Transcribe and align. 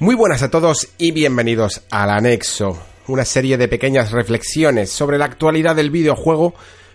Muy 0.00 0.14
buenas 0.14 0.44
a 0.44 0.48
todos 0.48 0.90
y 0.96 1.10
bienvenidos 1.10 1.82
al 1.90 2.10
Anexo, 2.10 2.78
una 3.08 3.24
serie 3.24 3.58
de 3.58 3.66
pequeñas 3.66 4.12
reflexiones 4.12 4.90
sobre 4.90 5.18
la 5.18 5.24
actualidad 5.24 5.74
del 5.74 5.90
videojuego 5.90 6.54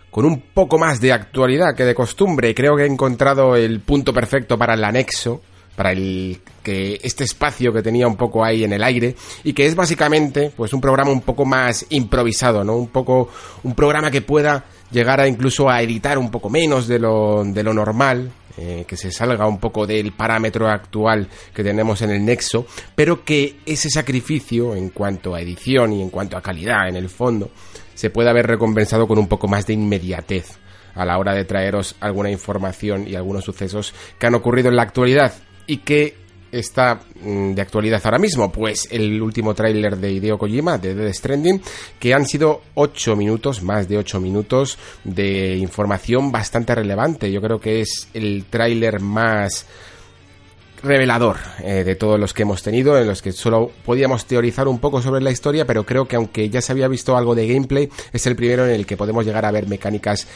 con 0.09 0.23
un 0.23 0.39
poco 0.39 0.77
más 0.77 1.01
de 1.01 1.11
actualidad 1.11 1.75
que 1.75 1.83
de 1.83 1.95
costumbre. 1.95 2.55
Creo 2.55 2.77
que 2.77 2.83
he 2.83 2.87
encontrado 2.87 3.57
el 3.57 3.81
punto 3.81 4.13
perfecto 4.13 4.57
para 4.57 4.75
el 4.75 4.85
anexo, 4.85 5.41
para 5.75 5.91
el 5.91 6.39
que 6.63 6.97
este 7.03 7.25
espacio 7.25 7.73
que 7.73 7.81
tenía 7.81 8.07
un 8.07 8.15
poco 8.15 8.41
ahí 8.41 8.63
en 8.63 8.71
el 8.71 8.81
aire 8.81 9.17
y 9.43 9.51
que 9.51 9.65
es 9.65 9.75
básicamente 9.75 10.53
pues 10.55 10.71
un 10.71 10.79
programa 10.79 11.11
un 11.11 11.23
poco 11.23 11.43
más 11.43 11.85
improvisado, 11.89 12.63
¿no? 12.63 12.77
Un 12.77 12.87
poco 12.87 13.27
un 13.63 13.75
programa 13.75 14.11
que 14.11 14.21
pueda 14.21 14.63
llegar 14.91 15.19
a 15.19 15.27
incluso 15.27 15.69
a 15.69 15.81
editar 15.81 16.17
un 16.17 16.31
poco 16.31 16.49
menos 16.49 16.87
de 16.87 16.99
lo, 16.99 17.43
de 17.43 17.63
lo 17.63 17.73
normal, 17.73 18.31
eh, 18.57 18.85
que 18.87 18.97
se 18.97 19.11
salga 19.11 19.47
un 19.47 19.59
poco 19.59 19.87
del 19.87 20.11
parámetro 20.11 20.67
actual 20.67 21.27
que 21.53 21.63
tenemos 21.63 22.01
en 22.01 22.11
el 22.11 22.23
Nexo, 22.23 22.65
pero 22.95 23.23
que 23.23 23.57
ese 23.65 23.89
sacrificio 23.89 24.75
en 24.75 24.89
cuanto 24.89 25.33
a 25.33 25.41
edición 25.41 25.93
y 25.93 26.01
en 26.01 26.09
cuanto 26.09 26.37
a 26.37 26.41
calidad 26.41 26.87
en 26.87 26.95
el 26.95 27.09
fondo 27.09 27.49
se 27.95 28.09
pueda 28.09 28.29
haber 28.29 28.47
recompensado 28.47 29.07
con 29.07 29.17
un 29.17 29.27
poco 29.27 29.47
más 29.47 29.65
de 29.65 29.73
inmediatez 29.73 30.59
a 30.95 31.05
la 31.05 31.17
hora 31.17 31.33
de 31.33 31.45
traeros 31.45 31.95
alguna 31.99 32.29
información 32.29 33.07
y 33.07 33.15
algunos 33.15 33.43
sucesos 33.43 33.93
que 34.19 34.27
han 34.27 34.35
ocurrido 34.35 34.69
en 34.69 34.75
la 34.75 34.83
actualidad 34.83 35.33
y 35.65 35.77
que 35.77 36.22
está 36.53 37.01
mm, 37.21 37.53
de 37.53 37.61
actualidad 37.61 38.01
ahora 38.03 38.19
mismo? 38.19 38.51
Pues 38.51 38.87
el 38.91 39.21
último 39.21 39.53
tráiler 39.53 39.97
de 39.97 40.11
Hideo 40.11 40.37
Kojima, 40.37 40.77
de 40.77 40.95
Dead 40.95 41.11
Stranding, 41.11 41.61
que 41.99 42.13
han 42.13 42.25
sido 42.25 42.61
8 42.75 43.15
minutos, 43.15 43.63
más 43.63 43.89
de 43.89 43.97
8 43.97 44.19
minutos 44.19 44.77
de 45.03 45.57
información 45.57 46.31
bastante 46.31 46.75
relevante. 46.75 47.31
Yo 47.31 47.41
creo 47.41 47.59
que 47.59 47.81
es 47.81 48.07
el 48.13 48.45
tráiler 48.49 48.99
más 48.99 49.65
revelador 50.83 51.37
eh, 51.63 51.83
de 51.83 51.95
todos 51.95 52.19
los 52.19 52.33
que 52.33 52.43
hemos 52.43 52.61
tenido, 52.61 52.97
en 52.99 53.07
los 53.07 53.21
que 53.21 53.31
solo 53.31 53.71
podíamos 53.85 54.25
teorizar 54.25 54.67
un 54.67 54.79
poco 54.79 55.01
sobre 55.01 55.21
la 55.21 55.31
historia, 55.31 55.65
pero 55.65 55.85
creo 55.85 56.07
que 56.07 56.17
aunque 56.17 56.49
ya 56.49 56.61
se 56.61 56.73
había 56.73 56.87
visto 56.87 57.15
algo 57.15 57.35
de 57.35 57.47
gameplay, 57.47 57.89
es 58.11 58.27
el 58.27 58.35
primero 58.35 58.65
en 58.65 58.71
el 58.71 58.85
que 58.85 58.97
podemos 58.97 59.25
llegar 59.25 59.45
a 59.45 59.51
ver 59.51 59.67
mecánicas 59.67 60.27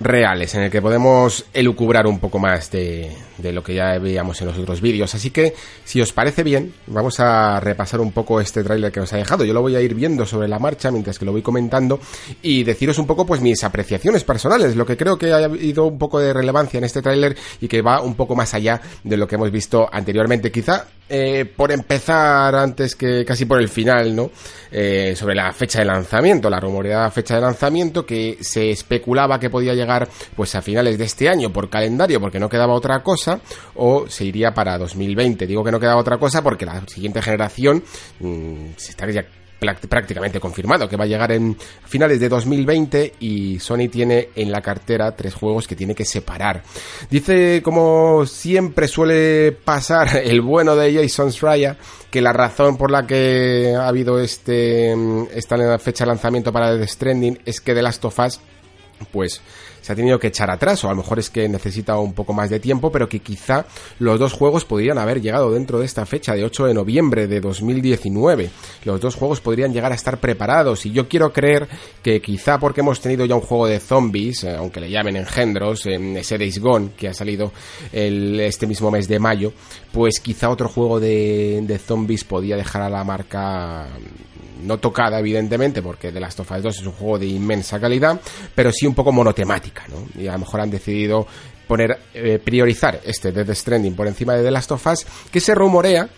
reales, 0.00 0.54
en 0.54 0.62
el 0.62 0.70
que 0.70 0.82
podemos 0.82 1.46
elucubrar 1.54 2.06
un 2.06 2.18
poco 2.18 2.38
más 2.38 2.70
de, 2.70 3.10
lo 3.42 3.62
que 3.62 3.74
ya 3.74 3.98
veíamos 3.98 4.40
en 4.40 4.48
los 4.48 4.58
otros 4.58 4.80
vídeos. 4.80 5.14
Así 5.14 5.30
que, 5.30 5.54
si 5.84 6.00
os 6.00 6.12
parece 6.12 6.42
bien, 6.42 6.74
vamos 6.86 7.18
a 7.20 7.60
repasar 7.60 8.00
un 8.00 8.12
poco 8.12 8.40
este 8.40 8.62
tráiler 8.62 8.92
que 8.92 9.00
nos 9.00 9.12
ha 9.12 9.16
dejado. 9.16 9.44
Yo 9.44 9.54
lo 9.54 9.62
voy 9.62 9.76
a 9.76 9.80
ir 9.80 9.94
viendo 9.94 10.26
sobre 10.26 10.48
la 10.48 10.58
marcha 10.58 10.90
mientras 10.90 11.18
que 11.18 11.24
lo 11.24 11.32
voy 11.32 11.42
comentando 11.42 12.00
y 12.42 12.64
deciros 12.64 12.98
un 12.98 13.06
poco 13.06 13.24
pues 13.24 13.40
mis 13.40 13.64
apreciaciones 13.64 14.24
personales, 14.24 14.76
lo 14.76 14.84
que 14.84 14.96
creo 14.96 15.18
que 15.18 15.32
ha 15.32 15.44
habido 15.44 15.86
un 15.86 15.98
poco 15.98 16.20
de 16.20 16.32
relevancia 16.32 16.78
en 16.78 16.84
este 16.84 17.02
tráiler 17.02 17.36
y 17.60 17.68
que 17.68 17.82
va 17.82 18.02
un 18.02 18.14
poco 18.14 18.36
más 18.36 18.52
allá 18.54 18.80
de 19.02 19.16
lo 19.16 19.26
que 19.26 19.36
hemos 19.36 19.50
visto 19.50 19.88
anteriormente. 19.90 20.50
Quizá 20.50 20.86
eh, 21.08 21.44
por 21.44 21.70
empezar 21.70 22.54
antes 22.56 22.96
que 22.96 23.24
casi 23.24 23.44
por 23.44 23.60
el 23.60 23.68
final, 23.68 24.14
¿no? 24.14 24.30
Eh, 24.72 25.14
sobre 25.16 25.36
la 25.36 25.52
fecha 25.52 25.78
de 25.78 25.84
lanzamiento, 25.84 26.50
la 26.50 26.58
rumoreada 26.58 27.10
fecha 27.12 27.36
de 27.36 27.42
lanzamiento 27.42 28.04
que 28.04 28.38
se 28.40 28.70
especulaba 28.70 29.38
que 29.38 29.48
podía 29.48 29.72
llegar 29.72 29.85
pues 30.34 30.54
a 30.54 30.62
finales 30.62 30.98
de 30.98 31.04
este 31.04 31.28
año 31.28 31.52
por 31.52 31.70
calendario 31.70 32.20
porque 32.20 32.38
no 32.38 32.48
quedaba 32.48 32.74
otra 32.74 33.02
cosa 33.02 33.40
o 33.74 34.08
se 34.08 34.24
iría 34.24 34.52
para 34.54 34.78
2020. 34.78 35.46
Digo 35.46 35.64
que 35.64 35.72
no 35.72 35.80
quedaba 35.80 36.00
otra 36.00 36.18
cosa 36.18 36.42
porque 36.42 36.66
la 36.66 36.82
siguiente 36.86 37.22
generación 37.22 37.82
mmm, 38.20 38.70
se 38.76 38.94
prácticamente 39.58 40.40
confirmado 40.40 40.88
que 40.88 40.96
va 40.96 41.04
a 41.04 41.06
llegar 41.06 41.32
en 41.32 41.56
finales 41.86 42.20
de 42.20 42.28
2020 42.28 43.14
y 43.20 43.58
Sony 43.58 43.88
tiene 43.90 44.30
en 44.34 44.52
la 44.52 44.60
cartera 44.60 45.14
tres 45.14 45.34
juegos 45.34 45.66
que 45.66 45.76
tiene 45.76 45.94
que 45.94 46.04
separar. 46.04 46.62
Dice, 47.10 47.62
como 47.62 48.26
siempre 48.26 48.88
suele 48.88 49.52
pasar, 49.52 50.16
el 50.24 50.40
bueno 50.40 50.76
de 50.76 50.94
Jason 50.94 51.32
Schreier, 51.32 51.76
que 52.10 52.20
la 52.20 52.32
razón 52.32 52.76
por 52.76 52.90
la 52.90 53.06
que 53.06 53.74
ha 53.76 53.88
habido 53.88 54.20
este 54.20 54.94
esta 55.34 55.78
fecha 55.78 56.04
de 56.04 56.08
lanzamiento 56.08 56.52
para 56.52 56.78
The 56.78 56.86
Stranding 56.86 57.38
es 57.44 57.60
que 57.60 57.74
The 57.74 57.82
Last 57.82 58.04
of 58.04 58.18
Us 58.18 58.40
pues 59.12 59.42
se 59.86 59.92
ha 59.92 59.94
tenido 59.94 60.18
que 60.18 60.26
echar 60.26 60.50
atrás, 60.50 60.82
o 60.82 60.88
a 60.88 60.90
lo 60.90 60.96
mejor 60.96 61.20
es 61.20 61.30
que 61.30 61.48
necesita 61.48 61.96
un 61.96 62.12
poco 62.12 62.32
más 62.32 62.50
de 62.50 62.58
tiempo, 62.58 62.90
pero 62.90 63.08
que 63.08 63.20
quizá 63.20 63.66
los 64.00 64.18
dos 64.18 64.32
juegos 64.32 64.64
podrían 64.64 64.98
haber 64.98 65.22
llegado 65.22 65.52
dentro 65.52 65.78
de 65.78 65.86
esta 65.86 66.04
fecha 66.04 66.34
de 66.34 66.44
8 66.44 66.66
de 66.66 66.74
noviembre 66.74 67.28
de 67.28 67.40
2019. 67.40 68.50
Los 68.84 69.00
dos 69.00 69.14
juegos 69.14 69.40
podrían 69.40 69.72
llegar 69.72 69.92
a 69.92 69.94
estar 69.94 70.18
preparados, 70.18 70.86
y 70.86 70.90
yo 70.90 71.06
quiero 71.06 71.32
creer 71.32 71.68
que 72.02 72.20
quizá 72.20 72.58
porque 72.58 72.80
hemos 72.80 73.00
tenido 73.00 73.26
ya 73.26 73.36
un 73.36 73.42
juego 73.42 73.68
de 73.68 73.78
zombies, 73.78 74.42
eh, 74.42 74.56
aunque 74.56 74.80
le 74.80 74.90
llamen 74.90 75.18
engendros, 75.18 75.86
en 75.86 76.16
ese 76.16 76.36
Days 76.36 76.58
Gone, 76.58 76.90
que 76.96 77.06
ha 77.06 77.14
salido 77.14 77.52
el, 77.92 78.40
este 78.40 78.66
mismo 78.66 78.90
mes 78.90 79.06
de 79.06 79.20
mayo, 79.20 79.52
pues 79.92 80.18
quizá 80.18 80.50
otro 80.50 80.68
juego 80.68 80.98
de, 80.98 81.60
de 81.62 81.78
zombies 81.78 82.24
podía 82.24 82.56
dejar 82.56 82.82
a 82.82 82.90
la 82.90 83.04
marca 83.04 83.86
no 84.62 84.78
tocada 84.78 85.18
evidentemente 85.18 85.82
porque 85.82 86.12
The 86.12 86.20
Last 86.20 86.40
of 86.40 86.50
Us 86.50 86.62
2 86.62 86.80
es 86.80 86.86
un 86.86 86.92
juego 86.92 87.18
de 87.18 87.26
inmensa 87.26 87.80
calidad, 87.80 88.20
pero 88.54 88.72
sí 88.72 88.86
un 88.86 88.94
poco 88.94 89.12
monotemática, 89.12 89.84
¿no? 89.88 90.20
Y 90.20 90.26
a 90.28 90.32
lo 90.32 90.40
mejor 90.40 90.60
han 90.60 90.70
decidido 90.70 91.26
poner 91.66 91.98
eh, 92.14 92.38
priorizar 92.42 93.00
este 93.04 93.32
Death 93.32 93.50
Stranding 93.54 93.94
por 93.94 94.06
encima 94.06 94.34
de 94.34 94.42
The 94.42 94.50
Last 94.50 94.72
of 94.72 94.86
Us, 94.86 95.06
que 95.30 95.40
se 95.40 95.54
rumorea 95.54 96.08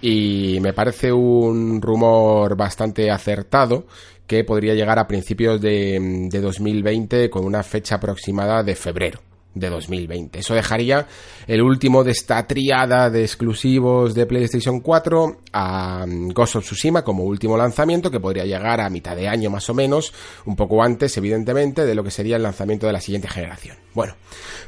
y 0.00 0.58
me 0.60 0.72
parece 0.72 1.12
un 1.12 1.80
rumor 1.80 2.56
bastante 2.56 3.10
acertado 3.10 3.86
que 4.26 4.44
podría 4.44 4.74
llegar 4.74 4.98
a 4.98 5.08
principios 5.08 5.60
de, 5.60 6.28
de 6.30 6.40
2020 6.40 7.30
con 7.30 7.44
una 7.44 7.62
fecha 7.62 7.96
aproximada 7.96 8.62
de 8.62 8.74
febrero 8.74 9.27
de 9.58 9.70
2020. 9.70 10.38
Eso 10.38 10.54
dejaría 10.54 11.06
el 11.46 11.62
último 11.62 12.04
de 12.04 12.12
esta 12.12 12.46
triada 12.46 13.10
de 13.10 13.22
exclusivos 13.22 14.14
de 14.14 14.26
PlayStation 14.26 14.80
4 14.80 15.40
a 15.52 16.04
Ghost 16.06 16.56
of 16.56 16.64
Tsushima 16.64 17.02
como 17.02 17.24
último 17.24 17.56
lanzamiento 17.56 18.10
que 18.10 18.20
podría 18.20 18.44
llegar 18.44 18.80
a 18.80 18.90
mitad 18.90 19.16
de 19.16 19.28
año 19.28 19.50
más 19.50 19.68
o 19.70 19.74
menos, 19.74 20.12
un 20.46 20.56
poco 20.56 20.82
antes 20.82 21.16
evidentemente 21.16 21.84
de 21.84 21.94
lo 21.94 22.04
que 22.04 22.10
sería 22.10 22.36
el 22.36 22.42
lanzamiento 22.42 22.86
de 22.86 22.92
la 22.92 23.00
siguiente 23.00 23.28
generación. 23.28 23.76
Bueno, 23.94 24.14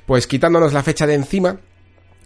pues 0.06 0.26
quitándonos 0.26 0.72
la 0.72 0.82
fecha 0.82 1.06
de 1.06 1.14
encima, 1.14 1.58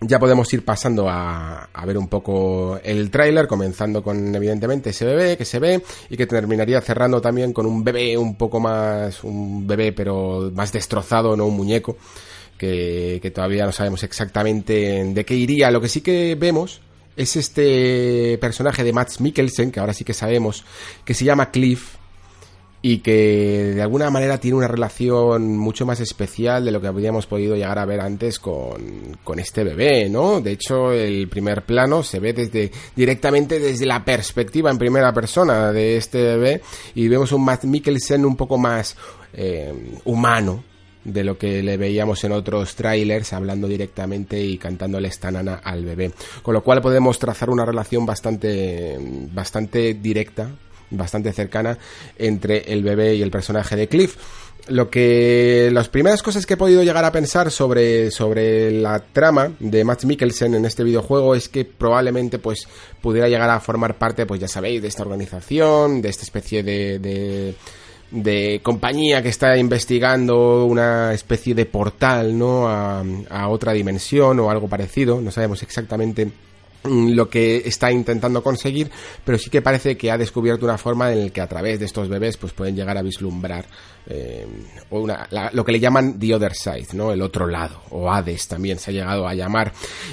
ya 0.00 0.18
podemos 0.18 0.52
ir 0.52 0.64
pasando 0.64 1.08
a, 1.08 1.68
a 1.72 1.86
ver 1.86 1.96
un 1.98 2.08
poco 2.08 2.78
el 2.82 3.10
tráiler, 3.10 3.46
comenzando 3.46 4.02
con 4.02 4.34
evidentemente 4.34 4.90
ese 4.90 5.04
bebé 5.04 5.36
que 5.36 5.44
se 5.44 5.58
ve 5.58 5.82
y 6.10 6.16
que 6.16 6.26
terminaría 6.26 6.80
cerrando 6.80 7.20
también 7.20 7.52
con 7.52 7.66
un 7.66 7.84
bebé 7.84 8.16
un 8.18 8.36
poco 8.36 8.60
más, 8.60 9.24
un 9.24 9.66
bebé 9.66 9.92
pero 9.92 10.50
más 10.54 10.72
destrozado, 10.72 11.36
no 11.36 11.46
un 11.46 11.56
muñeco 11.56 11.96
que, 12.58 13.32
todavía 13.34 13.66
no 13.66 13.72
sabemos 13.72 14.02
exactamente 14.02 15.04
de 15.04 15.24
qué 15.24 15.34
iría. 15.34 15.70
Lo 15.70 15.80
que 15.80 15.88
sí 15.88 16.00
que 16.00 16.34
vemos 16.34 16.80
es 17.16 17.36
este 17.36 18.38
personaje 18.40 18.84
de 18.84 18.92
Max 18.92 19.20
Mikkelsen, 19.20 19.70
que 19.70 19.80
ahora 19.80 19.92
sí 19.92 20.04
que 20.04 20.14
sabemos, 20.14 20.64
que 21.04 21.14
se 21.14 21.24
llama 21.24 21.50
Cliff, 21.50 21.96
y 22.86 22.98
que 22.98 23.72
de 23.74 23.80
alguna 23.80 24.10
manera 24.10 24.36
tiene 24.36 24.58
una 24.58 24.68
relación 24.68 25.56
mucho 25.56 25.86
más 25.86 26.00
especial 26.00 26.66
de 26.66 26.70
lo 26.70 26.82
que 26.82 26.86
habríamos 26.86 27.26
podido 27.26 27.56
llegar 27.56 27.78
a 27.78 27.86
ver 27.86 27.98
antes 27.98 28.38
con, 28.38 29.16
con, 29.24 29.38
este 29.38 29.64
bebé, 29.64 30.10
¿no? 30.10 30.42
De 30.42 30.52
hecho, 30.52 30.92
el 30.92 31.26
primer 31.28 31.62
plano 31.64 32.02
se 32.02 32.20
ve 32.20 32.34
desde 32.34 32.70
directamente 32.94 33.58
desde 33.58 33.86
la 33.86 34.04
perspectiva 34.04 34.70
en 34.70 34.76
primera 34.76 35.14
persona 35.14 35.72
de 35.72 35.96
este 35.96 36.20
bebé 36.20 36.60
y 36.94 37.08
vemos 37.08 37.32
un 37.32 37.42
Matt 37.42 37.64
Mikkelsen 37.64 38.22
un 38.22 38.36
poco 38.36 38.58
más 38.58 38.98
eh, 39.32 39.72
humano, 40.04 40.62
de 41.04 41.24
lo 41.24 41.38
que 41.38 41.62
le 41.62 41.76
veíamos 41.76 42.24
en 42.24 42.32
otros 42.32 42.74
trailers, 42.74 43.32
hablando 43.32 43.68
directamente 43.68 44.40
y 44.40 44.58
cantándole 44.58 45.08
esta 45.08 45.30
nana 45.30 45.60
al 45.62 45.84
bebé. 45.84 46.12
Con 46.42 46.54
lo 46.54 46.62
cual 46.62 46.80
podemos 46.80 47.18
trazar 47.18 47.50
una 47.50 47.64
relación 47.64 48.06
bastante, 48.06 48.98
bastante 49.32 49.94
directa 49.94 50.50
bastante 50.90 51.32
cercana 51.32 51.76
entre 52.18 52.72
el 52.72 52.84
bebé 52.84 53.16
y 53.16 53.22
el 53.22 53.30
personaje 53.30 53.74
de 53.74 53.88
Cliff 53.88 54.16
lo 54.68 54.88
que 54.88 55.68
las 55.72 55.88
primeras 55.88 56.22
cosas 56.22 56.46
que 56.46 56.54
he 56.54 56.56
podido 56.56 56.82
llegar 56.82 57.04
a 57.04 57.12
pensar 57.12 57.50
sobre, 57.50 58.10
sobre 58.10 58.70
la 58.70 58.98
trama 58.98 59.52
de 59.58 59.84
Matt 59.84 60.04
Mikkelsen 60.04 60.54
en 60.54 60.64
este 60.64 60.82
videojuego 60.84 61.34
es 61.34 61.50
que 61.50 61.66
probablemente 61.66 62.38
pues 62.38 62.66
pudiera 63.02 63.28
llegar 63.28 63.50
a 63.50 63.60
formar 63.60 63.98
parte 63.98 64.24
pues 64.24 64.40
ya 64.40 64.48
sabéis 64.48 64.80
de 64.80 64.88
esta 64.88 65.02
organización 65.02 66.00
de 66.00 66.08
esta 66.08 66.22
especie 66.22 66.62
de, 66.62 66.98
de 66.98 67.54
de 68.14 68.60
compañía 68.62 69.22
que 69.22 69.28
está 69.28 69.56
investigando 69.56 70.64
una 70.64 71.12
especie 71.12 71.54
de 71.54 71.66
portal, 71.66 72.38
¿no? 72.38 72.68
A, 72.68 73.04
a, 73.30 73.48
otra 73.48 73.72
dimensión 73.72 74.38
o 74.40 74.50
algo 74.50 74.68
parecido. 74.68 75.20
No 75.20 75.30
sabemos 75.30 75.62
exactamente 75.62 76.30
Mm, 76.86 77.12
lo 77.12 77.30
que 77.30 77.62
está 77.64 77.90
intentando 77.90 78.42
conseguir, 78.42 78.90
pero 79.24 79.38
sí 79.38 79.48
que 79.48 79.62
parece 79.62 79.96
que 79.96 80.10
ha 80.10 80.18
descubierto 80.18 80.66
una 80.66 80.76
forma 80.76 81.10
en 81.12 81.24
la 81.24 81.30
que 81.30 81.40
a 81.40 81.46
través 81.46 81.80
de 81.80 81.86
estos 81.86 82.10
bebés 82.10 82.36
pues 82.36 82.52
pueden 82.52 82.76
llegar 82.76 82.98
a 82.98 83.02
vislumbrar 83.02 83.64
eh, 84.06 84.46
una, 84.90 85.26
lo 85.52 85.64
que 85.64 85.72
le 85.72 85.80
llaman 85.80 86.18
the 86.18 86.34
other 86.34 86.52
side, 86.52 86.88
¿no? 86.92 87.10
El 87.10 87.22
otro 87.22 87.46
lado, 87.46 87.80
o 87.88 88.12
Hades 88.12 88.46
también 88.48 88.78
se 88.78 88.90
ha 88.90 88.94
llegado 88.94 89.26
a 89.26 89.32
llamar. 89.34 89.72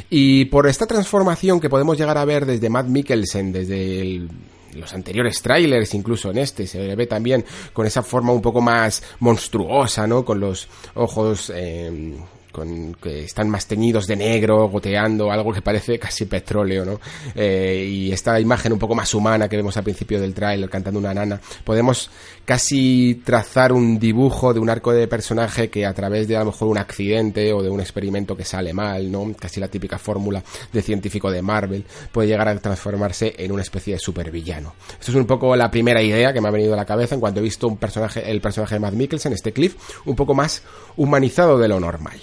Y 0.10 0.46
por 0.46 0.66
esta 0.66 0.88
transformación 0.88 1.60
que 1.60 1.70
podemos 1.70 1.98
llegar 1.98 2.18
a 2.18 2.24
ver 2.24 2.46
desde 2.46 2.70
Matt 2.70 2.88
Mikkelsen, 2.88 3.52
desde 3.52 4.22
los 4.74 4.94
anteriores 4.94 5.42
trailers, 5.42 5.94
incluso 5.94 6.32
en 6.32 6.38
este, 6.40 6.68
se 6.68 6.96
ve 6.96 7.08
también 7.08 7.46
con 7.74 7.86
esa 7.86 8.04
forma 8.04 8.32
un 8.32 8.42
poco 8.42 8.62
más 8.62 9.04
monstruosa, 9.20 10.08
¿no? 10.08 10.24
Con 10.26 10.40
los 10.40 10.68
ojos 10.96 11.52
eh, 11.54 12.18
con, 12.52 12.94
que 12.96 13.24
están 13.24 13.50
más 13.50 13.68
teñidos 13.68 14.08
de 14.08 14.16
negro, 14.16 14.68
goteando, 14.70 15.32
algo 15.32 15.52
que 15.54 15.62
parece 15.62 15.98
casi 15.98 16.26
petróleo, 16.26 16.86
¿no? 16.86 17.00
Eh, 17.36 17.88
y 17.90 18.12
esta 18.12 18.40
imagen 18.40 18.74
un 18.74 18.80
poco 18.80 18.96
más 18.96 19.14
humana 19.14 19.48
que 19.50 19.58
vemos 19.58 19.76
al 19.78 19.84
principio 19.84 20.20
del 20.20 20.34
tráiler 20.34 20.70
cantando 20.70 21.00
una 21.00 21.14
nana, 21.14 21.40
podemos 21.64 22.10
casi 22.46 23.22
trazar 23.24 23.72
un 23.72 24.00
dibujo 24.00 24.54
de 24.54 24.60
un 24.60 24.70
arco 24.70 24.92
de 24.92 25.08
personaje 25.08 25.70
que 25.70 25.86
a 25.86 25.94
través 25.94 26.28
de 26.28 26.36
a 26.36 26.40
lo 26.40 26.48
mejor 26.48 26.68
un 26.68 26.78
accidente 26.78 27.54
o 27.54 27.62
de 27.62 27.70
un 27.70 27.80
experimento 27.80 28.36
que 28.36 28.46
sale 28.46 28.74
mal, 28.74 29.12
¿no? 29.12 29.34
Casi 29.40 29.60
la 29.60 29.68
típica 29.68 29.98
fórmula 29.98 30.44
de 30.72 30.82
científico 30.82 31.32
de 31.32 31.42
Marvel, 31.42 31.86
puede 32.12 32.28
llegar 32.28 32.48
a 32.48 32.58
transformarse 32.60 33.34
en 33.38 33.52
una 33.52 33.62
especie 33.62 33.94
de 33.94 34.00
supervillano. 34.00 34.74
Esto 35.00 35.12
es 35.12 35.18
un 35.18 35.26
poco 35.26 35.56
la 35.56 35.72
primera 35.72 36.02
idea 36.02 36.34
que 36.34 36.42
me 36.42 36.48
ha 36.48 36.52
venido 36.52 36.74
a 36.74 36.78
la 36.78 36.86
cabeza 36.86 37.16
en 37.16 37.22
cuanto 37.22 37.40
he 37.40 37.44
visto 37.44 37.68
un 37.68 37.78
personaje, 37.78 38.30
el 38.30 38.42
personaje 38.42 38.76
de 38.76 38.80
Matt 38.80 38.94
Mikkelsen, 38.94 39.34
este 39.34 39.54
Cliff, 39.54 39.76
un 40.06 40.16
poco 40.16 40.34
más 40.34 40.64
humanizado 40.98 41.58
de 41.58 41.68
lo 41.68 41.80
normal. 41.80 42.20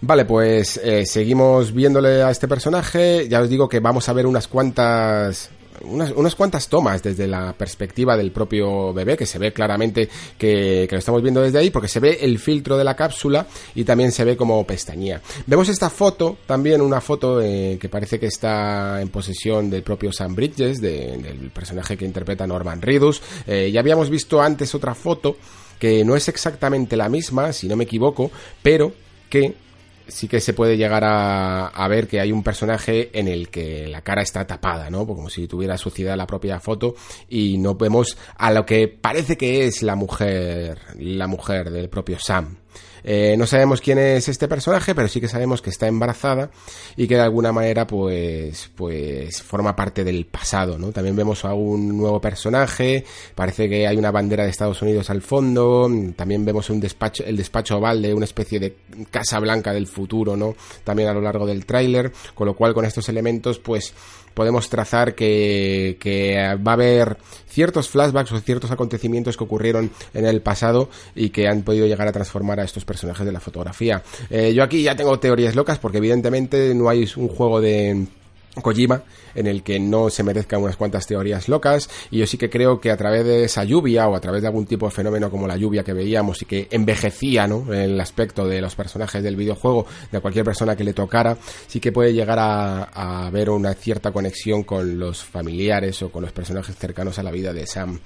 Vale, 0.00 0.24
pues 0.24 0.76
eh, 0.82 1.04
seguimos 1.06 1.72
viéndole 1.72 2.22
a 2.22 2.30
este 2.30 2.46
personaje. 2.46 3.28
Ya 3.28 3.40
os 3.40 3.48
digo 3.48 3.68
que 3.68 3.80
vamos 3.80 4.08
a 4.08 4.12
ver 4.12 4.26
unas 4.26 4.46
cuantas 4.46 5.50
unas, 5.82 6.10
unas, 6.12 6.34
cuantas 6.34 6.68
tomas 6.68 7.02
desde 7.02 7.26
la 7.26 7.52
perspectiva 7.52 8.16
del 8.16 8.32
propio 8.32 8.92
bebé, 8.92 9.16
que 9.16 9.26
se 9.26 9.38
ve 9.38 9.52
claramente 9.52 10.08
que, 10.36 10.86
que, 10.88 10.92
lo 10.92 10.98
estamos 10.98 11.22
viendo 11.22 11.40
desde 11.40 11.58
ahí, 11.58 11.70
porque 11.70 11.88
se 11.88 12.00
ve 12.00 12.18
el 12.20 12.38
filtro 12.38 12.76
de 12.76 12.84
la 12.84 12.94
cápsula 12.94 13.46
y 13.74 13.84
también 13.84 14.12
se 14.12 14.24
ve 14.24 14.36
como 14.36 14.64
pestañía. 14.66 15.20
Vemos 15.46 15.68
esta 15.68 15.90
foto, 15.90 16.38
también 16.46 16.80
una 16.80 17.00
foto 17.00 17.40
eh, 17.40 17.78
que 17.80 17.88
parece 17.88 18.18
que 18.18 18.26
está 18.26 19.00
en 19.00 19.08
posesión 19.08 19.70
del 19.70 19.82
propio 19.82 20.12
Sam 20.12 20.34
Bridges, 20.34 20.80
de, 20.80 21.16
del 21.18 21.50
personaje 21.50 21.96
que 21.96 22.04
interpreta 22.04 22.46
Norman 22.46 22.82
Reedus. 22.82 23.22
Eh, 23.46 23.70
ya 23.72 23.80
habíamos 23.80 24.10
visto 24.10 24.40
antes 24.40 24.74
otra 24.74 24.94
foto 24.94 25.36
que 25.78 26.04
no 26.04 26.16
es 26.16 26.28
exactamente 26.28 26.96
la 26.96 27.08
misma, 27.08 27.52
si 27.52 27.68
no 27.68 27.76
me 27.76 27.84
equivoco, 27.84 28.30
pero 28.62 28.92
que 29.30 29.54
sí 30.08 30.26
que 30.26 30.40
se 30.40 30.54
puede 30.54 30.76
llegar 30.76 31.04
a, 31.04 31.88
ver 31.88 32.08
que 32.08 32.20
hay 32.20 32.32
un 32.32 32.42
personaje 32.42 33.10
en 33.18 33.28
el 33.28 33.48
que 33.48 33.86
la 33.86 34.02
cara 34.02 34.22
está 34.22 34.46
tapada, 34.46 34.90
¿no? 34.90 35.06
Como 35.06 35.30
si 35.30 35.46
tuviera 35.46 35.78
suciedad 35.78 36.16
la 36.16 36.26
propia 36.26 36.60
foto 36.60 36.94
y 37.28 37.58
no 37.58 37.74
vemos 37.76 38.16
a 38.36 38.50
lo 38.50 38.66
que 38.66 38.88
parece 38.88 39.36
que 39.36 39.66
es 39.66 39.82
la 39.82 39.94
mujer, 39.94 40.78
la 40.98 41.26
mujer 41.26 41.70
del 41.70 41.88
propio 41.88 42.18
Sam. 42.18 42.56
Eh, 43.04 43.36
no 43.36 43.46
sabemos 43.46 43.80
quién 43.80 43.98
es 43.98 44.28
este 44.28 44.48
personaje, 44.48 44.94
pero 44.94 45.08
sí 45.08 45.20
que 45.20 45.28
sabemos 45.28 45.62
que 45.62 45.70
está 45.70 45.86
embarazada 45.86 46.50
y 46.96 47.06
que 47.06 47.14
de 47.14 47.22
alguna 47.22 47.52
manera 47.52 47.86
pues, 47.86 48.70
pues 48.74 49.42
forma 49.42 49.74
parte 49.76 50.04
del 50.04 50.26
pasado, 50.26 50.78
¿no? 50.78 50.92
También 50.92 51.16
vemos 51.16 51.44
a 51.44 51.54
un 51.54 51.96
nuevo 51.96 52.20
personaje, 52.20 53.04
parece 53.34 53.68
que 53.68 53.86
hay 53.86 53.96
una 53.96 54.10
bandera 54.10 54.44
de 54.44 54.50
Estados 54.50 54.82
Unidos 54.82 55.10
al 55.10 55.22
fondo, 55.22 55.90
también 56.16 56.44
vemos 56.44 56.70
un 56.70 56.80
despacho, 56.80 57.24
el 57.24 57.36
despacho 57.36 57.78
oval 57.78 58.02
de 58.02 58.14
una 58.14 58.24
especie 58.24 58.58
de 58.58 58.76
Casa 59.10 59.38
Blanca 59.38 59.72
del 59.72 59.86
futuro, 59.86 60.36
¿no? 60.36 60.54
También 60.84 61.08
a 61.08 61.14
lo 61.14 61.20
largo 61.20 61.46
del 61.46 61.66
tráiler, 61.66 62.12
con 62.34 62.46
lo 62.46 62.54
cual 62.54 62.74
con 62.74 62.84
estos 62.84 63.08
elementos 63.08 63.58
pues 63.58 63.94
podemos 64.38 64.70
trazar 64.70 65.16
que, 65.16 66.56
va 66.64 66.70
a 66.70 66.74
haber 66.74 67.16
ciertos 67.48 67.88
flashbacks 67.88 68.30
o 68.30 68.38
ciertos 68.38 68.70
acontecimientos 68.70 69.36
que 69.36 69.42
ocurrieron 69.42 69.90
en 70.14 70.26
el 70.26 70.42
pasado 70.42 70.90
y 71.16 71.30
que 71.30 71.48
han 71.48 71.62
podido 71.62 71.88
llegar 71.88 72.06
a 72.06 72.12
transformar 72.12 72.60
a 72.60 72.62
estos 72.62 72.84
personajes 72.84 73.26
de 73.26 73.32
la 73.32 73.40
fotografía. 73.40 74.00
Eh, 74.30 74.54
yo 74.54 74.62
aquí 74.62 74.84
ya 74.84 74.94
tengo 74.94 75.18
teorías 75.18 75.56
locas 75.56 75.80
porque 75.80 75.98
evidentemente 75.98 76.72
no 76.72 76.88
hay 76.88 77.08
un 77.16 77.26
juego 77.26 77.60
de 77.60 78.06
Kojima 78.60 79.02
en 79.34 79.46
el 79.46 79.62
que 79.62 79.78
no 79.78 80.10
se 80.10 80.22
merezcan 80.22 80.62
unas 80.62 80.76
cuantas 80.76 81.06
teorías 81.06 81.48
locas 81.48 81.88
y 82.10 82.18
yo 82.18 82.26
sí 82.26 82.38
que 82.38 82.50
creo 82.50 82.80
que 82.80 82.90
a 82.90 82.96
través 82.96 83.24
de 83.24 83.44
esa 83.44 83.64
lluvia 83.64 84.08
o 84.08 84.16
a 84.16 84.20
través 84.20 84.42
de 84.42 84.48
algún 84.48 84.66
tipo 84.66 84.86
de 84.86 84.92
fenómeno 84.92 85.30
como 85.30 85.46
la 85.46 85.56
lluvia 85.56 85.84
que 85.84 85.92
veíamos 85.92 86.42
y 86.42 86.44
que 86.46 86.68
envejecía 86.70 87.46
¿no? 87.46 87.72
el 87.72 88.00
aspecto 88.00 88.46
de 88.46 88.60
los 88.60 88.74
personajes 88.74 89.22
del 89.22 89.36
videojuego 89.36 89.86
de 90.10 90.20
cualquier 90.20 90.44
persona 90.44 90.76
que 90.76 90.84
le 90.84 90.92
tocara 90.92 91.36
sí 91.66 91.80
que 91.80 91.92
puede 91.92 92.12
llegar 92.12 92.38
a, 92.38 93.26
a 93.26 93.30
ver 93.30 93.50
una 93.50 93.74
cierta 93.74 94.12
conexión 94.12 94.64
con 94.64 94.98
los 94.98 95.22
familiares 95.24 96.02
o 96.02 96.10
con 96.10 96.22
los 96.22 96.32
personajes 96.32 96.76
cercanos 96.76 97.18
a 97.18 97.22
la 97.22 97.30
vida 97.30 97.52
de 97.52 97.66
Sam 97.66 97.98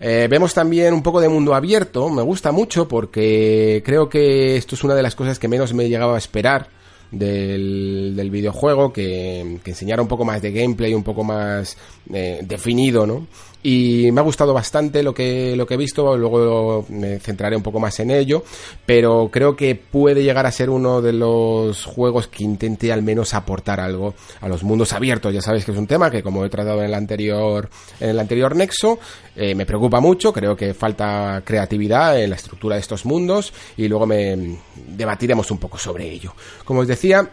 eh, 0.00 0.26
vemos 0.30 0.54
también 0.54 0.94
un 0.94 1.02
poco 1.02 1.20
de 1.20 1.28
mundo 1.28 1.54
abierto 1.54 2.08
me 2.10 2.22
gusta 2.22 2.52
mucho 2.52 2.86
porque 2.88 3.82
creo 3.84 4.08
que 4.08 4.56
esto 4.56 4.74
es 4.74 4.84
una 4.84 4.94
de 4.94 5.02
las 5.02 5.14
cosas 5.14 5.38
que 5.38 5.48
menos 5.48 5.72
me 5.72 5.88
llegaba 5.88 6.14
a 6.14 6.18
esperar 6.18 6.73
del, 7.18 8.14
del 8.16 8.30
videojuego 8.30 8.92
que, 8.92 9.58
que, 9.62 9.70
enseñara 9.70 10.02
un 10.02 10.08
poco 10.08 10.24
más 10.24 10.42
de 10.42 10.52
gameplay, 10.52 10.94
un 10.94 11.02
poco 11.02 11.24
más 11.24 11.76
eh, 12.12 12.40
definido, 12.42 13.06
¿no? 13.06 13.26
Y 13.66 14.12
me 14.12 14.20
ha 14.20 14.24
gustado 14.24 14.52
bastante 14.52 15.02
lo 15.02 15.14
que, 15.14 15.56
lo 15.56 15.66
que 15.66 15.74
he 15.74 15.78
visto, 15.78 16.18
luego 16.18 16.84
me 16.90 17.18
centraré 17.18 17.56
un 17.56 17.62
poco 17.62 17.80
más 17.80 17.98
en 17.98 18.10
ello, 18.10 18.44
pero 18.84 19.30
creo 19.32 19.56
que 19.56 19.74
puede 19.74 20.22
llegar 20.22 20.44
a 20.44 20.52
ser 20.52 20.68
uno 20.68 21.00
de 21.00 21.14
los 21.14 21.86
juegos 21.86 22.28
que 22.28 22.44
intente 22.44 22.92
al 22.92 23.02
menos 23.02 23.32
aportar 23.32 23.80
algo 23.80 24.14
a 24.42 24.48
los 24.48 24.62
mundos 24.64 24.92
abiertos, 24.92 25.32
ya 25.32 25.40
sabéis 25.40 25.64
que 25.64 25.72
es 25.72 25.78
un 25.78 25.86
tema 25.86 26.10
que 26.10 26.22
como 26.22 26.44
he 26.44 26.50
tratado 26.50 26.80
en 26.80 26.88
el 26.88 26.94
anterior, 26.94 27.70
en 28.00 28.10
el 28.10 28.20
anterior 28.20 28.54
Nexo, 28.54 28.98
eh, 29.34 29.54
me 29.54 29.64
preocupa 29.64 29.98
mucho, 29.98 30.30
creo 30.30 30.54
que 30.54 30.74
falta 30.74 31.40
creatividad 31.42 32.20
en 32.20 32.28
la 32.28 32.36
estructura 32.36 32.74
de 32.74 32.82
estos 32.82 33.06
mundos 33.06 33.54
y 33.78 33.88
luego 33.88 34.06
me 34.06 34.58
debatiremos 34.88 35.50
un 35.50 35.56
poco 35.56 35.78
sobre 35.78 36.10
ello. 36.10 36.34
Como 36.66 36.80
os 36.80 36.86
decía, 36.86 37.30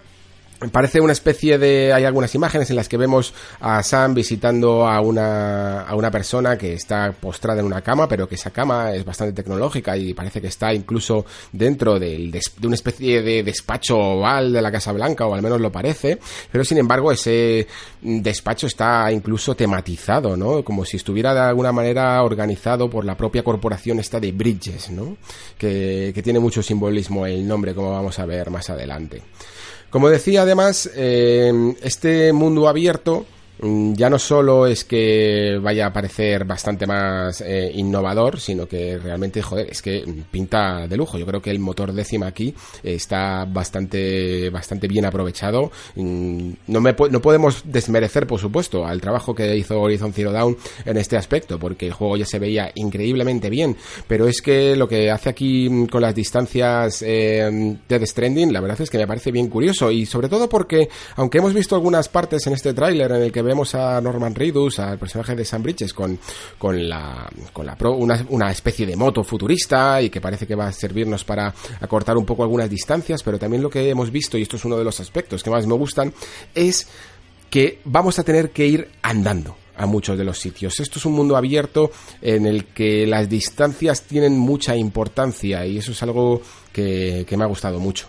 Parece 0.69 1.01
una 1.01 1.13
especie 1.13 1.57
de... 1.57 1.91
Hay 1.91 2.03
algunas 2.03 2.35
imágenes 2.35 2.69
en 2.69 2.75
las 2.75 2.87
que 2.87 2.97
vemos 2.97 3.33
a 3.59 3.81
Sam 3.81 4.13
visitando 4.13 4.87
a 4.87 5.01
una, 5.01 5.81
a 5.81 5.95
una 5.95 6.11
persona 6.11 6.55
que 6.55 6.73
está 6.73 7.11
postrada 7.13 7.61
en 7.61 7.65
una 7.65 7.81
cama, 7.81 8.07
pero 8.07 8.27
que 8.27 8.35
esa 8.35 8.51
cama 8.51 8.93
es 8.93 9.03
bastante 9.03 9.33
tecnológica 9.33 9.97
y 9.97 10.13
parece 10.13 10.39
que 10.39 10.47
está 10.47 10.71
incluso 10.71 11.25
dentro 11.51 11.97
del, 11.97 12.29
de 12.29 12.67
una 12.67 12.75
especie 12.75 13.23
de 13.23 13.41
despacho 13.41 13.97
oval 13.97 14.53
de 14.53 14.61
la 14.61 14.71
Casa 14.71 14.91
Blanca, 14.91 15.25
o 15.25 15.33
al 15.33 15.41
menos 15.41 15.59
lo 15.59 15.71
parece. 15.71 16.19
Pero 16.51 16.63
sin 16.63 16.77
embargo, 16.77 17.11
ese 17.11 17.65
despacho 17.99 18.67
está 18.67 19.11
incluso 19.11 19.55
tematizado, 19.55 20.37
¿no? 20.37 20.63
Como 20.63 20.85
si 20.85 20.97
estuviera 20.97 21.33
de 21.33 21.39
alguna 21.39 21.71
manera 21.71 22.21
organizado 22.21 22.87
por 22.87 23.03
la 23.03 23.17
propia 23.17 23.43
corporación 23.43 23.99
esta 23.99 24.19
de 24.19 24.31
Bridges, 24.31 24.91
¿no? 24.91 25.17
Que, 25.57 26.11
que 26.13 26.21
tiene 26.21 26.39
mucho 26.39 26.61
simbolismo 26.61 27.25
el 27.25 27.47
nombre, 27.47 27.73
como 27.73 27.91
vamos 27.91 28.19
a 28.19 28.25
ver 28.27 28.51
más 28.51 28.69
adelante. 28.69 29.23
Como 29.91 30.09
decía 30.09 30.43
además, 30.43 30.89
eh, 30.95 31.75
este 31.83 32.31
mundo 32.33 32.67
abierto 32.67 33.25
ya 33.61 34.09
no 34.09 34.17
solo 34.17 34.65
es 34.65 34.83
que 34.83 35.59
vaya 35.61 35.87
a 35.87 35.93
parecer 35.93 36.45
bastante 36.45 36.87
más 36.87 37.41
eh, 37.41 37.71
innovador, 37.75 38.39
sino 38.39 38.67
que 38.67 38.97
realmente, 38.97 39.41
joder, 39.41 39.69
es 39.69 39.81
que 39.81 40.03
pinta 40.31 40.87
de 40.87 40.97
lujo. 40.97 41.17
Yo 41.19 41.25
creo 41.25 41.41
que 41.41 41.51
el 41.51 41.59
motor 41.59 41.93
décima 41.93 42.27
aquí 42.27 42.53
está 42.81 43.45
bastante, 43.45 44.49
bastante 44.49 44.87
bien 44.87 45.05
aprovechado. 45.05 45.71
Mm, 45.95 46.51
no, 46.67 46.79
no 46.81 47.21
podemos 47.21 47.61
desmerecer, 47.65 48.25
por 48.25 48.39
supuesto, 48.39 48.85
al 48.85 48.99
trabajo 48.99 49.35
que 49.35 49.55
hizo 49.55 49.79
Horizon 49.79 50.13
Zero 50.13 50.31
Dawn 50.31 50.57
en 50.85 50.97
este 50.97 51.17
aspecto, 51.17 51.59
porque 51.59 51.87
el 51.87 51.93
juego 51.93 52.17
ya 52.17 52.25
se 52.25 52.39
veía 52.39 52.71
increíblemente 52.73 53.49
bien, 53.49 53.77
pero 54.07 54.27
es 54.27 54.41
que 54.41 54.75
lo 54.75 54.87
que 54.87 55.11
hace 55.11 55.29
aquí 55.29 55.69
mm, 55.69 55.85
con 55.85 56.01
las 56.01 56.15
distancias 56.15 57.03
eh, 57.05 57.77
de 57.87 58.07
Stranding, 58.07 58.51
la 58.51 58.61
verdad 58.61 58.81
es 58.81 58.89
que 58.89 58.97
me 58.97 59.07
parece 59.07 59.31
bien 59.31 59.49
curioso, 59.49 59.91
y 59.91 60.07
sobre 60.07 60.29
todo 60.29 60.49
porque, 60.49 60.89
aunque 61.15 61.37
hemos 61.37 61.53
visto 61.53 61.75
algunas 61.75 62.09
partes 62.09 62.47
en 62.47 62.53
este 62.53 62.73
tráiler 62.73 63.11
en 63.11 63.21
el 63.21 63.31
que 63.31 63.50
vemos 63.51 63.75
a 63.75 63.99
Norman 63.99 64.33
Reedus, 64.33 64.79
al 64.79 64.97
personaje 64.97 65.35
de 65.35 65.43
Sam 65.43 65.61
Bridges, 65.61 65.93
con, 65.93 66.17
con 66.57 66.87
la, 66.87 67.29
con 67.51 67.65
la 67.65 67.75
pro, 67.75 67.95
una, 67.95 68.25
una 68.29 68.49
especie 68.49 68.85
de 68.85 68.95
moto 68.95 69.25
futurista 69.25 70.01
y 70.01 70.09
que 70.09 70.21
parece 70.21 70.47
que 70.47 70.55
va 70.55 70.67
a 70.67 70.71
servirnos 70.71 71.25
para 71.25 71.53
acortar 71.81 72.15
un 72.15 72.25
poco 72.25 72.43
algunas 72.43 72.69
distancias, 72.69 73.21
pero 73.23 73.37
también 73.37 73.61
lo 73.61 73.69
que 73.69 73.89
hemos 73.89 74.09
visto, 74.09 74.37
y 74.37 74.43
esto 74.43 74.55
es 74.55 74.63
uno 74.63 74.77
de 74.77 74.85
los 74.85 75.01
aspectos 75.01 75.43
que 75.43 75.49
más 75.49 75.67
me 75.67 75.73
gustan, 75.73 76.13
es 76.55 76.87
que 77.49 77.81
vamos 77.83 78.19
a 78.19 78.23
tener 78.23 78.51
que 78.51 78.65
ir 78.65 78.87
andando 79.01 79.57
a 79.75 79.85
muchos 79.85 80.17
de 80.17 80.23
los 80.23 80.39
sitios. 80.39 80.79
Esto 80.79 80.99
es 80.99 81.05
un 81.05 81.13
mundo 81.13 81.35
abierto 81.35 81.91
en 82.21 82.45
el 82.45 82.67
que 82.67 83.05
las 83.05 83.27
distancias 83.27 84.03
tienen 84.03 84.39
mucha 84.39 84.77
importancia 84.77 85.65
y 85.65 85.77
eso 85.77 85.91
es 85.91 86.01
algo 86.03 86.41
que 86.71 87.35
me 87.35 87.43
ha 87.43 87.47
gustado 87.47 87.81
mucho. 87.81 88.07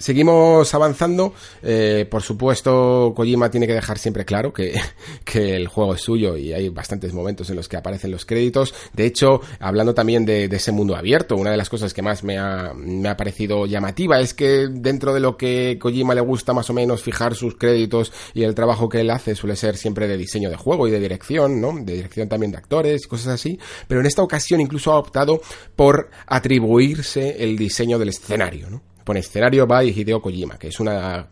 Seguimos 0.00 0.72
avanzando. 0.72 1.34
Eh, 1.62 2.06
por 2.10 2.22
supuesto, 2.22 3.12
Kojima 3.14 3.50
tiene 3.50 3.66
que 3.66 3.74
dejar 3.74 3.98
siempre 3.98 4.24
claro 4.24 4.50
que, 4.50 4.80
que, 5.24 5.54
el 5.54 5.68
juego 5.68 5.94
es 5.94 6.00
suyo 6.00 6.38
y 6.38 6.54
hay 6.54 6.70
bastantes 6.70 7.12
momentos 7.12 7.50
en 7.50 7.56
los 7.56 7.68
que 7.68 7.76
aparecen 7.76 8.10
los 8.10 8.24
créditos. 8.24 8.74
De 8.94 9.04
hecho, 9.04 9.42
hablando 9.58 9.92
también 9.92 10.24
de, 10.24 10.48
de 10.48 10.56
ese 10.56 10.72
mundo 10.72 10.96
abierto, 10.96 11.36
una 11.36 11.50
de 11.50 11.58
las 11.58 11.68
cosas 11.68 11.92
que 11.92 12.00
más 12.00 12.24
me 12.24 12.38
ha, 12.38 12.72
me 12.74 13.10
ha, 13.10 13.16
parecido 13.18 13.66
llamativa 13.66 14.18
es 14.20 14.32
que 14.32 14.68
dentro 14.70 15.12
de 15.12 15.20
lo 15.20 15.36
que 15.36 15.78
Kojima 15.78 16.14
le 16.14 16.22
gusta 16.22 16.54
más 16.54 16.70
o 16.70 16.72
menos 16.72 17.02
fijar 17.02 17.34
sus 17.34 17.56
créditos 17.56 18.10
y 18.32 18.44
el 18.44 18.54
trabajo 18.54 18.88
que 18.88 19.00
él 19.00 19.10
hace 19.10 19.34
suele 19.34 19.54
ser 19.54 19.76
siempre 19.76 20.08
de 20.08 20.16
diseño 20.16 20.48
de 20.48 20.56
juego 20.56 20.88
y 20.88 20.90
de 20.90 20.98
dirección, 20.98 21.60
¿no? 21.60 21.74
De 21.78 21.96
dirección 21.96 22.26
también 22.26 22.52
de 22.52 22.56
actores 22.58 23.04
y 23.04 23.08
cosas 23.08 23.34
así. 23.34 23.58
Pero 23.86 24.00
en 24.00 24.06
esta 24.06 24.22
ocasión 24.22 24.62
incluso 24.62 24.92
ha 24.92 24.98
optado 24.98 25.42
por 25.76 26.08
atribuirse 26.26 27.44
el 27.44 27.58
diseño 27.58 27.98
del 27.98 28.08
escenario, 28.08 28.70
¿no? 28.70 28.89
Pone 29.04 29.20
escenario 29.20 29.66
by 29.66 29.88
Hideo 29.88 30.20
Kojima, 30.20 30.58
que 30.58 30.68
es 30.68 30.80
una 30.80 31.28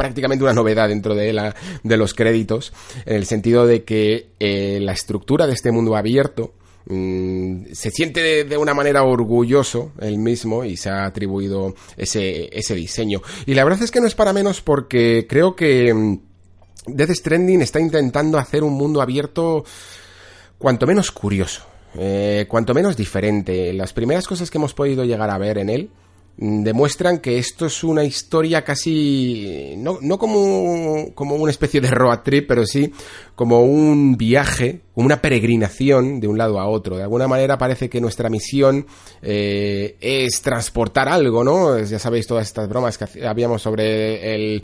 prácticamente 0.00 0.42
una 0.42 0.54
novedad 0.54 0.88
dentro 0.88 1.14
de, 1.14 1.30
la, 1.30 1.54
de 1.82 1.96
los 1.98 2.14
créditos, 2.14 2.72
en 3.04 3.16
el 3.16 3.26
sentido 3.26 3.66
de 3.66 3.84
que 3.84 4.30
eh, 4.40 4.78
la 4.80 4.92
estructura 4.92 5.46
de 5.46 5.52
este 5.52 5.72
mundo 5.72 5.94
abierto 5.94 6.54
mm, 6.86 7.64
se 7.72 7.90
siente 7.90 8.44
de, 8.44 8.56
una 8.56 8.72
manera 8.72 9.02
orgulloso 9.02 9.92
él 10.00 10.16
mismo 10.16 10.64
y 10.64 10.78
se 10.78 10.88
ha 10.88 11.04
atribuido 11.04 11.74
ese, 11.98 12.48
ese 12.50 12.74
diseño. 12.74 13.20
Y 13.44 13.52
la 13.52 13.62
verdad 13.62 13.82
es 13.82 13.90
que 13.90 14.00
no 14.00 14.06
es 14.06 14.14
para 14.14 14.32
menos 14.32 14.62
porque 14.62 15.26
creo 15.28 15.54
que 15.54 15.92
mm, 15.92 16.18
Death 16.86 17.10
Stranding 17.10 17.60
está 17.60 17.78
intentando 17.78 18.38
hacer 18.38 18.62
un 18.64 18.72
mundo 18.72 19.02
abierto 19.02 19.66
cuanto 20.56 20.86
menos 20.86 21.10
curioso. 21.10 21.66
Eh, 21.98 22.46
cuanto 22.48 22.72
menos 22.72 22.96
diferente. 22.96 23.72
Las 23.74 23.92
primeras 23.92 24.26
cosas 24.26 24.50
que 24.50 24.56
hemos 24.56 24.72
podido 24.72 25.04
llegar 25.04 25.28
a 25.28 25.36
ver 25.36 25.58
en 25.58 25.68
él 25.68 25.90
demuestran 26.40 27.18
que 27.18 27.38
esto 27.38 27.66
es 27.66 27.84
una 27.84 28.02
historia 28.02 28.64
casi, 28.64 29.74
no, 29.76 29.98
no 30.00 30.18
como, 30.18 31.14
como 31.14 31.34
una 31.34 31.50
especie 31.50 31.82
de 31.82 31.90
road 31.90 32.20
trip, 32.20 32.48
pero 32.48 32.64
sí 32.64 32.90
como 33.40 33.62
un 33.62 34.18
viaje, 34.18 34.82
una 34.96 35.22
peregrinación 35.22 36.20
de 36.20 36.28
un 36.28 36.36
lado 36.36 36.60
a 36.60 36.68
otro. 36.68 36.98
De 36.98 37.04
alguna 37.04 37.26
manera 37.26 37.56
parece 37.56 37.88
que 37.88 37.98
nuestra 37.98 38.28
misión 38.28 38.84
eh, 39.22 39.96
es 39.98 40.42
transportar 40.42 41.08
algo, 41.08 41.42
¿no? 41.42 41.78
Ya 41.78 41.98
sabéis 41.98 42.26
todas 42.26 42.46
estas 42.46 42.68
bromas 42.68 42.98
que 42.98 43.26
habíamos 43.26 43.62
sobre 43.62 44.34
el, 44.34 44.62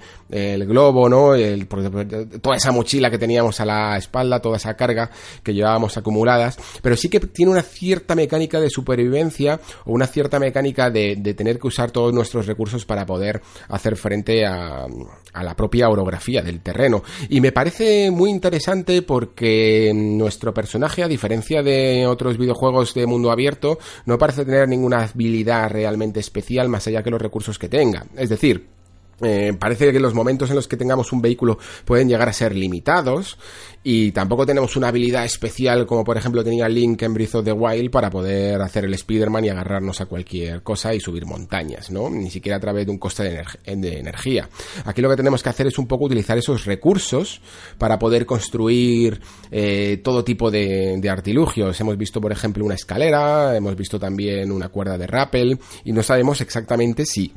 globo, 0.67 1.09
¿no? 1.09 1.35
El, 1.35 1.67
toda 1.67 2.57
esa 2.57 2.71
mochila 2.71 3.11
que 3.11 3.17
teníamos 3.17 3.61
a 3.61 3.65
la 3.65 3.97
espalda, 3.97 4.43
toda 4.43 4.59
esa 4.59 4.75
carga 4.75 5.11
que 5.43 5.55
llevábamos 5.55 5.97
acumuladas, 5.97 6.59
pero 6.83 6.99
sí 6.99 7.09
que 7.09 7.21
tiene 7.21 7.53
una 7.53 7.63
cierta 7.63 8.15
mecánica 8.15 8.61
de 8.61 8.69
supervivencia 8.69 9.59
o 9.87 9.93
una 9.93 10.07
cierta 10.07 10.39
mecánica 10.39 10.91
de, 10.91 11.17
tener 11.35 11.59
que 11.59 11.69
usar 11.69 11.93
todos 11.93 12.13
nuestros 12.13 12.45
recursos 12.45 12.85
para 12.85 13.07
poder 13.07 13.41
hacer 13.69 13.97
frente 13.97 14.45
a 14.45 14.87
la 15.33 15.57
propia 15.57 15.89
orografía 15.89 16.43
del 16.43 16.61
terreno. 16.61 17.03
Y 17.31 17.41
me 17.41 17.53
parece 17.53 18.11
muy 18.11 18.29
interesante 18.29 18.66
porque 19.03 19.93
nuestro 19.95 20.53
personaje, 20.53 21.03
a 21.03 21.09
diferencia 21.09 21.63
de 21.63 22.07
otros 22.07 22.37
videojuegos 22.37 22.95
de 22.95 23.07
mundo 23.07 23.31
abierto, 23.31 23.79
no 24.07 24.19
parece 24.19 24.45
tener 24.45 24.69
ninguna 24.69 25.05
habilidad 25.05 25.71
realmente 25.71 26.21
especial 26.21 26.69
más 26.69 26.87
allá 26.87 27.03
que 27.03 27.11
los 27.11 27.23
recursos 27.23 27.59
que 27.59 27.69
tenga. 27.69 28.07
Es 28.17 28.29
decir, 28.29 28.76
eh, 29.23 29.55
parece 29.59 29.93
que 29.93 30.01
los 30.01 30.13
momentos 30.13 30.51
en 30.51 30.57
los 30.57 30.69
que 30.69 30.77
tengamos 30.77 31.11
un 31.13 31.23
vehículo 31.23 31.59
pueden 31.87 32.09
llegar 32.09 32.29
a 32.29 32.35
ser 32.35 32.55
limitados 32.55 33.39
y 33.83 34.13
tampoco 34.13 34.45
tenemos 34.45 34.77
una 34.77 34.89
habilidad 34.89 35.25
especial 35.25 35.87
como 35.87 36.05
por 36.05 36.19
ejemplo 36.19 36.45
tenía 36.45 36.69
Link 36.69 37.01
en 37.03 37.15
Breath 37.15 37.37
of 37.37 37.45
the 37.45 37.53
Wild 37.53 37.91
para 37.91 38.11
poder 38.11 38.61
hacer 38.61 38.85
el 38.85 38.93
Spider-Man 38.93 39.45
y 39.47 39.49
agarrarnos 39.49 40.01
a 40.03 40.07
cualquier 40.07 40.63
cosa 40.63 40.93
y 40.93 41.01
subir 41.01 41.25
montañas, 41.25 41.91
¿no? 41.91 42.11
Ni 42.11 42.31
siquiera 42.31 42.59
a 42.59 42.61
través 42.61 42.85
de 42.85 42.93
un 42.93 42.99
coste 42.99 43.23
de, 43.65 43.99
energía. 43.99 44.49
Aquí 44.85 45.01
lo 45.01 45.09
que 45.09 45.17
tenemos 45.17 45.43
que 45.43 45.49
hacer 45.49 45.67
es 45.69 45.79
un 45.79 45.87
poco 45.87 46.07
utilizar 46.07 46.37
esos 46.37 46.67
recursos 46.67 47.41
para 47.79 47.99
poder 47.99 48.27
construir 48.27 49.21
eh, 49.51 50.01
todo 50.03 50.25
tipo 50.25 50.51
de, 50.51 50.99
de 50.99 51.09
artilugios. 51.09 51.81
Hemos 51.81 51.97
visto 51.97 52.21
por 52.21 52.33
ejemplo 52.33 52.65
una 52.65 52.75
escalera, 52.75 53.57
hemos 53.57 53.77
visto 53.77 53.99
también 53.99 54.53
una 54.53 54.69
cuerda 54.69 54.99
de 54.99 55.07
rappel 55.07 55.59
y 55.85 55.93
no 55.93 56.03
sabemos 56.03 56.41
exactamente 56.41 57.07
si 57.07 57.33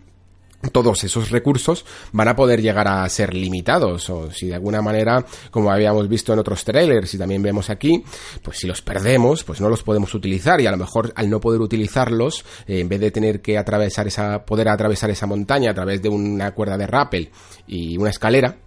todos 0.72 1.04
esos 1.04 1.30
recursos 1.30 1.86
van 2.12 2.28
a 2.28 2.36
poder 2.36 2.62
llegar 2.62 2.88
a 2.88 3.08
ser 3.08 3.34
limitados 3.34 4.10
o 4.10 4.30
si 4.32 4.48
de 4.48 4.56
alguna 4.56 4.82
manera 4.82 5.26
como 5.52 5.72
habíamos 5.72 6.10
visto 6.10 6.34
en 6.34 6.40
otros 6.40 6.66
trailers 6.66 7.14
y 7.14 7.18
también 7.18 7.42
vemos 7.42 7.70
aquí 7.70 8.04
pues 8.44 8.58
si 8.58 8.68
los 8.68 8.82
perdemos 8.82 9.44
pues 9.44 9.62
no 9.62 9.70
los 9.70 9.84
podemos 9.84 10.14
utilizar 10.14 10.60
y 10.60 10.68
a 10.68 10.72
lo 10.72 10.78
mejor 10.78 11.14
al 11.16 11.30
no 11.30 11.40
poder 11.40 11.62
utilizarlos 11.62 12.44
eh, 12.68 12.82
en 12.82 12.90
vez 12.90 13.00
de 13.00 13.12
tener 13.12 13.42
que 13.42 13.58
atravesar 13.58 14.08
esa 14.08 14.46
poder 14.46 14.68
atravesar 14.68 15.10
esa 15.10 15.28
montaña 15.28 15.72
a 15.72 15.74
través 15.74 16.02
de 16.02 16.10
una 16.10 16.52
cuerda 16.54 16.78
de 16.78 16.88
rappel 16.88 17.32
y 17.66 17.98
una 17.98 18.10
escalera 18.10 18.58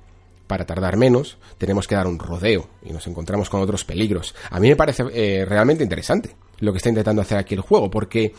para 0.52 0.66
tardar 0.66 0.99
menos, 0.99 1.38
tenemos 1.56 1.88
que 1.88 1.94
dar 1.94 2.06
un 2.06 2.18
rodeo 2.18 2.68
y 2.82 2.92
nos 2.92 3.06
encontramos 3.06 3.49
con 3.49 3.62
otros 3.62 3.87
peligros. 3.87 4.34
A 4.50 4.61
mí 4.61 4.68
me 4.68 4.76
parece 4.76 5.04
eh, 5.11 5.46
realmente 5.46 5.82
interesante 5.82 6.37
lo 6.58 6.72
que 6.72 6.76
está 6.76 6.90
intentando 6.90 7.22
hacer 7.22 7.38
aquí 7.38 7.54
el 7.54 7.62
juego, 7.62 7.90
porque 7.90 8.34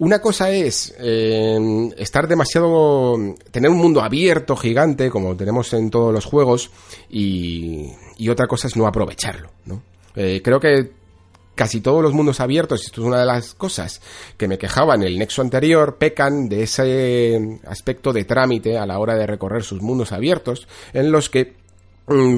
una 0.00 0.18
cosa 0.18 0.50
es 0.50 0.94
eh, 0.98 1.90
estar 1.98 2.26
demasiado. 2.26 3.16
tener 3.50 3.70
un 3.70 3.76
mundo 3.76 4.00
abierto, 4.00 4.56
gigante, 4.56 5.10
como 5.10 5.36
tenemos 5.36 5.72
en 5.74 5.90
todos 5.90 6.12
los 6.12 6.24
juegos, 6.24 6.70
y, 7.10 7.92
y 8.16 8.28
otra 8.30 8.46
cosa 8.46 8.66
es 8.66 8.76
no 8.76 8.86
aprovecharlo. 8.86 9.50
Eh, 10.16 10.40
creo 10.42 10.58
que 10.58 10.90
casi 11.54 11.82
todos 11.82 12.02
los 12.02 12.14
mundos 12.14 12.40
abiertos, 12.40 12.82
esto 12.86 13.02
es 13.02 13.06
una 13.06 13.20
de 13.20 13.26
las 13.26 13.52
cosas 13.52 14.00
que 14.38 14.48
me 14.48 14.56
quejaba 14.56 14.94
en 14.94 15.02
el 15.02 15.18
nexo 15.18 15.42
anterior, 15.42 15.96
pecan 15.98 16.48
de 16.48 16.62
ese 16.62 17.60
aspecto 17.66 18.14
de 18.14 18.24
trámite 18.24 18.78
a 18.78 18.86
la 18.86 18.98
hora 18.98 19.14
de 19.14 19.26
recorrer 19.26 19.62
sus 19.62 19.82
mundos 19.82 20.12
abiertos, 20.12 20.66
en 20.94 21.12
los 21.12 21.28
que 21.28 21.59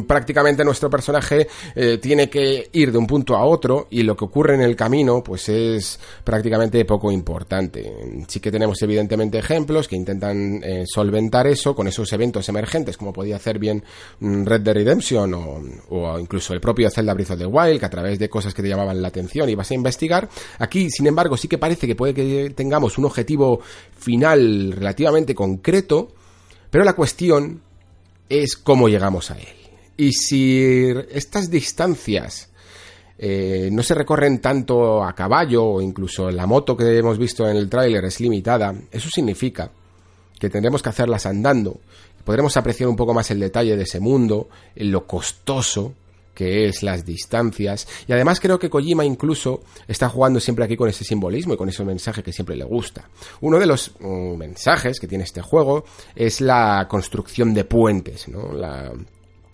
prácticamente 0.06 0.64
nuestro 0.64 0.90
personaje 0.90 1.46
eh, 1.74 1.98
tiene 1.98 2.28
que 2.28 2.68
ir 2.72 2.92
de 2.92 2.98
un 2.98 3.06
punto 3.06 3.36
a 3.36 3.44
otro 3.44 3.86
y 3.90 4.02
lo 4.02 4.16
que 4.16 4.24
ocurre 4.24 4.54
en 4.54 4.62
el 4.62 4.76
camino 4.76 5.22
pues 5.22 5.48
es 5.48 5.98
prácticamente 6.24 6.84
poco 6.84 7.10
importante. 7.10 7.92
Sí 8.28 8.40
que 8.40 8.50
tenemos 8.50 8.80
evidentemente 8.82 9.38
ejemplos 9.38 9.88
que 9.88 9.96
intentan 9.96 10.62
eh, 10.62 10.84
solventar 10.86 11.46
eso 11.46 11.74
con 11.74 11.88
esos 11.88 12.12
eventos 12.12 12.48
emergentes 12.48 12.96
como 12.96 13.12
podía 13.12 13.36
hacer 13.36 13.58
bien 13.58 13.82
mm, 14.20 14.44
Red 14.44 14.60
Dead 14.60 14.74
Redemption 14.74 15.34
o, 15.34 16.18
incluso 16.18 16.52
el 16.52 16.60
propio 16.60 16.90
Zelda 16.90 17.14
Breath 17.14 17.30
of 17.30 17.38
the 17.38 17.46
Wild 17.46 17.80
que 17.80 17.86
a 17.86 17.90
través 17.90 18.18
de 18.18 18.28
cosas 18.28 18.52
que 18.52 18.62
te 18.62 18.68
llamaban 18.68 19.00
la 19.00 19.08
atención 19.08 19.48
ibas 19.48 19.70
a 19.70 19.74
investigar. 19.74 20.28
Aquí 20.58 20.90
sin 20.90 21.06
embargo 21.06 21.36
sí 21.36 21.48
que 21.48 21.58
parece 21.58 21.86
que 21.86 21.94
puede 21.94 22.12
que 22.12 22.52
tengamos 22.54 22.98
un 22.98 23.06
objetivo 23.06 23.60
final 23.96 24.72
relativamente 24.72 25.34
concreto 25.34 26.08
pero 26.70 26.84
la 26.84 26.94
cuestión 26.94 27.62
es 28.28 28.56
cómo 28.56 28.88
llegamos 28.88 29.30
a 29.30 29.38
él. 29.38 29.61
Y 29.96 30.12
si 30.12 30.88
estas 31.10 31.50
distancias 31.50 32.50
eh, 33.18 33.68
no 33.70 33.82
se 33.82 33.94
recorren 33.94 34.40
tanto 34.40 35.04
a 35.04 35.14
caballo 35.14 35.64
o 35.64 35.80
incluso 35.80 36.30
la 36.30 36.46
moto 36.46 36.76
que 36.76 36.98
hemos 36.98 37.18
visto 37.18 37.48
en 37.48 37.56
el 37.56 37.68
tráiler 37.68 38.04
es 38.04 38.20
limitada, 38.20 38.74
eso 38.90 39.08
significa 39.10 39.70
que 40.38 40.50
tendremos 40.50 40.82
que 40.82 40.88
hacerlas 40.88 41.26
andando. 41.26 41.80
Podremos 42.24 42.56
apreciar 42.56 42.88
un 42.88 42.96
poco 42.96 43.14
más 43.14 43.30
el 43.30 43.40
detalle 43.40 43.76
de 43.76 43.82
ese 43.82 44.00
mundo, 44.00 44.48
lo 44.76 45.06
costoso 45.06 45.94
que 46.34 46.66
es 46.66 46.82
las 46.82 47.04
distancias. 47.04 47.86
Y 48.06 48.12
además 48.12 48.40
creo 48.40 48.58
que 48.58 48.70
Kojima 48.70 49.04
incluso 49.04 49.62
está 49.86 50.08
jugando 50.08 50.40
siempre 50.40 50.64
aquí 50.64 50.76
con 50.76 50.88
ese 50.88 51.04
simbolismo 51.04 51.54
y 51.54 51.56
con 51.56 51.68
ese 51.68 51.84
mensaje 51.84 52.22
que 52.22 52.32
siempre 52.32 52.56
le 52.56 52.64
gusta. 52.64 53.08
Uno 53.40 53.58
de 53.58 53.66
los 53.66 53.92
mm, 54.00 54.36
mensajes 54.36 54.98
que 54.98 55.08
tiene 55.08 55.24
este 55.24 55.42
juego 55.42 55.84
es 56.14 56.40
la 56.40 56.86
construcción 56.88 57.54
de 57.54 57.64
puentes, 57.64 58.28
¿no? 58.28 58.52
La, 58.52 58.92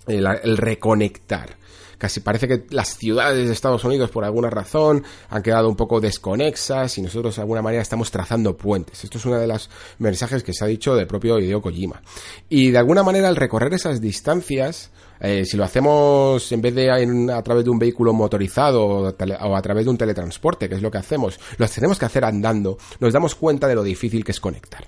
el, 0.08 0.56
reconectar. 0.56 1.56
Casi 1.98 2.20
parece 2.20 2.46
que 2.46 2.64
las 2.70 2.96
ciudades 2.96 3.48
de 3.48 3.52
Estados 3.52 3.82
Unidos, 3.82 4.10
por 4.10 4.24
alguna 4.24 4.50
razón, 4.50 5.02
han 5.30 5.42
quedado 5.42 5.68
un 5.68 5.74
poco 5.74 6.00
desconexas 6.00 6.96
y 6.96 7.02
nosotros 7.02 7.34
de 7.34 7.42
alguna 7.42 7.60
manera 7.60 7.82
estamos 7.82 8.12
trazando 8.12 8.56
puentes. 8.56 9.02
Esto 9.02 9.18
es 9.18 9.26
uno 9.26 9.38
de 9.38 9.48
los 9.48 9.68
mensajes 9.98 10.44
que 10.44 10.52
se 10.52 10.64
ha 10.64 10.68
dicho 10.68 10.94
del 10.94 11.08
propio 11.08 11.40
Hideo 11.40 11.60
Kojima. 11.60 12.00
Y 12.48 12.70
de 12.70 12.78
alguna 12.78 13.02
manera, 13.02 13.26
al 13.26 13.34
recorrer 13.34 13.74
esas 13.74 14.00
distancias, 14.00 14.92
eh, 15.20 15.44
si 15.44 15.56
lo 15.56 15.64
hacemos 15.64 16.52
en 16.52 16.62
vez 16.62 16.74
de 16.76 17.32
a 17.32 17.42
través 17.42 17.64
de 17.64 17.70
un 17.70 17.80
vehículo 17.80 18.12
motorizado 18.12 18.84
o, 18.86 19.08
o, 19.08 19.56
a 19.56 19.62
través 19.62 19.84
de 19.84 19.90
un 19.90 19.98
teletransporte, 19.98 20.68
que 20.68 20.76
es 20.76 20.82
lo 20.82 20.92
que 20.92 20.98
hacemos, 20.98 21.40
lo 21.56 21.66
tenemos 21.66 21.98
que 21.98 22.04
hacer 22.04 22.24
andando, 22.24 22.78
nos 23.00 23.12
damos 23.12 23.34
cuenta 23.34 23.66
de 23.66 23.74
lo 23.74 23.82
difícil 23.82 24.24
que 24.24 24.30
es 24.30 24.38
conectar. 24.38 24.84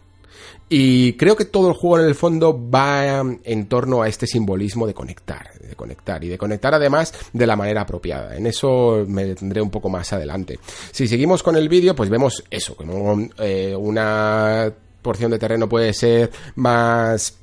Y 0.68 1.14
creo 1.14 1.34
que 1.34 1.44
todo 1.44 1.68
el 1.68 1.74
juego 1.74 1.98
en 1.98 2.06
el 2.06 2.14
fondo 2.14 2.70
va 2.70 3.24
en 3.42 3.66
torno 3.66 4.02
a 4.02 4.08
este 4.08 4.28
simbolismo 4.28 4.86
de 4.86 4.94
conectar, 4.94 5.50
de 5.58 5.74
conectar 5.74 6.22
y 6.22 6.28
de 6.28 6.38
conectar 6.38 6.72
además 6.74 7.12
de 7.32 7.46
la 7.46 7.56
manera 7.56 7.80
apropiada. 7.80 8.36
En 8.36 8.46
eso 8.46 9.04
me 9.08 9.24
detendré 9.24 9.60
un 9.60 9.70
poco 9.70 9.88
más 9.88 10.12
adelante. 10.12 10.60
Si 10.92 11.08
seguimos 11.08 11.42
con 11.42 11.56
el 11.56 11.68
vídeo, 11.68 11.96
pues 11.96 12.08
vemos 12.08 12.44
eso, 12.50 12.76
como 12.76 13.28
eh, 13.38 13.74
una 13.76 14.72
porción 15.02 15.32
de 15.32 15.38
terreno 15.38 15.68
puede 15.68 15.92
ser 15.92 16.30
más 16.54 17.39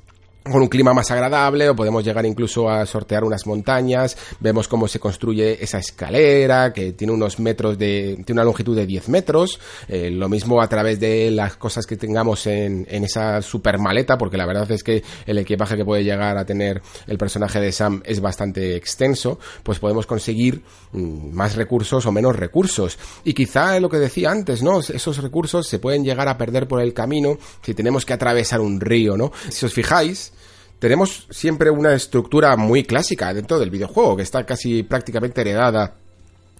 con 0.50 0.62
un 0.62 0.68
clima 0.68 0.94
más 0.94 1.10
agradable 1.10 1.68
o 1.68 1.76
podemos 1.76 2.04
llegar 2.04 2.26
incluso 2.26 2.68
a 2.68 2.86
sortear 2.86 3.24
unas 3.24 3.46
montañas, 3.46 4.16
vemos 4.40 4.68
cómo 4.68 4.88
se 4.88 5.00
construye 5.00 5.62
esa 5.62 5.78
escalera 5.78 6.72
que 6.72 6.92
tiene 6.92 7.12
unos 7.12 7.38
metros 7.38 7.78
de, 7.78 8.22
tiene 8.24 8.40
una 8.40 8.44
longitud 8.44 8.76
de 8.76 8.86
10 8.86 9.08
metros, 9.08 9.60
eh, 9.88 10.10
lo 10.10 10.28
mismo 10.28 10.60
a 10.60 10.68
través 10.68 11.00
de 11.00 11.30
las 11.30 11.56
cosas 11.56 11.86
que 11.86 11.96
tengamos 11.96 12.46
en, 12.46 12.86
en 12.88 13.04
esa 13.04 13.42
super 13.42 13.78
maleta, 13.78 14.18
porque 14.18 14.36
la 14.36 14.46
verdad 14.46 14.70
es 14.70 14.82
que 14.82 15.02
el 15.26 15.38
equipaje 15.38 15.76
que 15.76 15.84
puede 15.84 16.04
llegar 16.04 16.36
a 16.38 16.44
tener 16.44 16.82
el 17.06 17.18
personaje 17.18 17.60
de 17.60 17.72
Sam 17.72 18.02
es 18.04 18.20
bastante 18.20 18.76
extenso, 18.76 19.38
pues 19.62 19.78
podemos 19.78 20.06
conseguir 20.06 20.62
mm, 20.92 21.32
más 21.34 21.56
recursos 21.56 22.06
o 22.06 22.12
menos 22.12 22.36
recursos. 22.36 22.98
Y 23.24 23.34
quizá 23.34 23.78
lo 23.80 23.88
que 23.88 23.98
decía 23.98 24.30
antes, 24.30 24.62
¿no? 24.62 24.80
Esos 24.80 25.18
recursos 25.18 25.66
se 25.66 25.78
pueden 25.78 26.04
llegar 26.04 26.28
a 26.28 26.38
perder 26.38 26.66
por 26.68 26.80
el 26.80 26.94
camino 26.94 27.38
si 27.62 27.74
tenemos 27.74 28.04
que 28.04 28.12
atravesar 28.12 28.60
un 28.60 28.80
río, 28.80 29.16
¿no? 29.16 29.32
Si 29.50 29.66
os 29.66 29.72
fijáis, 29.72 30.32
tenemos 30.78 31.26
siempre 31.30 31.70
una 31.70 31.94
estructura 31.94 32.56
muy 32.56 32.84
clásica 32.84 33.32
dentro 33.34 33.58
del 33.58 33.70
videojuego, 33.70 34.16
que 34.16 34.22
está 34.22 34.44
casi 34.44 34.82
prácticamente 34.82 35.40
heredada 35.40 35.94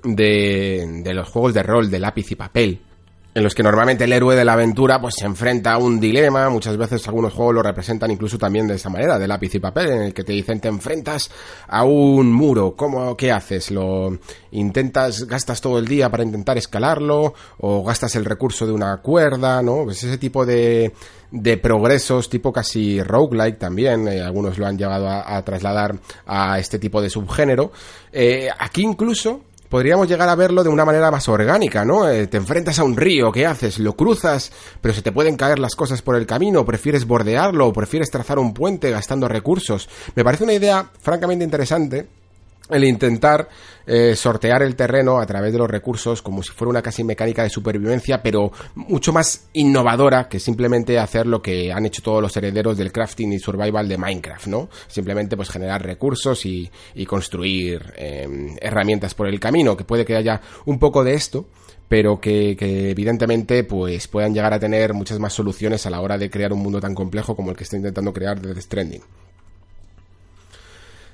de, 0.03 1.03
de 1.03 1.15
los 1.15 1.29
juegos 1.29 1.55
de 1.55 1.63
rol 1.63 1.91
de 1.91 1.99
lápiz 1.99 2.31
y 2.31 2.35
papel 2.35 2.81
en 3.35 3.45
los 3.45 3.55
que 3.55 3.63
normalmente 3.63 4.05
el 4.05 4.13
héroe 4.13 4.35
de 4.35 4.45
la 4.45 4.55
aventura 4.55 5.01
pues 5.01 5.15
se 5.19 5.27
enfrenta 5.27 5.73
a 5.73 5.79
un 5.79 6.01
dilema, 6.01 6.49
muchas 6.51 6.77
veces 6.77 7.07
algunos 7.07 7.33
juegos 7.33 7.55
lo 7.55 7.63
representan 7.63 8.11
incluso 8.11 8.39
también 8.39 8.67
de 8.67 8.75
esa 8.75 8.91
manera, 8.91 9.19
de 9.19 9.29
lápiz 9.29 9.55
y 9.55 9.61
papel, 9.61 9.91
en 9.91 10.03
el 10.03 10.15
que 10.15 10.25
te 10.25 10.33
dicen 10.33 10.61
te 10.61 10.69
enfrentas 10.69 11.31
a 11.69 11.85
un 11.85 12.33
muro, 12.33 12.75
¿cómo 12.75 13.17
qué 13.17 13.31
haces? 13.31 13.71
¿Lo 13.71 14.19
intentas 14.51 15.25
gastas 15.25 15.61
todo 15.61 15.79
el 15.79 15.87
día 15.87 16.11
para 16.11 16.25
intentar 16.25 16.59
escalarlo 16.59 17.35
o 17.59 17.85
gastas 17.85 18.17
el 18.17 18.25
recurso 18.25 18.67
de 18.67 18.73
una 18.73 18.97
cuerda, 18.99 19.63
¿no? 19.63 19.85
Pues 19.85 20.03
ese 20.03 20.19
tipo 20.19 20.45
de 20.45 20.93
de 21.31 21.59
progresos 21.59 22.31
tipo 22.31 22.53
casi 22.53 23.03
roguelike 23.03 23.59
también, 23.59 24.09
eh, 24.09 24.23
algunos 24.23 24.59
lo 24.59 24.67
han 24.67 24.79
llevado 24.79 25.09
a, 25.09 25.43
trasladar 25.45 25.99
a 26.27 26.59
este 26.59 26.79
tipo 26.79 27.03
de 27.03 27.11
subgénero. 27.11 27.71
Eh, 28.13 28.49
aquí 28.59 28.83
incluso 28.83 29.43
podríamos 29.69 30.09
llegar 30.09 30.29
a 30.29 30.35
verlo 30.35 30.63
de 30.63 30.69
una 30.69 30.85
manera 30.85 31.11
más 31.11 31.29
orgánica, 31.29 31.85
¿no? 31.85 32.09
Eh, 32.09 32.27
te 32.27 32.37
enfrentas 32.37 32.79
a 32.79 32.85
un 32.85 32.97
río, 32.97 33.31
¿qué 33.33 33.47
haces? 33.47 33.79
Lo 33.79 33.95
cruzas, 33.95 34.53
pero 34.81 34.95
se 34.95 35.03
te 35.03 35.13
pueden 35.13 35.37
caer 35.37 35.59
las 35.59 35.75
cosas 35.75 36.03
por 36.03 36.17
el 36.17 36.27
camino, 36.27 36.65
prefieres 36.65 37.07
bordearlo, 37.07 37.69
o 37.69 37.73
prefieres 37.73 38.11
trazar 38.11 38.39
un 38.39 38.55
puente 38.55 38.91
gastando 38.91 39.29
recursos. 39.29 39.89
Me 40.15 40.25
parece 40.25 40.45
una 40.45 40.55
idea 40.55 40.91
francamente 41.01 41.45
interesante 41.45 42.07
el 42.71 42.85
intentar 42.85 43.49
eh, 43.87 44.15
sortear 44.15 44.63
el 44.63 44.77
terreno 44.77 45.19
a 45.19 45.27
través 45.27 45.53
de 45.53 45.59
los 45.59 45.71
recursos 45.71 46.21
como 46.21 46.43
si 46.43 46.53
fuera 46.53 46.71
una 46.71 46.83
casi 46.83 47.05
mecánica 47.05 47.43
de 47.43 47.51
supervivencia, 47.51 48.23
pero 48.23 48.53
mucho 48.75 49.13
más 49.13 49.49
innovadora 49.55 50.29
que 50.29 50.39
simplemente 50.39 50.99
hacer 50.99 51.27
lo 51.27 51.41
que 51.41 51.73
han 51.73 51.87
hecho 51.87 52.03
todos 52.03 52.21
los 52.21 52.37
herederos 52.37 52.77
del 52.77 52.93
crafting 52.93 53.33
y 53.33 53.39
survival 53.39 53.89
de 53.89 53.97
Minecraft, 53.97 54.47
¿no? 54.49 54.69
Simplemente 54.87 55.37
pues 55.37 55.49
generar 55.49 55.83
recursos 55.83 56.45
y, 56.45 56.71
construir 57.07 57.95
em, 57.97 58.57
herramientas 58.61 59.15
por 59.15 59.29
el 59.29 59.41
camino, 59.41 59.77
que 59.77 59.85
puede 59.85 60.05
que 60.05 60.17
haya 60.17 60.43
un 60.67 60.79
poco 60.79 61.03
de 61.03 61.15
esto, 61.15 61.47
pero 61.89 62.21
que, 62.21 62.57
evidentemente 62.91 63.65
pues 63.65 64.07
puedan 64.09 64.35
llegar 64.35 64.53
a 64.53 64.61
tener 64.61 64.93
muchas 64.93 65.19
más 65.19 65.33
soluciones 65.33 65.87
a 65.87 65.91
la 65.91 66.01
hora 66.01 66.19
de 66.19 66.29
crear 66.29 66.53
un 66.53 66.61
mundo 66.61 66.81
tan 66.81 66.95
complejo 66.95 67.35
como 67.35 67.51
el 67.51 67.57
que 67.57 67.65
está 67.65 67.77
intentando 67.77 68.13
crear 68.13 68.41
Death 68.41 68.59
Stranding. 68.59 69.03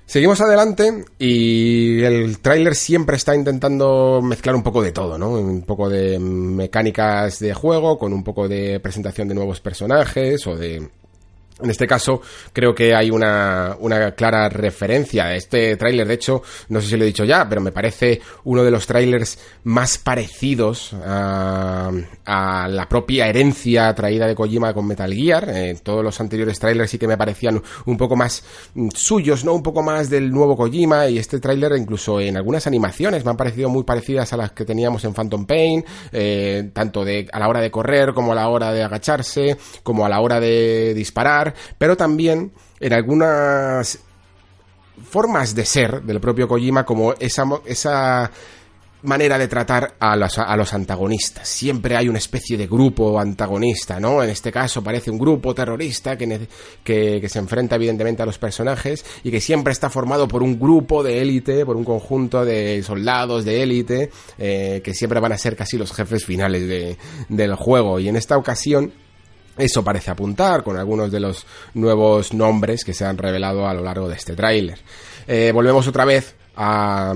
Seguimos 0.06 0.40
adelante 0.40 1.04
y 1.18 2.02
el 2.02 2.38
tráiler 2.40 2.74
siempre 2.74 3.16
está 3.16 3.34
intentando 3.34 4.20
mezclar 4.22 4.54
un 4.54 4.62
poco 4.62 4.82
de 4.82 4.92
todo, 4.92 5.16
¿no? 5.16 5.30
Un 5.30 5.62
poco 5.62 5.88
de 5.88 6.18
mecánicas 6.18 7.38
de 7.38 7.54
juego 7.54 7.98
con 7.98 8.12
un 8.12 8.22
poco 8.22 8.46
de 8.46 8.80
presentación 8.80 9.28
de 9.28 9.34
nuevos 9.34 9.60
personajes 9.60 10.46
o 10.46 10.56
de 10.56 10.88
en 11.62 11.70
este 11.70 11.86
caso, 11.86 12.20
creo 12.52 12.74
que 12.74 12.94
hay 12.96 13.12
una, 13.12 13.76
una 13.78 14.10
clara 14.12 14.48
referencia. 14.48 15.34
Este 15.34 15.76
tráiler, 15.76 16.06
de 16.06 16.14
hecho, 16.14 16.42
no 16.68 16.80
sé 16.80 16.88
si 16.88 16.96
lo 16.96 17.04
he 17.04 17.06
dicho 17.06 17.24
ya, 17.24 17.48
pero 17.48 17.60
me 17.60 17.70
parece 17.70 18.20
uno 18.42 18.64
de 18.64 18.72
los 18.72 18.88
tráilers 18.88 19.38
más 19.62 19.96
parecidos 19.98 20.92
a, 20.94 21.92
a, 22.24 22.68
la 22.68 22.88
propia 22.88 23.28
herencia 23.28 23.94
traída 23.94 24.26
de 24.26 24.34
Kojima 24.34 24.74
con 24.74 24.86
Metal 24.86 25.12
Gear. 25.12 25.48
Eh, 25.48 25.76
todos 25.80 26.02
los 26.02 26.20
anteriores 26.20 26.58
trailers 26.58 26.90
sí 26.90 26.98
que 26.98 27.06
me 27.06 27.16
parecían 27.16 27.62
un 27.86 27.96
poco 27.96 28.16
más 28.16 28.42
mm, 28.74 28.88
suyos, 28.92 29.44
¿no? 29.44 29.54
Un 29.54 29.62
poco 29.62 29.80
más 29.80 30.10
del 30.10 30.32
nuevo 30.32 30.56
Kojima. 30.56 31.08
Y 31.08 31.18
este 31.18 31.38
tráiler, 31.38 31.76
incluso 31.76 32.20
en 32.20 32.36
algunas 32.36 32.66
animaciones, 32.66 33.24
me 33.24 33.30
han 33.30 33.36
parecido 33.36 33.68
muy 33.68 33.84
parecidas 33.84 34.32
a 34.32 34.36
las 34.36 34.50
que 34.50 34.64
teníamos 34.64 35.04
en 35.04 35.14
Phantom 35.14 35.46
Pain, 35.46 35.84
eh, 36.10 36.70
tanto 36.72 37.04
de, 37.04 37.28
a 37.32 37.38
la 37.38 37.48
hora 37.48 37.60
de 37.60 37.70
correr, 37.70 38.12
como 38.12 38.32
a 38.32 38.34
la 38.34 38.48
hora 38.48 38.72
de 38.72 38.82
agacharse, 38.82 39.56
como 39.84 40.04
a 40.04 40.08
la 40.08 40.18
hora 40.18 40.40
de 40.40 40.94
disparar 40.94 41.43
pero 41.76 41.96
también 41.96 42.52
en 42.80 42.92
algunas 42.92 43.98
formas 45.10 45.54
de 45.54 45.64
ser 45.64 46.02
del 46.02 46.20
propio 46.20 46.48
Kojima 46.48 46.84
como 46.84 47.14
esa, 47.14 47.44
esa 47.66 48.30
manera 49.04 49.38
de 49.38 49.48
tratar 49.48 49.94
a 49.98 50.16
los, 50.16 50.38
a 50.38 50.56
los, 50.56 50.72
antagonistas. 50.72 51.46
Siempre 51.46 51.96
hay 51.96 52.08
una 52.08 52.18
especie 52.18 52.56
de 52.56 52.66
grupo 52.66 53.18
antagonista, 53.18 54.00
¿no? 54.00 54.22
En 54.22 54.30
este 54.30 54.50
caso 54.50 54.82
parece 54.82 55.10
un 55.10 55.18
grupo 55.18 55.54
terrorista 55.54 56.16
que, 56.16 56.48
que, 56.82 57.28
se 57.28 57.38
enfrenta 57.38 57.76
evidentemente 57.76 58.22
a 58.22 58.26
los 58.26 58.38
personajes 58.38 59.04
y 59.22 59.30
que 59.30 59.40
siempre 59.40 59.72
está 59.72 59.90
formado 59.90 60.26
por 60.26 60.42
un 60.42 60.58
grupo 60.58 61.02
de 61.02 61.20
élite, 61.20 61.66
por 61.66 61.76
un 61.76 61.84
conjunto 61.84 62.44
de 62.44 62.82
soldados 62.82 63.44
de 63.44 63.62
élite, 63.62 64.10
eh, 64.38 64.80
que 64.82 64.94
siempre 64.94 65.20
van 65.20 65.32
a 65.32 65.38
ser 65.38 65.54
casi 65.54 65.76
los 65.76 65.92
jefes 65.92 66.24
finales 66.24 66.66
de, 66.66 66.96
del 67.28 67.54
juego. 67.56 68.00
Y 68.00 68.08
en 68.08 68.16
esta 68.16 68.36
ocasión 68.36 68.92
eso 69.56 69.84
parece 69.84 70.10
apuntar 70.10 70.62
con 70.62 70.76
algunos 70.76 71.10
de 71.10 71.20
los 71.20 71.46
nuevos 71.74 72.32
nombres 72.34 72.84
que 72.84 72.92
se 72.92 73.04
han 73.04 73.18
revelado 73.18 73.68
a 73.68 73.74
lo 73.74 73.82
largo 73.82 74.08
de 74.08 74.16
este 74.16 74.34
tráiler. 74.34 74.78
Eh, 75.26 75.52
volvemos 75.52 75.86
otra 75.86 76.04
vez 76.04 76.34
a, 76.56 77.14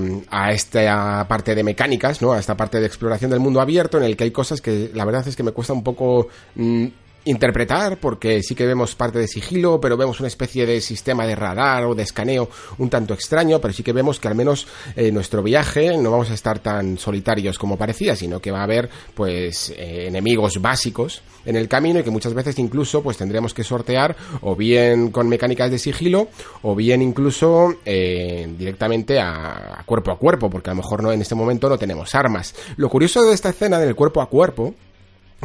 esta 0.51 1.25
parte 1.27 1.55
de 1.55 1.63
mecánicas, 1.63 2.21
¿no? 2.21 2.33
A 2.33 2.39
esta 2.39 2.57
parte 2.57 2.79
de 2.79 2.87
exploración 2.87 3.31
del 3.31 3.39
mundo 3.39 3.61
abierto 3.61 3.97
en 3.97 4.03
el 4.03 4.17
que 4.17 4.25
hay 4.25 4.31
cosas 4.31 4.61
que 4.61 4.91
la 4.93 5.05
verdad 5.05 5.27
es 5.27 5.35
que 5.35 5.43
me 5.43 5.51
cuesta 5.51 5.73
un 5.73 5.83
poco 5.83 6.27
mm, 6.55 6.87
interpretar, 7.25 7.97
porque 7.97 8.41
sí 8.43 8.55
que 8.55 8.65
vemos 8.65 8.95
parte 8.95 9.19
de 9.19 9.27
sigilo, 9.27 9.79
pero 9.79 9.97
vemos 9.97 10.19
una 10.19 10.27
especie 10.27 10.65
de 10.65 10.81
sistema 10.81 11.25
de 11.25 11.35
radar 11.35 11.85
o 11.85 11.95
de 11.95 12.03
escaneo 12.03 12.49
un 12.77 12.89
tanto 12.89 13.13
extraño, 13.13 13.59
pero 13.59 13.73
sí 13.73 13.83
que 13.83 13.93
vemos 13.93 14.19
que 14.19 14.27
al 14.27 14.35
menos 14.35 14.67
en 14.95 15.07
eh, 15.07 15.11
nuestro 15.11 15.43
viaje 15.43 15.97
no 15.97 16.11
vamos 16.11 16.31
a 16.31 16.33
estar 16.33 16.59
tan 16.59 16.97
solitarios 16.97 17.57
como 17.57 17.77
parecía, 17.77 18.15
sino 18.15 18.39
que 18.39 18.51
va 18.51 18.61
a 18.61 18.63
haber 18.63 18.89
pues 19.13 19.71
eh, 19.71 20.07
enemigos 20.07 20.61
básicos 20.61 21.21
en 21.45 21.55
el 21.55 21.67
camino 21.67 21.99
y 21.99 22.03
que 22.03 22.11
muchas 22.11 22.33
veces 22.33 22.59
incluso 22.59 23.01
pues 23.01 23.17
tendremos 23.17 23.53
que 23.53 23.63
sortear 23.63 24.15
o 24.41 24.55
bien 24.55 25.11
con 25.11 25.27
mecánicas 25.29 25.71
de 25.71 25.79
sigilo 25.79 26.27
o 26.61 26.75
bien 26.75 27.01
incluso 27.01 27.75
eh, 27.85 28.47
directamente 28.57 29.19
a, 29.19 29.79
a 29.79 29.83
cuerpo 29.85 30.11
a 30.11 30.17
cuerpo, 30.17 30.49
porque 30.49 30.69
a 30.69 30.73
lo 30.73 30.81
mejor 30.81 31.03
no 31.03 31.11
en 31.11 31.21
este 31.21 31.35
momento 31.35 31.69
no 31.69 31.77
tenemos 31.77 32.13
armas. 32.15 32.55
Lo 32.77 32.89
curioso 32.89 33.23
de 33.23 33.33
esta 33.33 33.49
escena 33.49 33.79
del 33.79 33.95
cuerpo 33.95 34.21
a 34.21 34.29
cuerpo 34.29 34.73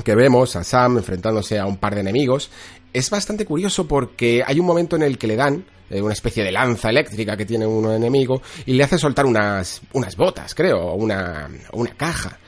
que 0.03 0.15
vemos 0.15 0.57
a 0.57 0.65
Sam 0.65 0.99
enfrentándose 0.99 1.59
a 1.59 1.67
un 1.67 1.77
par 1.77 1.95
de 1.95 2.01
enemigos, 2.01 2.51
es 2.93 3.11
bastante 3.11 3.45
curioso 3.45 3.87
porque 3.87 4.43
hay 4.47 4.59
un 4.59 4.67
momento 4.67 4.97
en 4.97 5.03
el 5.03 5.19
que 5.19 5.27
le 5.27 5.37
dan 5.37 5.65
eh, 5.91 6.01
una 6.01 6.15
especie 6.15 6.43
de 6.43 6.51
lanza 6.51 6.89
eléctrica 6.89 7.37
que 7.37 7.45
tiene 7.45 7.67
uno 7.67 7.93
enemigo 7.93 8.41
y 8.65 8.73
le 8.73 8.85
hace 8.85 8.97
soltar 8.97 9.27
unas, 9.27 9.83
unas 9.93 10.17
botas, 10.17 10.55
creo, 10.55 10.79
o 10.79 10.95
una, 10.95 11.51
una 11.73 11.91
caja. 11.95 12.39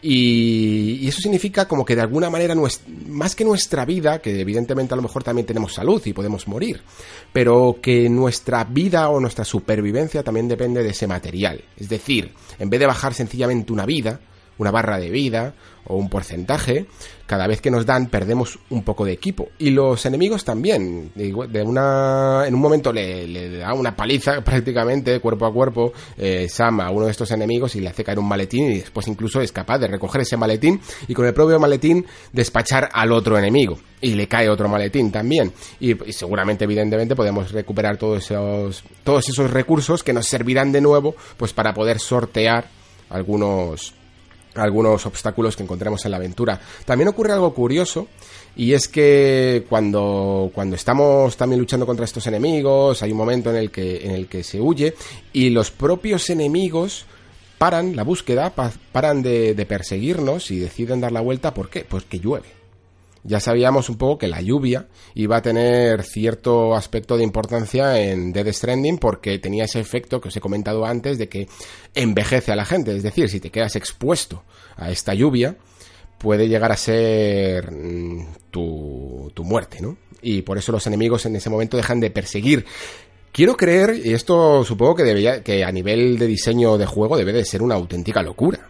Y, 0.00 1.00
y, 1.02 1.08
eso 1.08 1.20
significa 1.20 1.66
como 1.66 1.84
que 1.84 1.96
de 1.96 2.02
alguna 2.02 2.30
manera, 2.30 2.54
más 3.08 3.34
que 3.34 3.44
nuestra 3.44 3.84
vida, 3.84 4.20
que 4.20 4.40
evidentemente 4.40 4.94
a 4.94 4.96
lo 4.96 5.02
mejor 5.02 5.24
también 5.24 5.46
tenemos 5.46 5.74
salud 5.74 6.00
y 6.04 6.12
podemos 6.12 6.46
morir, 6.48 6.82
pero 7.32 7.78
que 7.82 8.08
nuestra 8.08 8.64
vida 8.64 9.08
o 9.08 9.20
nuestra 9.20 9.44
supervivencia 9.44 10.22
también 10.22 10.48
depende 10.48 10.82
de 10.82 10.90
ese 10.90 11.06
material. 11.06 11.64
Es 11.76 11.88
decir, 11.88 12.32
en 12.58 12.70
vez 12.70 12.80
de 12.80 12.86
bajar 12.86 13.14
sencillamente 13.14 13.72
una 13.72 13.86
vida, 13.86 14.20
una 14.58 14.70
barra 14.70 14.98
de 14.98 15.10
vida 15.10 15.54
o 15.88 15.96
un 15.96 16.08
porcentaje, 16.08 16.86
cada 17.26 17.46
vez 17.46 17.60
que 17.60 17.70
nos 17.70 17.86
dan 17.86 18.06
perdemos 18.06 18.58
un 18.70 18.82
poco 18.82 19.04
de 19.04 19.12
equipo. 19.12 19.48
Y 19.58 19.70
los 19.70 20.04
enemigos 20.06 20.44
también. 20.44 21.10
De 21.14 21.62
una, 21.62 22.44
en 22.46 22.54
un 22.54 22.60
momento 22.60 22.92
le, 22.92 23.58
da 23.58 23.72
una 23.74 23.94
paliza 23.94 24.40
prácticamente 24.44 25.20
cuerpo 25.20 25.46
a 25.46 25.52
cuerpo 25.52 25.92
eh, 26.16 26.48
Sam 26.48 26.80
a 26.80 26.90
uno 26.90 27.06
de 27.06 27.12
estos 27.12 27.30
enemigos 27.30 27.76
y 27.76 27.80
le 27.80 27.88
hace 27.88 28.04
caer 28.04 28.18
un 28.18 28.28
maletín 28.28 28.70
y 28.70 28.78
después 28.78 29.06
incluso 29.08 29.40
es 29.40 29.52
capaz 29.52 29.78
de 29.78 29.88
recoger 29.88 30.22
ese 30.22 30.36
maletín 30.36 30.80
y 31.08 31.14
con 31.14 31.26
el 31.26 31.34
propio 31.34 31.58
maletín 31.58 32.04
despachar 32.32 32.88
al 32.92 33.12
otro 33.12 33.38
enemigo. 33.38 33.78
Y 34.00 34.14
le 34.14 34.28
cae 34.28 34.48
otro 34.48 34.68
maletín 34.68 35.10
también. 35.10 35.52
Y, 35.80 35.92
y 36.08 36.12
seguramente, 36.12 36.64
evidentemente, 36.64 37.16
podemos 37.16 37.52
recuperar 37.52 37.96
todos 37.96 38.24
esos, 38.24 38.84
todos 39.04 39.28
esos 39.28 39.50
recursos 39.50 40.02
que 40.02 40.12
nos 40.12 40.26
servirán 40.26 40.72
de 40.72 40.80
nuevo 40.80 41.14
pues 41.36 41.52
para 41.52 41.72
poder 41.72 41.98
sortear 41.98 42.68
algunos 43.08 43.94
algunos 44.58 45.06
obstáculos 45.06 45.56
que 45.56 45.62
encontremos 45.62 46.04
en 46.04 46.10
la 46.10 46.16
aventura. 46.16 46.60
También 46.84 47.08
ocurre 47.08 47.32
algo 47.32 47.52
curioso 47.54 48.08
y 48.56 48.72
es 48.72 48.88
que 48.88 49.64
cuando, 49.68 50.50
cuando 50.54 50.76
estamos 50.76 51.36
también 51.36 51.60
luchando 51.60 51.86
contra 51.86 52.04
estos 52.04 52.26
enemigos, 52.26 53.02
hay 53.02 53.12
un 53.12 53.18
momento 53.18 53.50
en 53.50 53.56
el 53.56 53.70
que, 53.70 54.04
en 54.04 54.12
el 54.12 54.26
que 54.28 54.42
se 54.42 54.60
huye 54.60 54.94
y 55.32 55.50
los 55.50 55.70
propios 55.70 56.30
enemigos 56.30 57.06
paran 57.58 57.96
la 57.96 58.02
búsqueda, 58.02 58.52
paran 58.92 59.22
de, 59.22 59.54
de 59.54 59.66
perseguirnos 59.66 60.50
y 60.50 60.58
deciden 60.58 61.00
dar 61.00 61.12
la 61.12 61.20
vuelta. 61.20 61.54
¿Por 61.54 61.70
qué? 61.70 61.84
Porque 61.88 62.18
llueve. 62.18 62.55
Ya 63.26 63.40
sabíamos 63.40 63.88
un 63.88 63.98
poco 63.98 64.18
que 64.18 64.28
la 64.28 64.40
lluvia 64.40 64.86
iba 65.14 65.36
a 65.36 65.42
tener 65.42 66.02
cierto 66.02 66.74
aspecto 66.74 67.16
de 67.16 67.24
importancia 67.24 68.00
en 68.00 68.32
Dead 68.32 68.52
Stranding 68.52 68.98
porque 68.98 69.38
tenía 69.38 69.64
ese 69.64 69.80
efecto 69.80 70.20
que 70.20 70.28
os 70.28 70.36
he 70.36 70.40
comentado 70.40 70.86
antes 70.86 71.18
de 71.18 71.28
que 71.28 71.48
envejece 71.94 72.52
a 72.52 72.56
la 72.56 72.64
gente. 72.64 72.96
Es 72.96 73.02
decir, 73.02 73.28
si 73.28 73.40
te 73.40 73.50
quedas 73.50 73.76
expuesto 73.76 74.44
a 74.76 74.90
esta 74.90 75.14
lluvia, 75.14 75.56
puede 76.18 76.48
llegar 76.48 76.72
a 76.72 76.76
ser 76.76 77.70
mm, 77.70 78.26
tu, 78.50 79.30
tu 79.34 79.44
muerte, 79.44 79.80
¿no? 79.80 79.96
Y 80.22 80.42
por 80.42 80.58
eso 80.58 80.72
los 80.72 80.86
enemigos 80.86 81.26
en 81.26 81.36
ese 81.36 81.50
momento 81.50 81.76
dejan 81.76 82.00
de 82.00 82.10
perseguir 82.10 82.64
Quiero 83.36 83.54
creer, 83.54 84.00
y 84.02 84.14
esto 84.14 84.64
supongo 84.64 84.94
que 84.94 85.02
debería, 85.02 85.42
que 85.42 85.62
a 85.62 85.70
nivel 85.70 86.18
de 86.18 86.26
diseño 86.26 86.78
de 86.78 86.86
juego 86.86 87.18
debe 87.18 87.34
de 87.34 87.44
ser 87.44 87.62
una 87.62 87.74
auténtica 87.74 88.22
locura. 88.22 88.66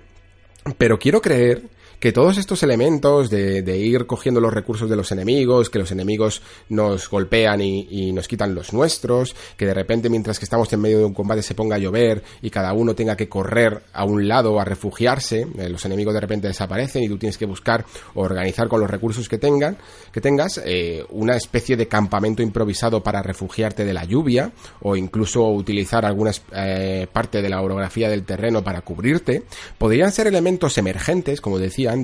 Pero 0.77 0.99
quiero 0.99 1.23
creer 1.23 1.63
que 2.07 2.13
todos 2.13 2.39
estos 2.39 2.63
elementos 2.63 3.31
de, 3.31 3.79
ir 3.79 4.07
cogiendo 4.07 4.41
los 4.41 4.55
recursos 4.55 4.89
de 4.89 4.95
los 4.95 5.11
enemigos, 5.11 5.71
que 5.71 5.81
los 5.81 5.91
enemigos 5.91 6.41
nos 6.69 7.11
golpean 7.11 7.61
y, 7.61 8.13
nos 8.13 8.29
quitan 8.29 8.55
los 8.55 8.73
nuestros, 8.73 9.35
que 9.57 9.67
de 9.67 9.75
repente 9.75 10.09
mientras 10.09 10.39
que 10.39 10.45
estamos 10.45 10.73
en 10.73 10.83
medio 10.83 10.99
de 10.99 11.05
un 11.05 11.15
combate 11.15 11.43
se 11.43 11.57
ponga 11.57 11.75
a 11.75 11.79
llover 11.81 12.23
y 12.43 12.51
cada 12.51 12.73
uno 12.75 12.95
tenga 12.95 13.17
que 13.17 13.29
correr 13.29 13.83
a 13.93 14.05
un 14.05 14.29
lado 14.29 14.61
a 14.61 14.65
refugiarse, 14.65 15.49
eh, 15.59 15.69
los 15.69 15.85
enemigos 15.85 16.15
de 16.15 16.21
repente 16.21 16.47
desaparecen 16.47 17.03
y 17.03 17.09
tú 17.09 17.19
tienes 17.19 17.37
que 17.39 17.45
buscar 17.45 17.85
o 18.15 18.23
organizar 18.23 18.69
con 18.69 18.81
los 18.81 18.89
recursos 18.89 19.29
que 19.29 19.39
tengan, 19.39 19.77
que 20.13 20.21
tengas 20.21 20.63
eh, 20.65 21.05
una 21.11 21.35
especie 21.35 21.77
de 21.77 21.89
campamento 21.89 22.41
improvisado 22.41 23.03
para 23.03 23.21
refugiarte 23.21 23.85
de 23.85 23.95
la 23.95 24.05
lluvia 24.05 24.53
o 24.81 24.95
incluso 24.95 25.45
utilizar 25.49 26.05
alguna 26.05 26.31
eh, 26.55 27.09
parte 27.13 27.43
de 27.43 27.49
la 27.49 27.61
orografía 27.61 28.09
del 28.09 28.23
terreno 28.23 28.63
para 28.63 28.83
cubrirte, 28.83 29.43
podrían 29.77 30.13
ser 30.13 30.29
elementos 30.29 30.79
emergentes, 30.79 31.41
como 31.41 31.59
decía 31.59 31.96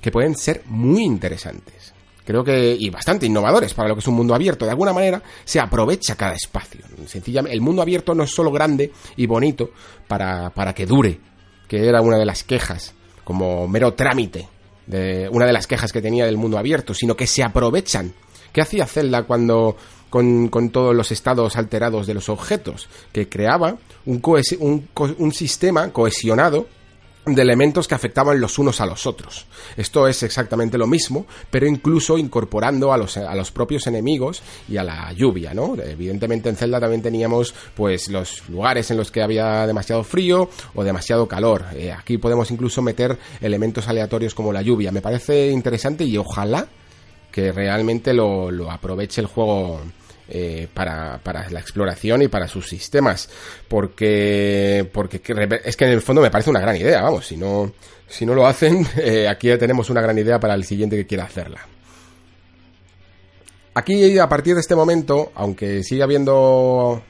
que 0.00 0.10
pueden 0.10 0.36
ser 0.36 0.62
muy 0.66 1.02
interesantes. 1.02 1.92
Creo 2.24 2.42
que, 2.42 2.74
y 2.78 2.88
bastante 2.88 3.26
innovadores 3.26 3.74
para 3.74 3.88
lo 3.88 3.94
que 3.94 4.00
es 4.00 4.08
un 4.08 4.14
mundo 4.14 4.34
abierto. 4.34 4.64
De 4.64 4.70
alguna 4.70 4.94
manera 4.94 5.22
se 5.44 5.60
aprovecha 5.60 6.16
cada 6.16 6.34
espacio. 6.34 6.80
Sencillamente, 7.06 7.54
el 7.54 7.60
mundo 7.60 7.82
abierto 7.82 8.14
no 8.14 8.22
es 8.22 8.30
solo 8.30 8.50
grande 8.50 8.92
y 9.16 9.26
bonito 9.26 9.70
para, 10.08 10.50
para 10.50 10.72
que 10.72 10.86
dure, 10.86 11.20
que 11.68 11.86
era 11.86 12.00
una 12.00 12.16
de 12.16 12.24
las 12.24 12.42
quejas, 12.42 12.94
como 13.24 13.68
mero 13.68 13.92
trámite, 13.92 14.48
de 14.86 15.28
una 15.30 15.46
de 15.46 15.52
las 15.52 15.66
quejas 15.66 15.92
que 15.92 16.00
tenía 16.00 16.24
del 16.24 16.38
mundo 16.38 16.56
abierto, 16.56 16.94
sino 16.94 17.14
que 17.14 17.26
se 17.26 17.42
aprovechan. 17.42 18.14
¿Qué 18.52 18.62
hacía 18.62 18.86
Zelda 18.86 19.24
cuando 19.24 19.76
con, 20.08 20.48
con, 20.48 20.70
todos 20.70 20.94
los 20.94 21.10
estados 21.10 21.56
alterados 21.56 22.06
de 22.06 22.14
los 22.14 22.28
objetos, 22.28 22.88
que 23.12 23.28
creaba 23.28 23.76
un, 24.06 24.22
un, 24.60 24.88
un, 25.18 25.32
sistema 25.32 25.92
cohesionado 25.92 26.68
de 27.26 27.42
elementos 27.42 27.88
que 27.88 27.94
afectaban 27.94 28.40
los 28.40 28.58
unos 28.58 28.80
a 28.80 28.86
los 28.86 29.06
otros. 29.06 29.46
Esto 29.76 30.06
es 30.06 30.22
exactamente 30.22 30.76
lo 30.76 30.86
mismo, 30.86 31.26
pero 31.50 31.66
incluso 31.66 32.18
incorporando 32.18 32.92
a 32.92 32.98
los, 32.98 33.16
a 33.16 33.34
los 33.34 33.50
propios 33.50 33.86
enemigos 33.86 34.42
y 34.68 34.76
a 34.76 34.84
la 34.84 35.12
lluvia, 35.12 35.54
¿no? 35.54 35.74
Evidentemente 35.76 36.48
en 36.48 36.56
Zelda 36.56 36.80
también 36.80 37.02
teníamos 37.02 37.54
pues 37.74 38.08
los 38.08 38.48
lugares 38.48 38.90
en 38.90 38.96
los 38.96 39.10
que 39.10 39.22
había 39.22 39.66
demasiado 39.66 40.04
frío 40.04 40.50
o 40.74 40.84
demasiado 40.84 41.26
calor. 41.26 41.64
Eh, 41.74 41.92
aquí 41.92 42.18
podemos 42.18 42.50
incluso 42.50 42.82
meter 42.82 43.18
elementos 43.40 43.88
aleatorios 43.88 44.34
como 44.34 44.52
la 44.52 44.62
lluvia. 44.62 44.92
Me 44.92 45.00
parece 45.00 45.50
interesante 45.50 46.04
y 46.04 46.16
ojalá 46.18 46.66
que 47.32 47.52
realmente 47.52 48.12
lo, 48.12 48.50
lo 48.50 48.70
aproveche 48.70 49.20
el 49.20 49.26
juego 49.26 49.80
eh, 50.28 50.68
para, 50.72 51.18
para, 51.22 51.48
la 51.50 51.60
exploración 51.60 52.22
y 52.22 52.28
para 52.28 52.48
sus 52.48 52.68
sistemas. 52.68 53.28
Porque, 53.68 54.88
porque 54.92 55.20
es 55.64 55.76
que 55.76 55.84
en 55.84 55.92
el 55.92 56.02
fondo 56.02 56.22
me 56.22 56.30
parece 56.30 56.50
una 56.50 56.60
gran 56.60 56.76
idea, 56.76 57.02
vamos, 57.02 57.26
si 57.26 57.36
no, 57.36 57.72
si 58.08 58.24
no 58.24 58.34
lo 58.34 58.46
hacen, 58.46 58.86
eh, 58.96 59.28
aquí 59.28 59.48
ya 59.48 59.58
tenemos 59.58 59.90
una 59.90 60.00
gran 60.00 60.18
idea 60.18 60.38
para 60.40 60.54
el 60.54 60.64
siguiente 60.64 60.96
que 60.96 61.06
quiera 61.06 61.24
hacerla. 61.24 61.60
Aquí, 63.74 64.18
a 64.18 64.28
partir 64.28 64.54
de 64.54 64.60
este 64.60 64.76
momento, 64.76 65.32
aunque 65.34 65.82
sigue 65.82 66.04
habiendo 66.04 67.02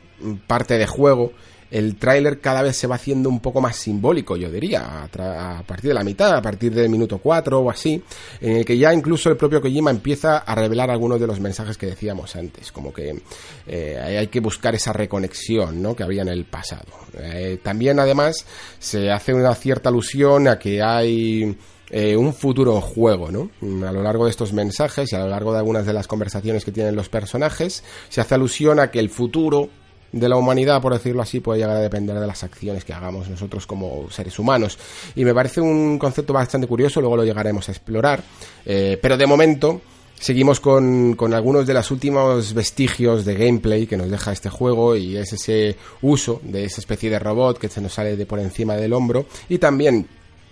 parte 0.47 0.79
de 0.79 0.87
juego, 0.87 1.33
el 1.71 1.97
tráiler 1.97 2.41
cada 2.41 2.63
vez 2.63 2.77
se 2.77 2.87
va 2.87 2.97
haciendo 2.97 3.29
un 3.29 3.41
poco 3.41 3.61
más 3.61 3.77
simbólico, 3.77 4.37
yo 4.37 4.51
diría, 4.51 5.05
a, 5.05 5.63
partir 5.67 5.89
de 5.89 5.95
la 5.95 6.05
mitad, 6.05 6.37
a 6.37 6.43
partir 6.43 6.75
del 6.75 6.89
minuto 6.89 7.19
4 7.19 7.61
o 7.61 7.71
así, 7.71 8.03
en 8.41 8.57
el 8.57 8.65
que 8.65 8.79
ya 8.79 8.93
incluso 8.93 9.31
el 9.31 9.37
propio 9.37 9.61
Kojima 9.61 9.91
empieza 9.91 10.39
a 10.39 10.55
revelar 10.55 10.91
algunos 10.91 11.21
de 11.21 11.27
los 11.27 11.41
mensajes 11.41 11.77
que 11.77 11.87
decíamos 11.87 12.37
antes, 12.37 12.73
como 12.73 12.93
que 12.93 13.23
eh, 13.67 14.17
hay 14.19 14.27
que 14.29 14.41
buscar 14.41 14.75
esa 14.75 14.93
reconexión 14.93 15.83
¿no? 15.83 15.95
que 15.97 16.03
había 16.03 16.23
en 16.23 16.29
el 16.29 16.45
pasado. 16.45 16.93
Eh, 17.19 17.59
también 17.63 17.99
además 17.99 18.47
se 18.79 19.11
hace 19.11 19.35
una 19.35 19.55
cierta 19.55 19.89
alusión 19.89 20.49
a 20.49 20.59
que 20.59 20.83
hay... 20.83 21.57
Eh, 21.91 22.17
un 22.17 22.33
futuro 22.33 22.81
juego, 22.81 23.31
¿no? 23.31 23.51
A 23.87 23.93
lo 23.93 24.03
largo 24.03 24.25
de 24.25 24.31
estos 24.31 24.53
mensajes 24.53 25.13
y 25.13 25.17
a 25.17 25.21
lo 25.21 25.29
largo 25.29 25.53
de 25.53 25.59
algunas 25.59 25.87
de 25.87 25.93
las 25.93 26.09
conversaciones 26.09 26.65
que 26.65 26.73
tienen 26.73 26.97
los 26.97 27.11
personajes, 27.11 27.85
se 28.09 28.21
hace 28.21 28.35
alusión 28.35 28.81
a 28.81 28.91
que 28.91 28.99
el 28.99 29.11
futuro 29.11 29.69
de 30.15 30.29
la 30.29 30.37
humanidad, 30.37 30.81
por 30.81 30.93
decirlo 30.93 31.23
así, 31.23 31.41
puede 31.41 31.61
llegar 31.61 31.77
a 31.77 31.81
depender 31.81 32.19
de 32.19 32.27
las 32.27 32.45
acciones 32.45 32.85
que 32.85 32.93
hagamos 32.93 33.29
nosotros 33.29 33.67
como 33.67 34.09
seres 34.11 34.39
humanos. 34.39 34.79
Y 35.17 35.25
me 35.25 35.35
parece 35.35 35.61
un 35.61 35.99
concepto 35.99 36.33
bastante 36.33 36.69
curioso, 36.69 37.01
luego 37.01 37.17
lo 37.17 37.25
llegaremos 37.25 37.69
a 37.69 37.73
explorar. 37.73 38.23
Eh, 38.65 38.97
pero 39.03 39.17
de 39.17 39.27
momento 39.27 39.81
seguimos 40.19 40.61
con, 40.61 41.15
con, 41.17 41.35
algunos 41.35 41.67
de 41.67 41.75
los 41.75 41.91
últimos 41.91 42.55
vestigios 42.55 43.25
de 43.25 43.35
gameplay 43.35 43.87
que 43.89 43.97
nos 43.97 44.09
deja 44.09 44.31
este 44.31 44.49
juego 44.49 44.95
y 44.95 45.17
es 45.17 45.33
ese 45.33 45.77
uso 46.03 46.41
de 46.45 46.65
esa 46.65 46.81
especie 46.81 47.11
de 47.11 47.19
robot 47.19 47.59
que 47.59 47.69
se 47.69 47.81
nos 47.81 47.95
sale 47.95 48.17
de 48.17 48.25
por 48.25 48.39
encima 48.39 48.77
del 48.77 48.93
hombro 48.93 49.27
y 49.49 49.59
también 49.59 50.07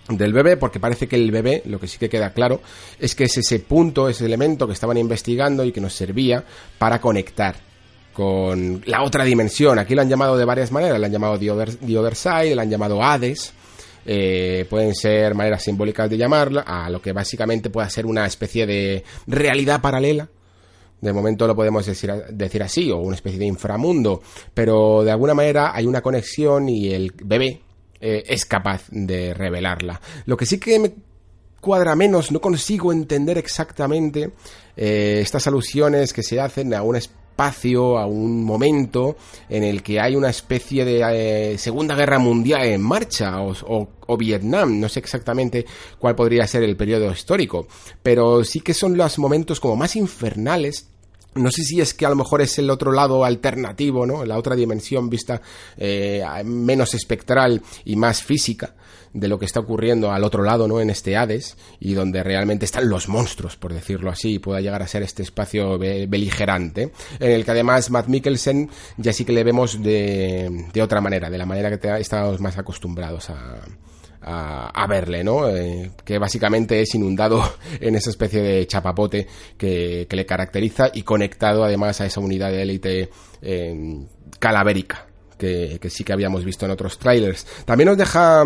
del 0.09 0.33
bebé, 0.33 0.57
porque 0.57 0.81
parece 0.81 1.07
que 1.07 1.15
el 1.15 1.31
bebé, 1.31 1.63
lo 1.65 1.79
que 1.79 1.87
sí 1.87 1.97
que 1.97 2.09
queda 2.09 2.33
claro, 2.33 2.59
es 2.99 3.15
que 3.15 3.23
es 3.23 3.37
ese 3.37 3.59
punto, 3.59 4.09
ese 4.09 4.25
elemento 4.25 4.67
que 4.67 4.73
estaban 4.73 4.97
investigando 4.97 5.63
y 5.63 5.71
que 5.71 5.79
nos 5.79 5.93
servía 5.93 6.43
para 6.77 6.99
conectar 6.99 7.55
con 8.13 8.81
la 8.85 9.03
otra 9.03 9.23
dimensión. 9.23 9.79
Aquí 9.79 9.95
lo 9.95 10.01
han 10.01 10.09
llamado 10.09 10.37
de 10.37 10.45
varias 10.45 10.71
maneras, 10.71 10.99
lo 10.99 11.05
han 11.05 11.11
llamado 11.11 11.37
The 11.37 11.51
Other, 11.51 12.15
lo 12.55 12.61
han 12.61 12.69
llamado 12.69 13.03
Hades. 13.03 13.53
Eh, 14.05 14.65
pueden 14.69 14.93
ser 14.95 15.33
maneras 15.33 15.63
simbólicas 15.63 16.09
de 16.09 16.17
llamarla, 16.17 16.61
a 16.61 16.89
lo 16.89 17.01
que 17.01 17.13
básicamente 17.13 17.69
puede 17.69 17.89
ser 17.89 18.05
una 18.05 18.25
especie 18.25 18.65
de 18.65 19.03
realidad 19.27 19.81
paralela. 19.81 20.29
De 21.01 21.11
momento 21.11 21.47
lo 21.47 21.55
podemos 21.55 21.85
decir, 21.85 22.13
decir 22.29 22.63
así, 22.63 22.91
o 22.91 22.97
una 22.97 23.15
especie 23.15 23.39
de 23.39 23.45
inframundo, 23.45 24.21
pero 24.53 25.03
de 25.03 25.11
alguna 25.11 25.33
manera 25.33 25.75
hay 25.75 25.85
una 25.85 26.01
conexión 26.01 26.69
y 26.69 26.93
el 26.93 27.11
bebé 27.23 27.61
eh, 27.99 28.23
es 28.25 28.45
capaz 28.45 28.83
de 28.89 29.33
revelarla. 29.33 29.99
Lo 30.25 30.37
que 30.37 30.45
sí 30.45 30.59
que 30.59 30.79
me 30.79 30.93
cuadra 31.59 31.95
menos, 31.95 32.31
no 32.31 32.41
consigo 32.41 32.91
entender 32.91 33.37
exactamente 33.37 34.31
eh, 34.75 35.19
estas 35.21 35.47
alusiones 35.47 36.11
que 36.11 36.23
se 36.23 36.39
hacen 36.39 36.73
a 36.73 36.83
una 36.83 36.97
especie 36.99 37.22
espacio, 37.33 37.97
a 37.97 38.05
un 38.05 38.43
momento 38.43 39.17
en 39.49 39.63
el 39.63 39.81
que 39.81 39.99
hay 39.99 40.15
una 40.15 40.29
especie 40.29 40.85
de 40.85 41.53
eh, 41.53 41.57
Segunda 41.57 41.95
Guerra 41.95 42.19
Mundial 42.19 42.67
en 42.67 42.81
marcha 42.81 43.41
o, 43.41 44.17
Vietnam, 44.17 44.79
no 44.79 44.87
sé 44.87 44.99
exactamente 44.99 45.65
cuál 45.97 46.15
podría 46.15 46.45
ser 46.45 46.61
el 46.61 46.77
periodo 46.77 47.11
histórico, 47.11 47.67
pero 48.03 48.43
sí 48.43 48.59
que 48.61 48.75
son 48.75 48.95
los 48.95 49.17
momentos 49.17 49.59
como 49.59 49.75
más 49.75 49.95
infernales 49.95 50.89
no 51.35 51.49
sé 51.49 51.63
si 51.63 51.81
es 51.81 51.95
que 51.95 52.05
a 52.05 52.09
lo 52.09 52.15
mejor 52.15 52.43
es 52.43 52.59
el 52.59 52.69
otro 52.69 52.91
lado 52.91 53.25
alternativo, 53.25 54.05
¿no? 54.05 54.23
La 54.23 54.37
otra 54.37 54.55
dimensión 54.55 55.09
vista 55.09 55.41
eh, 55.77 56.23
menos 56.45 56.93
espectral 56.93 57.59
y 57.85 57.95
más 57.95 58.21
física 58.21 58.75
de 59.13 59.27
lo 59.27 59.39
que 59.39 59.45
está 59.45 59.59
ocurriendo 59.59 60.11
al 60.11 60.23
otro 60.23 60.43
lado, 60.43 60.67
¿no? 60.67 60.81
En 60.81 60.89
este 60.89 61.15
Hades, 61.15 61.57
y 61.79 61.93
donde 61.93 62.23
realmente 62.23 62.65
están 62.65 62.89
los 62.89 63.07
monstruos, 63.07 63.55
por 63.55 63.73
decirlo 63.73 64.09
así, 64.09 64.35
y 64.35 64.39
pueda 64.39 64.61
llegar 64.61 64.81
a 64.81 64.87
ser 64.87 65.03
este 65.03 65.23
espacio 65.23 65.77
beligerante, 65.77 66.91
en 67.19 67.31
el 67.31 67.45
que 67.45 67.51
además 67.51 67.89
Matt 67.91 68.07
Mikkelsen 68.07 68.69
ya 68.97 69.13
sí 69.13 69.23
que 69.25 69.33
le 69.33 69.43
vemos 69.43 69.81
de, 69.81 70.67
de 70.73 70.81
otra 70.81 71.01
manera, 71.01 71.29
de 71.29 71.37
la 71.37 71.45
manera 71.45 71.69
que 71.69 71.77
te, 71.77 71.99
estamos 71.99 72.39
más 72.41 72.57
acostumbrados 72.57 73.29
a, 73.29 73.61
a, 74.25 74.87
verle, 74.87 75.23
¿no? 75.23 75.49
Eh, 75.49 75.91
que 76.03 76.17
básicamente 76.17 76.81
es 76.81 76.95
inundado 76.95 77.43
en 77.79 77.95
esa 77.95 78.09
especie 78.09 78.41
de 78.41 78.67
chapapote 78.67 79.27
que, 79.57 80.07
le 80.09 80.25
caracteriza 80.25 80.89
y 80.93 81.03
conectado 81.03 81.63
además 81.63 81.99
a 82.01 82.05
esa 82.05 82.19
unidad 82.19 82.51
de 82.51 82.61
élite 82.61 83.09
eh, 83.41 84.05
calavérica 84.39 85.07
que, 85.37 85.79
que, 85.81 85.89
sí 85.89 86.03
que 86.03 86.13
habíamos 86.13 86.45
visto 86.45 86.65
en 86.65 86.71
otros 86.71 86.97
trailers. 86.97 87.45
También 87.65 87.89
nos 87.89 87.97
deja 87.97 88.43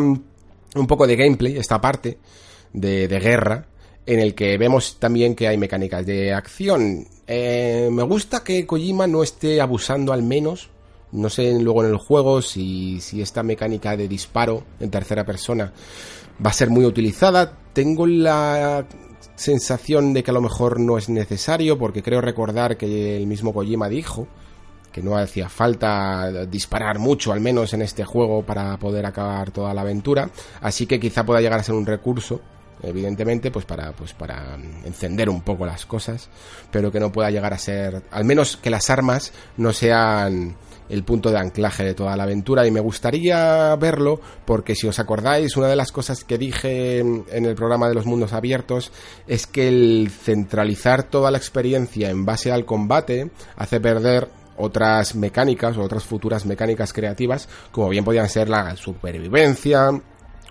un 0.80 0.88
poco 0.88 1.08
de 1.08 1.16
gameplay, 1.16 1.58
esta 1.58 1.80
parte 1.82 2.18
de, 2.74 3.08
guerra, 3.08 3.68
en 4.06 4.20
el 4.20 4.36
que 4.36 4.58
vemos 4.58 4.98
también 5.00 5.36
que 5.36 5.48
hay 5.48 5.58
mecánicas 5.58 6.06
de 6.06 6.34
acción. 6.34 7.08
Eh, 7.28 7.90
me 7.92 8.04
gusta 8.04 8.44
que 8.44 8.66
Kojima 8.66 9.08
no 9.08 9.24
esté 9.24 9.60
abusando 9.62 10.13
al 10.13 10.24
menos, 10.24 10.70
no 11.12 11.30
sé 11.30 11.58
luego 11.60 11.84
en 11.84 11.92
el 11.92 11.98
juego 11.98 12.42
si, 12.42 13.00
si 13.02 13.22
esta 13.22 13.44
mecánica 13.44 13.96
de 13.96 14.08
disparo 14.08 14.63
en 14.80 14.90
tercera 14.92 15.26
persona 15.26 15.72
va 16.46 16.50
a 16.50 16.54
ser 16.54 16.70
muy 16.70 16.86
utilizada. 16.86 17.58
Tengo 17.74 18.06
la 18.06 18.86
sensación 19.36 20.13
de 20.13 20.24
que 20.24 20.32
a 20.32 20.34
lo 20.34 20.42
mejor 20.42 20.80
no 20.80 20.98
es 20.98 21.10
necesario, 21.10 21.78
porque 21.78 22.04
creo 22.04 22.22
recordar 22.22 22.78
que 22.78 23.18
el 23.18 23.28
mismo 23.28 23.54
Kojima 23.54 23.90
dijo 23.90 24.28
que 24.98 25.04
no 25.04 25.16
hacía 25.16 25.48
falta 25.48 26.48
disparar 26.48 26.98
mucho, 26.98 27.32
al 27.32 27.40
menos 27.40 27.72
en 27.74 27.84
este 27.84 28.04
juego, 28.04 28.42
para 28.42 28.76
poder 28.78 29.06
acabar 29.06 29.52
toda 29.52 29.72
la 29.72 29.82
aventura. 29.82 30.28
Así 30.60 30.88
que 30.88 31.00
quizá 31.00 31.24
pueda 31.24 31.40
llegar 31.40 31.60
a 31.60 31.64
ser 31.64 31.76
un 31.76 31.86
recurso 31.86 32.42
evidentemente, 32.82 33.52
pues 33.52 33.66
para, 33.66 33.92
pues 33.92 34.14
para 34.14 34.56
encender 34.86 35.30
un 35.30 35.42
poco 35.42 35.68
las 35.68 35.86
cosas, 35.86 36.30
pero 36.72 36.92
que 36.92 37.00
no 37.00 37.12
pueda 37.12 37.30
llegar 37.30 37.54
a 37.54 37.60
ser, 37.60 38.04
al 38.10 38.26
menos 38.26 38.58
que 38.58 38.70
las 38.72 38.90
armas 38.90 39.34
no 39.58 39.72
sean 39.72 40.56
el 40.90 41.04
punto 41.04 41.30
de 41.30 41.38
anclaje 41.38 41.84
de 41.84 41.94
toda 41.94 42.16
la 42.16 42.24
aventura 42.24 42.66
y 42.66 42.72
me 42.72 42.80
gustaría 42.80 43.76
verlo 43.76 44.20
porque 44.46 44.74
si 44.74 44.88
os 44.88 45.00
acordáis 45.00 45.58
una 45.58 45.68
de 45.68 45.76
las 45.76 45.92
cosas 45.92 46.24
que 46.24 46.38
dije 46.38 47.00
en 47.00 47.46
el 47.46 47.56
programa 47.56 47.90
de 47.90 47.96
los 47.96 48.06
mundos 48.06 48.32
abiertos 48.32 48.94
es 49.28 49.48
que 49.48 49.68
el 49.68 50.10
centralizar 50.10 51.04
toda 51.04 51.30
la 51.30 51.40
experiencia 51.40 52.10
en 52.10 52.26
base 52.26 52.54
al 52.54 52.64
combate 52.64 53.32
hace 53.58 53.82
perder 53.82 54.30
otras 54.58 55.15
mecánicas 55.15 55.78
o 55.78 55.82
otras 55.82 56.04
futuras 56.04 56.46
mecánicas 56.46 56.93
creativas 56.93 57.48
como 57.72 57.89
bien 57.89 58.04
podían 58.04 58.30
ser 58.30 58.50
la 58.50 58.76
supervivencia 58.76 59.91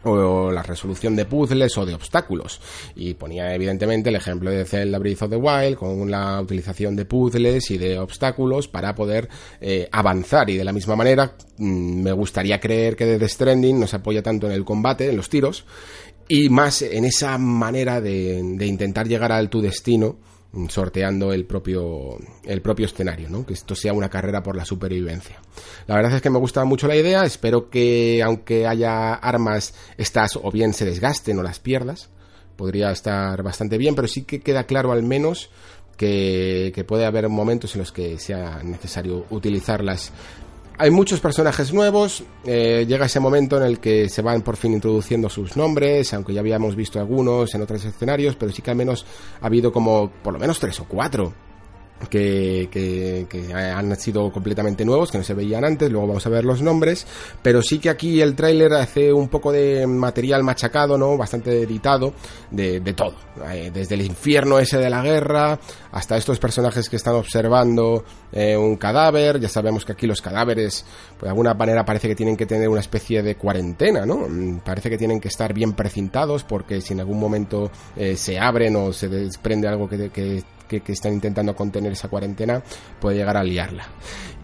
o 0.07 0.51
la 0.51 0.63
resolución 0.63 1.17
de 1.17 1.25
puzzles 1.25 1.77
o 1.79 1.85
de 1.85 1.95
obstáculos. 1.95 2.61
Y 2.95 3.15
ponía 3.15 3.55
evidentemente 3.55 4.11
el 4.11 4.17
ejemplo 4.17 4.51
de 4.51 4.65
Zelda 4.65 4.99
Breath 4.99 5.23
of 5.23 5.31
the 5.31 5.37
Wild 5.37 5.77
con 5.77 6.11
la 6.11 6.41
utilización 6.41 6.97
de 6.97 7.05
puzzles 7.05 7.71
y 7.71 7.79
de 7.79 7.99
obstáculos 7.99 8.69
para 8.69 8.95
poder 8.95 9.29
eh, 9.61 9.89
avanzar. 9.91 10.49
Y 10.51 10.57
de 10.57 10.65
la 10.65 10.73
misma 10.73 10.97
manera 10.97 11.35
mm, 11.59 12.03
me 12.03 12.13
gustaría 12.13 12.61
creer 12.61 12.97
que 12.97 13.19
The 13.19 13.29
Stranding 13.29 13.81
nos 13.81 13.95
apoya 13.95 14.23
tanto 14.23 14.47
en 14.47 14.53
el 14.53 14.65
combate, 14.65 15.09
en 15.09 15.17
los 15.17 15.29
tiros, 15.29 15.65
y 16.29 16.49
más 16.49 16.83
en 16.83 17.05
esa 17.05 17.39
manera 17.39 18.01
de, 18.01 18.43
de 18.43 18.67
intentar 18.67 19.07
llegar 19.07 19.33
al 19.33 19.49
tu 19.49 19.61
destino 19.61 20.17
sorteando 20.69 21.33
el 21.33 21.45
propio, 21.45 22.19
el 22.45 22.63
propio 22.63 22.87
escenario, 22.87 23.29
¿no? 23.29 23.45
Que 23.45 23.55
esto 23.55 23.75
sea 23.75 23.93
una 23.93 24.09
carrera 24.09 24.43
por 24.43 24.57
la 24.57 24.65
supervivencia. 24.65 25.41
La 25.87 25.97
verdad 25.97 26.15
es 26.15 26.23
que 26.23 26.31
me 26.31 26.39
gusta 26.39 26.65
mucho 26.65 26.89
la 26.89 26.97
idea, 26.97 27.25
espero 27.25 27.69
que 27.69 28.23
aunque 28.23 28.67
haya 28.67 29.15
armas, 29.15 29.75
estas 29.99 30.37
o 30.37 30.51
bien 30.51 30.73
se 30.73 30.85
desgasten 30.85 31.39
o 31.39 31.43
las 31.43 31.59
pierdas, 31.59 32.09
podría 32.57 32.91
estar 32.91 33.43
bastante 33.43 33.79
bien, 33.79 33.95
pero 33.95 34.09
sí 34.09 34.23
que 34.23 34.41
queda 34.41 34.65
claro 34.65 34.93
al 34.93 35.03
menos 35.03 35.51
que, 35.97 36.73
que 36.75 36.85
puede 36.85 37.07
haber 37.07 37.29
momentos 37.29 37.75
en 37.75 37.81
los 37.81 37.93
que 37.93 38.19
sea 38.19 38.63
necesario 38.63 39.27
utilizarlas 39.31 40.13
hay 40.79 40.91
muchos 40.91 41.21
personajes 41.21 41.73
nuevos, 41.73 42.23
eh, 42.45 42.85
llega 42.87 43.07
ese 43.07 43.21
momento 43.21 43.57
en 43.57 43.63
el 43.63 43.79
que 43.79 44.09
se 44.09 44.23
van 44.23 44.43
por 44.43 44.57
fin 44.57 44.75
introduciendo 44.75 45.29
sus 45.29 45.57
nombres, 45.57 46.13
aunque 46.13 46.35
ya 46.35 46.41
habíamos 46.41 46.77
visto 46.77 46.99
algunos 46.99 47.55
en 47.55 47.63
otros 47.63 47.85
escenarios, 47.85 48.37
pero 48.37 48.53
sí 48.53 48.63
que 48.63 48.71
al 48.71 48.77
menos 48.77 49.07
ha 49.41 49.47
habido 49.47 49.73
como 49.73 50.11
por 50.11 50.33
lo 50.35 50.39
menos 50.39 50.59
tres 50.59 50.79
o 50.81 50.85
cuatro 50.85 51.33
que, 52.11 52.69
que, 52.71 53.27
que, 53.29 53.53
han 53.55 53.97
sido 53.97 54.31
completamente 54.31 54.85
nuevos, 54.85 55.11
que 55.11 55.19
no 55.19 55.25
se 55.25 55.35
veían 55.35 55.65
antes, 55.65 55.91
luego 55.91 56.09
vamos 56.09 56.27
a 56.27 56.31
ver 56.31 56.45
los 56.45 56.63
nombres, 56.63 57.07
pero 57.43 57.63
sí 57.63 57.79
que 57.79 57.91
aquí 57.91 58.21
el 58.21 58.35
tráiler 58.35 58.73
hace 58.75 59.13
un 59.13 59.29
poco 59.29 59.53
de 59.53 59.87
material 59.87 60.43
machacado, 60.43 60.99
¿no? 60.99 61.17
Bastante 61.17 61.63
editado, 61.63 62.13
de, 62.51 62.81
de 62.81 62.93
todo, 62.93 63.15
eh, 63.51 63.71
desde 63.73 63.95
el 63.95 64.03
infierno 64.03 64.59
ese 64.59 64.79
de 64.79 64.91
la 64.91 65.03
guerra, 65.03 65.59
hasta 65.93 66.17
estos 66.17 66.39
personajes 66.39 66.89
que 66.89 66.97
están 66.97 67.15
observando 67.15 68.05
eh, 68.33 68.57
un 68.57 68.77
cadáver, 68.77 69.41
ya 69.41 69.49
sabemos 69.49 69.85
que 69.85 69.93
aquí 69.93 70.07
los 70.07 70.21
cadáveres, 70.21 70.85
pues 71.11 71.23
de 71.23 71.29
alguna 71.29 71.55
manera 71.55 71.85
parece 71.85 72.09
que 72.09 72.15
tienen 72.15 72.37
que 72.37 72.47
tener 72.47 72.69
una 72.69 72.81
especie 72.81 73.23
de 73.23 73.37
cuarentena, 73.37 74.05
¿no? 74.05 74.29
Mm, 74.29 74.61
parece 74.61 74.91
que 74.91 74.99
tienen 74.99 75.21
que 75.21 75.29
estar 75.29 75.53
bien 75.55 75.73
precintados 75.73 76.45
porque 76.45 76.81
si 76.81 76.93
en 76.93 77.01
algún 77.01 77.19
momento 77.19 77.71
eh, 77.97 78.17
se 78.17 78.39
abren 78.39 78.77
o 78.77 78.93
se 78.93 79.09
desprende 79.09 79.69
algo 79.69 79.89
que, 79.89 80.11
que 80.11 80.43
que, 80.69 80.83
están 80.87 81.13
intentando 81.13 81.55
contener 81.55 81.93
esa 81.93 82.09
cuarentena 82.09 82.63
puede 83.01 83.17
llegar 83.17 83.37
a 83.37 83.45
liarla. 83.45 83.89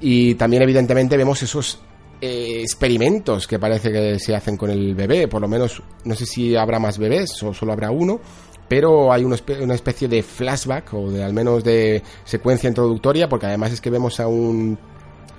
Y 0.00 0.34
también 0.34 0.62
evidentemente 0.62 1.16
vemos 1.16 1.42
esos 1.42 1.80
eh, 2.20 2.60
experimentos 2.62 3.46
que 3.46 3.58
parece 3.58 3.90
que 3.90 4.18
se 4.18 4.34
hacen 4.34 4.56
con 4.56 4.70
el 4.70 4.94
bebé, 4.94 5.28
por 5.28 5.40
lo 5.40 5.48
menos 5.48 5.82
no 6.04 6.14
sé 6.14 6.26
si 6.26 6.56
habrá 6.56 6.78
más 6.78 6.98
bebés 6.98 7.42
o 7.42 7.52
solo 7.52 7.72
habrá 7.72 7.90
uno, 7.90 8.20
pero 8.68 9.12
hay 9.12 9.24
una, 9.24 9.34
especie 9.74 10.08
de 10.08 10.22
flashback 10.22 10.94
o 10.94 11.10
de 11.10 11.22
al 11.22 11.34
menos 11.34 11.62
de 11.62 12.02
secuencia 12.24 12.68
introductoria, 12.68 13.28
porque 13.28 13.46
además 13.46 13.72
es 13.72 13.80
que 13.80 13.90
vemos 13.90 14.18
a 14.18 14.26
un 14.26 14.78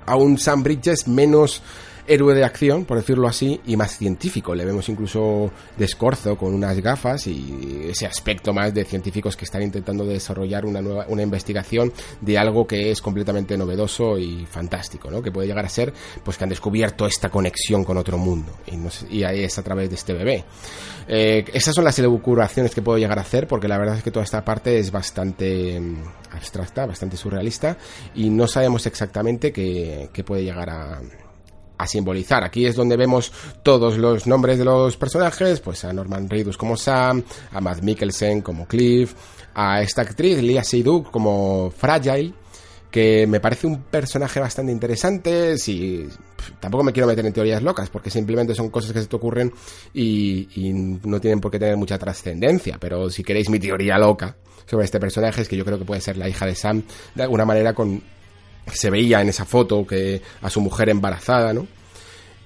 a 0.05 0.15
un 0.17 0.37
Sam 0.37 0.63
Bridges 0.63 1.07
menos 1.07 1.63
héroe 2.07 2.33
de 2.33 2.43
acción, 2.43 2.85
por 2.85 2.97
decirlo 2.97 3.27
así, 3.27 3.61
y 3.65 3.77
más 3.77 3.97
científico. 3.97 4.55
Le 4.55 4.65
vemos 4.65 4.89
incluso 4.89 5.51
de 5.77 5.85
escorzo 5.85 6.35
con 6.37 6.53
unas 6.53 6.79
gafas 6.79 7.27
y 7.27 7.87
ese 7.89 8.05
aspecto 8.05 8.53
más 8.53 8.73
de 8.73 8.85
científicos 8.85 9.35
que 9.35 9.45
están 9.45 9.61
intentando 9.61 10.05
desarrollar 10.05 10.65
una 10.65 10.81
nueva 10.81 11.05
una 11.07 11.21
investigación 11.21 11.93
de 12.21 12.37
algo 12.37 12.65
que 12.67 12.91
es 12.91 13.01
completamente 13.01 13.57
novedoso 13.57 14.17
y 14.17 14.45
fantástico, 14.45 15.09
¿no? 15.09 15.21
Que 15.21 15.31
puede 15.31 15.47
llegar 15.47 15.65
a 15.65 15.69
ser 15.69 15.93
pues 16.23 16.37
que 16.37 16.43
han 16.43 16.49
descubierto 16.49 17.05
esta 17.05 17.29
conexión 17.29 17.83
con 17.83 17.97
otro 17.97 18.17
mundo 18.17 18.53
y, 18.67 19.17
y 19.17 19.23
ahí 19.23 19.43
es 19.43 19.57
a 19.57 19.63
través 19.63 19.89
de 19.89 19.95
este 19.95 20.13
bebé. 20.13 20.43
Eh, 21.07 21.45
esas 21.53 21.75
son 21.75 21.83
las 21.83 21.97
elucubraciones 21.99 22.73
que 22.73 22.81
puedo 22.81 22.97
llegar 22.97 23.19
a 23.19 23.21
hacer 23.21 23.47
porque 23.47 23.67
la 23.67 23.77
verdad 23.77 23.97
es 23.97 24.03
que 24.03 24.11
toda 24.11 24.23
esta 24.23 24.43
parte 24.43 24.77
es 24.79 24.91
bastante 24.91 25.79
mm, 25.79 26.03
abstracta, 26.31 26.85
bastante 26.85 27.17
surrealista 27.17 27.77
y 28.15 28.29
no 28.29 28.47
sabemos 28.47 28.85
exactamente 28.85 29.51
qué 29.51 30.23
puede 30.25 30.43
llegar 30.43 30.69
a, 30.69 31.01
a 31.83 31.87
simbolizar. 31.87 32.43
Aquí 32.43 32.65
es 32.65 32.75
donde 32.75 32.97
vemos 32.97 33.31
todos 33.61 33.97
los 33.97 34.25
nombres 34.27 34.57
de 34.57 34.65
los 34.65 34.97
personajes, 34.97 35.59
pues 35.59 35.83
a 35.85 35.93
Norman 35.93 36.29
Reedus 36.29 36.57
como 36.57 36.77
Sam, 36.77 37.23
a 37.51 37.61
Matt 37.61 37.81
Mikkelsen 37.81 38.41
como 38.41 38.67
Cliff, 38.67 39.13
a 39.53 39.81
esta 39.81 40.01
actriz 40.01 40.41
Lia 40.41 40.63
Seydoux 40.63 41.09
como 41.11 41.71
Fragile, 41.75 42.33
que 42.89 43.25
me 43.27 43.39
parece 43.39 43.67
un 43.67 43.83
personaje 43.83 44.39
bastante 44.39 44.71
interesante, 44.71 45.57
si 45.57 46.07
tampoco 46.59 46.83
me 46.83 46.93
quiero 46.93 47.07
meter 47.07 47.25
en 47.25 47.33
teorías 47.33 47.63
locas, 47.63 47.89
porque 47.89 48.09
simplemente 48.09 48.53
son 48.53 48.69
cosas 48.69 48.93
que 48.93 49.01
se 49.01 49.07
te 49.07 49.15
ocurren 49.15 49.51
y, 49.93 50.47
y 50.55 50.73
no 50.73 51.19
tienen 51.19 51.41
por 51.41 51.51
qué 51.51 51.59
tener 51.59 51.75
mucha 51.75 51.97
trascendencia, 51.97 52.77
pero 52.79 53.09
si 53.09 53.23
queréis 53.23 53.49
mi 53.49 53.59
teoría 53.59 53.97
loca 53.97 54.35
sobre 54.65 54.85
este 54.85 54.99
personaje 54.99 55.41
es 55.41 55.49
que 55.49 55.57
yo 55.57 55.65
creo 55.65 55.77
que 55.77 55.85
puede 55.85 56.01
ser 56.01 56.17
la 56.17 56.29
hija 56.29 56.45
de 56.45 56.55
Sam 56.55 56.83
de 57.15 57.23
alguna 57.23 57.45
manera 57.45 57.73
con 57.73 58.01
se 58.71 58.89
veía 58.89 59.21
en 59.21 59.29
esa 59.29 59.45
foto 59.45 59.85
que 59.85 60.21
a 60.41 60.49
su 60.49 60.61
mujer 60.61 60.89
embarazada, 60.89 61.53
¿no? 61.53 61.67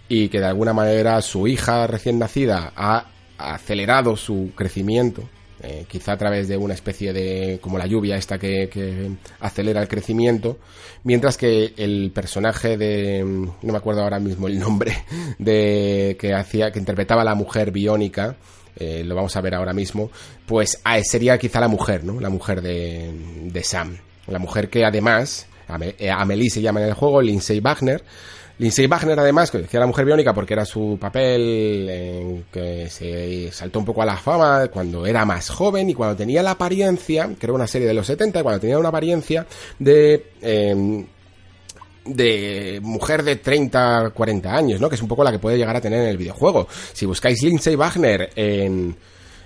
Y 0.10 0.30
que 0.30 0.40
de 0.40 0.46
alguna 0.46 0.74
manera 0.74 1.22
su 1.22 1.48
hija 1.48 1.86
recién 1.88 2.20
nacida 2.20 2.72
ha 2.76 3.08
acelerado 3.38 4.16
su 4.16 4.52
crecimiento, 4.56 5.24
eh, 5.62 5.86
quizá 5.88 6.14
a 6.14 6.18
través 6.18 6.48
de 6.48 6.56
una 6.56 6.74
especie 6.74 7.14
de 7.14 7.60
como 7.62 7.78
la 7.78 7.88
lluvia 7.88 8.16
esta 8.16 8.38
que, 8.38 8.70
que, 8.70 9.12
acelera 9.40 9.82
el 9.82 9.88
crecimiento, 9.88 10.60
mientras 11.04 11.38
que 11.38 11.74
el 11.78 12.12
personaje 12.14 12.78
de 12.78 13.24
no 13.24 13.72
me 13.72 13.78
acuerdo 13.78 14.04
ahora 14.04 14.20
mismo 14.20 14.48
el 14.48 14.60
nombre 14.60 14.96
de 15.40 16.16
que 16.20 16.34
hacía 16.34 16.72
que 16.72 16.80
interpretaba 16.80 17.24
a 17.24 17.26
la 17.26 17.36
mujer 17.36 17.72
biónica 17.72 18.38
eh, 18.80 19.04
lo 19.04 19.16
vamos 19.16 19.36
a 19.36 19.42
ver 19.42 19.56
ahora 19.56 19.74
mismo, 19.74 20.12
pues 20.46 20.80
ah, 20.84 21.00
sería 21.02 21.40
quizá 21.40 21.60
la 21.60 21.68
mujer, 21.68 22.04
¿no? 22.04 22.20
La 22.20 22.30
mujer 22.30 22.62
de, 22.62 23.12
de 23.46 23.64
Sam, 23.64 23.98
la 24.28 24.38
mujer 24.38 24.70
que 24.70 24.86
además 24.86 25.48
Amelie 25.68 26.50
se 26.50 26.62
llama 26.62 26.82
en 26.82 26.88
el 26.88 26.94
juego, 26.94 27.22
Lindsay 27.22 27.60
Wagner. 27.60 28.04
Lindsay 28.60 28.88
Wagner, 28.88 29.20
además, 29.20 29.52
que 29.52 29.60
decía 29.60 29.80
la 29.80 29.86
mujer 29.86 30.06
biónica 30.06 30.34
porque 30.34 30.54
era 30.54 30.66
su 30.66 30.98
papel 31.00 31.88
en 31.90 32.46
que 32.52 32.90
se 32.90 33.52
saltó 33.52 33.80
un 33.80 33.86
poco 33.86 34.02
a 34.02 34.06
la 34.06 34.18
fama 34.18 34.68
cuando 34.70 35.06
era 35.06 35.26
más 35.26 35.50
joven 35.50 35.90
y 35.90 35.94
cuando 35.94 36.16
tenía 36.16 36.42
la 36.42 36.52
apariencia, 36.52 37.30
creo 37.38 37.54
una 37.54 37.68
serie 37.68 37.88
de 37.88 37.94
los 37.94 38.08
70, 38.08 38.42
cuando 38.42 38.60
tenía 38.60 38.80
una 38.80 38.90
apariencia 38.90 39.46
de. 39.78 40.32
Em, 40.42 41.06
de 42.06 42.80
mujer 42.82 43.22
de 43.22 43.36
30, 43.36 44.12
40 44.12 44.56
años, 44.56 44.80
¿no? 44.80 44.88
Que 44.88 44.96
es 44.96 45.02
un 45.02 45.10
poco 45.10 45.26
la 45.26 45.32
que 45.32 45.40
puede 45.40 45.58
llegar 45.58 45.76
a 45.76 45.82
tener 45.82 46.02
en 46.04 46.08
el 46.08 46.18
videojuego. 46.18 46.66
Si 46.94 47.06
buscáis 47.06 47.44
Lindsay 47.44 47.76
Wagner 47.76 48.30
en 48.34 48.96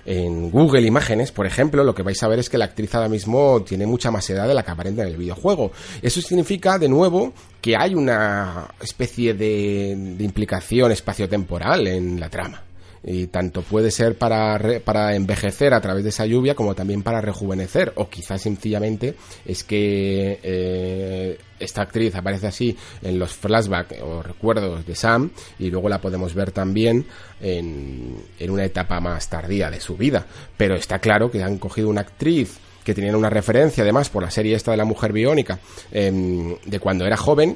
en 0.05 0.49
Google 0.49 0.81
Imágenes, 0.81 1.31
por 1.31 1.45
ejemplo, 1.45 1.83
lo 1.83 1.93
que 1.93 2.03
vais 2.03 2.21
a 2.23 2.27
ver 2.27 2.39
es 2.39 2.49
que 2.49 2.57
la 2.57 2.65
actriz 2.65 2.93
ahora 2.95 3.09
mismo 3.09 3.61
tiene 3.63 3.85
mucha 3.85 4.11
más 4.11 4.29
edad 4.29 4.47
de 4.47 4.53
la 4.53 4.63
que 4.63 4.71
aparenta 4.71 5.03
en 5.03 5.09
el 5.09 5.17
videojuego. 5.17 5.71
Eso 6.01 6.21
significa, 6.21 6.77
de 6.77 6.89
nuevo, 6.89 7.33
que 7.61 7.75
hay 7.75 7.95
una 7.95 8.67
especie 8.81 9.33
de, 9.33 9.91
implicación 10.19 10.91
espaciotemporal 10.91 11.87
en 11.87 12.19
la 12.19 12.29
trama 12.29 12.63
y 13.03 13.27
tanto 13.27 13.61
puede 13.61 13.91
ser 13.91 14.17
para, 14.17 14.59
para 14.83 15.15
envejecer 15.15 15.73
a 15.73 15.81
través 15.81 16.03
de 16.03 16.09
esa 16.09 16.25
lluvia 16.25 16.55
como 16.55 16.75
también 16.75 17.03
para 17.03 17.21
rejuvenecer. 17.21 17.93
O 17.95 18.09
quizás 18.09 18.41
sencillamente 18.41 19.15
es 19.45 19.63
que 19.63 20.39
eh, 20.43 21.37
esta 21.59 21.81
actriz 21.81 22.15
aparece 22.15 22.47
así 22.47 22.77
en 23.01 23.17
los 23.17 23.33
flashbacks 23.33 24.01
o 24.01 24.21
recuerdos 24.21 24.85
de 24.85 24.95
Sam 24.95 25.31
y 25.59 25.69
luego 25.69 25.89
la 25.89 25.99
podemos 26.01 26.33
ver 26.33 26.51
también 26.51 27.05
en, 27.39 28.17
en 28.37 28.49
una 28.49 28.65
etapa 28.65 28.99
más 28.99 29.29
tardía 29.29 29.69
de 29.69 29.79
su 29.79 29.97
vida. 29.97 30.25
Pero 30.57 30.75
está 30.75 30.99
claro 30.99 31.31
que 31.31 31.43
han 31.43 31.57
cogido 31.57 31.89
una 31.89 32.01
actriz 32.01 32.59
que 32.83 32.93
tenía 32.93 33.15
una 33.15 33.29
referencia 33.29 33.83
además 33.83 34.09
por 34.09 34.23
la 34.23 34.31
serie 34.31 34.55
esta 34.55 34.71
de 34.71 34.77
la 34.77 34.85
mujer 34.85 35.13
biónica 35.13 35.59
eh, 35.91 36.57
de 36.65 36.79
cuando 36.79 37.05
era 37.05 37.15
joven 37.15 37.55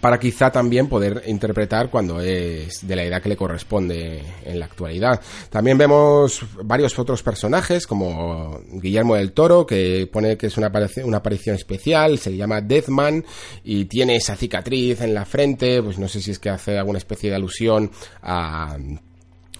para 0.00 0.18
quizá 0.18 0.50
también 0.50 0.88
poder 0.88 1.22
interpretar 1.26 1.90
cuando 1.90 2.20
es 2.20 2.86
de 2.86 2.96
la 2.96 3.04
edad 3.04 3.22
que 3.22 3.28
le 3.28 3.36
corresponde 3.36 4.22
en 4.44 4.58
la 4.58 4.66
actualidad. 4.66 5.20
También 5.50 5.78
vemos 5.78 6.44
varios 6.62 6.98
otros 6.98 7.22
personajes, 7.22 7.86
como 7.86 8.60
Guillermo 8.72 9.16
del 9.16 9.32
Toro, 9.32 9.66
que 9.66 10.08
pone 10.12 10.36
que 10.36 10.46
es 10.46 10.56
una, 10.56 10.68
aparición 10.68 11.56
especial, 11.56 12.18
se 12.18 12.36
llama 12.36 12.60
Deathman, 12.60 13.24
y 13.62 13.86
tiene 13.86 14.16
esa 14.16 14.36
cicatriz 14.36 15.00
en 15.00 15.14
la 15.14 15.24
frente, 15.24 15.82
pues 15.82 15.98
no 15.98 16.08
sé 16.08 16.20
si 16.20 16.30
es 16.30 16.38
que 16.38 16.50
hace 16.50 16.78
alguna 16.78 16.98
especie 16.98 17.30
de 17.30 17.36
alusión 17.36 17.90
a 18.22 18.76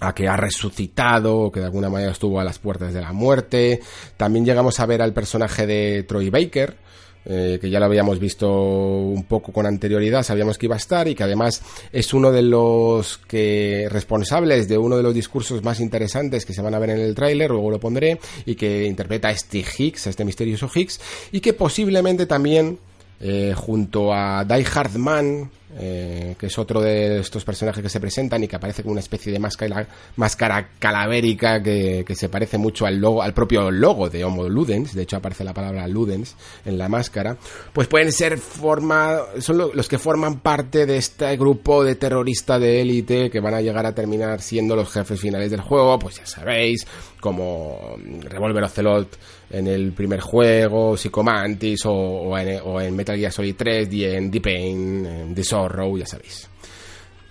a 0.00 0.14
que 0.14 0.28
ha 0.28 0.36
resucitado, 0.36 1.50
que 1.50 1.60
de 1.60 1.66
alguna 1.66 1.88
manera 1.88 2.12
estuvo 2.12 2.40
a 2.40 2.44
las 2.44 2.58
puertas 2.58 2.92
de 2.92 3.00
la 3.00 3.12
muerte. 3.12 3.80
También 4.16 4.44
llegamos 4.44 4.80
a 4.80 4.86
ver 4.86 5.02
al 5.02 5.12
personaje 5.12 5.66
de 5.66 6.02
Troy 6.02 6.30
Baker, 6.30 6.76
eh, 7.26 7.58
que 7.60 7.70
ya 7.70 7.78
lo 7.80 7.86
habíamos 7.86 8.18
visto 8.18 8.50
un 8.50 9.24
poco 9.24 9.52
con 9.52 9.66
anterioridad, 9.66 10.22
sabíamos 10.22 10.58
que 10.58 10.66
iba 10.66 10.74
a 10.74 10.78
estar 10.78 11.08
y 11.08 11.14
que 11.14 11.22
además 11.22 11.62
es 11.92 12.12
uno 12.12 12.30
de 12.30 12.42
los 12.42 13.18
que 13.18 13.88
responsables 13.90 14.68
de 14.68 14.78
uno 14.78 14.96
de 14.96 15.02
los 15.02 15.14
discursos 15.14 15.62
más 15.62 15.80
interesantes 15.80 16.44
que 16.44 16.52
se 16.52 16.62
van 16.62 16.74
a 16.74 16.78
ver 16.78 16.90
en 16.90 17.00
el 17.00 17.14
tráiler, 17.14 17.50
luego 17.50 17.70
lo 17.70 17.80
pondré, 17.80 18.18
y 18.46 18.54
que 18.54 18.84
interpreta 18.84 19.28
a 19.28 19.32
este 19.32 19.64
Higgs, 19.64 20.06
a 20.06 20.10
este 20.10 20.24
misterioso 20.24 20.70
Higgs, 20.72 21.00
y 21.32 21.40
que 21.40 21.52
posiblemente 21.52 22.26
también 22.26 22.78
eh, 23.20 23.54
junto 23.56 24.12
a 24.12 24.44
Die 24.44 24.66
Hard 24.74 24.96
Man, 24.96 25.50
eh, 25.76 26.36
que 26.38 26.46
es 26.46 26.58
otro 26.58 26.80
de 26.80 27.20
estos 27.20 27.44
personajes 27.44 27.82
que 27.82 27.88
se 27.88 28.00
presentan 28.00 28.42
y 28.44 28.48
que 28.48 28.56
aparece 28.56 28.82
con 28.82 28.92
una 28.92 29.00
especie 29.00 29.32
de 29.32 29.38
máscara, 29.38 29.86
máscara 30.16 30.70
calavérica 30.78 31.62
que, 31.62 32.04
se 32.14 32.28
parece 32.28 32.58
mucho 32.58 32.86
al 32.86 32.98
logo, 32.98 33.22
al 33.22 33.34
propio 33.34 33.70
logo 33.70 34.08
de 34.08 34.24
Homo 34.24 34.48
Ludens, 34.48 34.94
de 34.94 35.02
hecho 35.02 35.16
aparece 35.16 35.42
la 35.42 35.52
palabra 35.52 35.88
Ludens 35.88 36.36
en 36.64 36.78
la 36.78 36.88
máscara, 36.88 37.36
pues 37.72 37.88
pueden 37.88 38.12
ser 38.12 38.38
formados, 38.38 39.44
son 39.44 39.58
los 39.74 39.88
que 39.88 39.98
forman 39.98 40.40
parte 40.40 40.86
de 40.86 40.96
este 40.96 41.36
grupo 41.36 41.82
de 41.82 41.96
terroristas 41.96 42.60
de 42.60 42.80
élite 42.80 43.30
que 43.30 43.40
van 43.40 43.54
a 43.54 43.60
llegar 43.60 43.86
a 43.86 43.94
terminar 43.94 44.40
siendo 44.40 44.76
los 44.76 44.92
jefes 44.92 45.20
finales 45.20 45.50
del 45.50 45.60
juego, 45.60 45.98
pues 45.98 46.16
ya 46.16 46.26
sabéis, 46.26 46.86
como 47.24 47.96
Revolver 48.20 48.64
Ocelot 48.64 49.16
en 49.48 49.66
el 49.66 49.92
primer 49.92 50.20
juego, 50.20 50.94
Psychomantis 50.94 51.80
o, 51.86 52.38
en 52.38 52.94
Metal 52.94 53.16
Gear 53.16 53.32
Solid 53.32 53.54
3 53.56 53.90
y 53.94 54.04
en 54.04 54.30
Deep 54.30 54.42
Pain, 54.42 55.06
en 55.06 55.34
The 55.34 55.42
Sorrow, 55.42 55.96
ya 55.96 56.04
sabéis. 56.04 56.50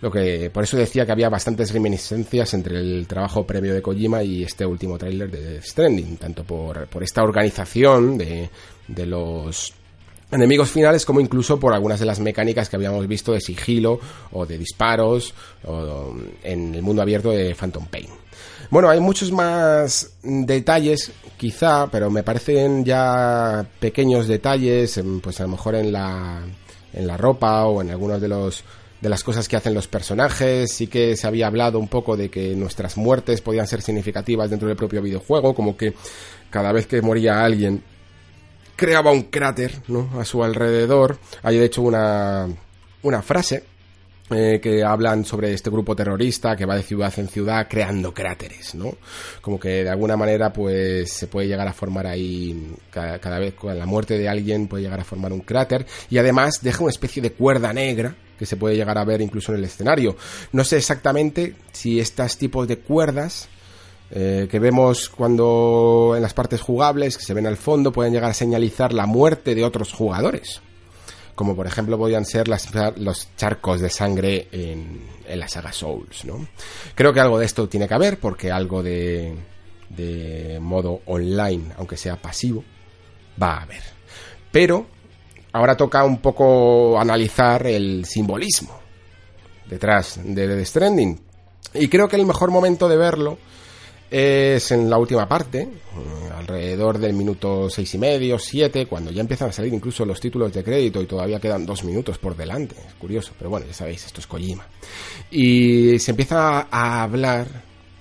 Lo 0.02 0.10
que, 0.10 0.50
por 0.52 0.64
eso 0.64 0.78
decía 0.78 1.06
que 1.06 1.12
había 1.12 1.30
bastantes 1.30 1.72
reminiscencias 1.72 2.56
entre 2.56 2.80
el 2.80 3.06
trabajo 3.06 3.46
previo 3.46 3.72
de 3.76 3.84
Kojima 3.84 4.24
y 4.24 4.42
este 4.42 4.66
último 4.66 4.98
tráiler 4.98 5.30
de 5.30 5.52
Death 5.52 5.64
Stranding, 5.64 6.18
tanto 6.18 6.44
por, 6.44 6.88
por 6.88 7.04
esta 7.04 7.22
organización 7.22 8.18
de, 8.18 8.50
de 8.88 9.06
los 9.06 9.76
enemigos 10.32 10.72
finales 10.72 11.06
como 11.06 11.20
incluso 11.20 11.60
por 11.60 11.76
algunas 11.76 12.00
de 12.00 12.08
las 12.08 12.20
mecánicas 12.20 12.68
que 12.68 12.78
habíamos 12.78 13.08
visto 13.08 13.32
de 13.32 13.42
sigilo 13.42 14.00
o 14.32 14.48
de 14.48 14.58
disparos 14.58 15.36
o 15.66 16.16
en 16.42 16.74
el 16.74 16.82
mundo 16.82 17.04
abierto 17.04 17.30
de 17.30 17.54
Phantom 17.54 17.86
Pain. 17.86 18.08
Bueno, 18.74 18.90
hay 18.90 19.00
muchos 19.00 19.32
más 19.32 20.16
detalles, 20.24 21.12
quizá, 21.38 21.92
pero 21.92 22.10
me 22.10 22.24
parecen 22.24 22.84
ya 22.84 23.64
pequeños 23.80 24.28
detalles, 24.28 25.00
pues 25.22 25.40
a 25.40 25.44
lo 25.44 25.50
mejor 25.50 25.76
en 25.76 25.92
la, 25.92 26.42
en 26.92 27.06
la 27.06 27.16
ropa 27.16 27.66
o 27.66 27.84
en 27.84 27.92
algunos 27.92 28.20
de 28.20 28.30
los 28.30 28.64
de 29.00 29.10
las 29.10 29.24
cosas 29.24 29.48
que 29.48 29.56
hacen 29.58 29.76
los 29.76 29.88
personajes, 29.88 30.74
sí 30.74 30.88
que 30.88 31.16
se 31.16 31.28
había 31.28 31.46
hablado 31.46 31.78
un 31.78 31.88
poco 31.88 32.18
de 32.18 32.32
que 32.32 32.56
nuestras 32.56 32.98
muertes 32.98 33.42
podían 33.42 33.68
ser 33.68 33.84
significativas 33.84 34.50
dentro 34.50 34.68
del 34.68 34.78
propio 34.78 35.04
videojuego, 35.04 35.54
como 35.54 35.78
que 35.78 35.94
cada 36.50 36.72
vez 36.72 36.88
que 36.88 37.00
moría 37.04 37.46
alguien 37.46 37.84
creaba 38.76 39.12
un 39.12 39.22
cráter, 39.24 39.84
¿no? 39.88 40.20
A 40.20 40.26
su 40.26 40.44
alrededor. 40.44 41.20
Hay 41.44 41.60
de 41.60 41.66
hecho 41.66 41.84
una, 41.84 42.48
una 43.04 43.22
frase 43.22 43.66
eh, 44.30 44.62
que 44.64 44.84
hablan 44.86 45.26
sobre 45.26 45.54
este 45.54 45.70
grupo 45.70 45.98
terrorista 45.98 46.56
que 46.56 46.66
va 46.66 46.78
de 46.78 46.84
ciudad 46.84 47.14
en 47.18 47.28
ciudad 47.28 47.68
creando 47.70 48.14
cráteres, 48.14 48.74
¿no? 48.74 48.96
Como 49.42 49.60
que 49.60 49.84
de 49.84 49.90
alguna 49.90 50.16
manera 50.16 50.54
pues 50.54 51.12
se 51.12 51.28
puede 51.28 51.50
llegar 51.50 51.68
a 51.68 51.74
formar 51.74 52.08
ahí 52.08 52.74
cada, 52.90 53.40
vez 53.40 53.54
con 53.56 53.78
la 53.78 53.86
muerte 53.86 54.18
de 54.18 54.30
alguien 54.30 54.68
puede 54.70 54.84
llegar 54.84 55.02
a 55.02 55.04
formar 55.04 55.34
un 55.34 55.42
cráter 55.42 55.86
y 56.10 56.20
además 56.20 56.60
deja 56.62 56.84
una 56.84 56.92
especie 56.92 57.22
de 57.22 57.34
cuerda 57.34 57.74
negra 57.74 58.16
que 58.40 58.46
se 58.46 58.56
puede 58.56 58.78
llegar 58.78 58.98
a 58.98 59.04
ver 59.04 59.20
incluso 59.20 59.52
en 59.52 59.58
el 59.58 59.66
escenario. 59.66 60.16
No 60.54 60.64
sé 60.64 60.78
exactamente 60.78 61.56
si 61.74 62.00
estos 62.00 62.38
tipos 62.38 62.66
de 62.66 62.80
cuerdas 62.80 63.50
eh, 64.10 64.48
que 64.50 64.60
vemos 64.60 65.10
cuando 65.10 66.14
en 66.16 66.22
las 66.22 66.34
partes 66.34 66.62
jugables 66.62 67.18
que 67.18 67.26
se 67.26 67.34
ven 67.34 67.46
al 67.46 67.58
fondo 67.58 67.92
pueden 67.92 68.14
llegar 68.14 68.32
a 68.32 68.34
señalizar 68.34 68.94
la 68.94 69.06
muerte 69.06 69.54
de 69.54 69.66
otros 69.66 69.92
jugadores 69.92 70.62
como 71.36 71.56
por 71.56 71.68
ejemplo 71.68 71.98
podían 71.98 72.26
ser 72.26 72.48
los 72.48 73.36
charcos 73.36 73.82
de 73.82 73.90
sangre 73.90 74.48
en, 74.52 75.02
en, 75.28 75.40
la 75.40 75.48
saga 75.48 75.74
Souls, 75.74 76.26
¿no? 76.26 76.48
Creo 76.96 77.14
que 77.14 77.20
algo 77.20 77.40
de 77.40 77.46
esto 77.46 77.68
tiene 77.68 77.88
que 77.88 77.94
haber, 77.94 78.20
porque 78.20 78.52
algo 78.52 78.84
de, 78.84 79.36
de 79.90 80.60
modo 80.60 81.02
online, 81.06 81.72
aunque 81.78 81.98
sea 81.98 82.16
pasivo, 82.22 82.64
va 83.42 83.58
a 83.58 83.64
haber. 83.64 83.84
Pero 84.52 84.86
ahora 85.54 85.78
toca 85.78 86.04
un 86.04 86.20
poco 86.20 87.00
analizar 87.00 87.66
el 87.68 88.06
simbolismo 88.06 88.80
detrás 89.70 90.20
de 90.24 90.48
The 90.48 90.66
Stranding. 90.66 91.20
Y 91.76 91.88
creo 91.88 92.08
que 92.08 92.16
el 92.16 92.26
mejor 92.26 92.52
momento 92.52 92.88
de 92.88 92.98
verlo 92.98 93.38
es 94.14 94.72
en 94.72 94.92
la 94.92 95.00
última 95.00 95.28
parte, 95.28 95.62
eh, 95.62 96.30
alrededor 96.38 97.00
del 97.00 97.14
minuto 97.14 97.68
seis 97.68 97.96
y 97.96 97.98
medio, 97.98 98.38
siete, 98.38 98.86
cuando 98.86 99.10
ya 99.10 99.22
empiezan 99.22 99.50
a 99.50 99.52
salir 99.52 99.74
incluso 99.74 100.06
los 100.06 100.20
títulos 100.20 100.54
de 100.54 100.64
crédito 100.64 101.02
y 101.02 101.08
todavía 101.08 101.40
quedan 101.40 101.66
dos 101.66 101.84
minutos 101.84 102.20
por 102.20 102.36
delante. 102.38 102.76
Es 102.88 102.94
curioso, 102.94 103.32
pero 103.38 103.50
bueno, 103.50 103.66
ya 103.66 103.74
sabéis, 103.74 104.06
esto 104.06 104.22
es 104.22 104.28
Kojima. 104.28 104.68
Y 105.32 105.98
se 105.98 106.12
empieza 106.12 106.68
a 106.70 107.02
hablar 107.02 107.48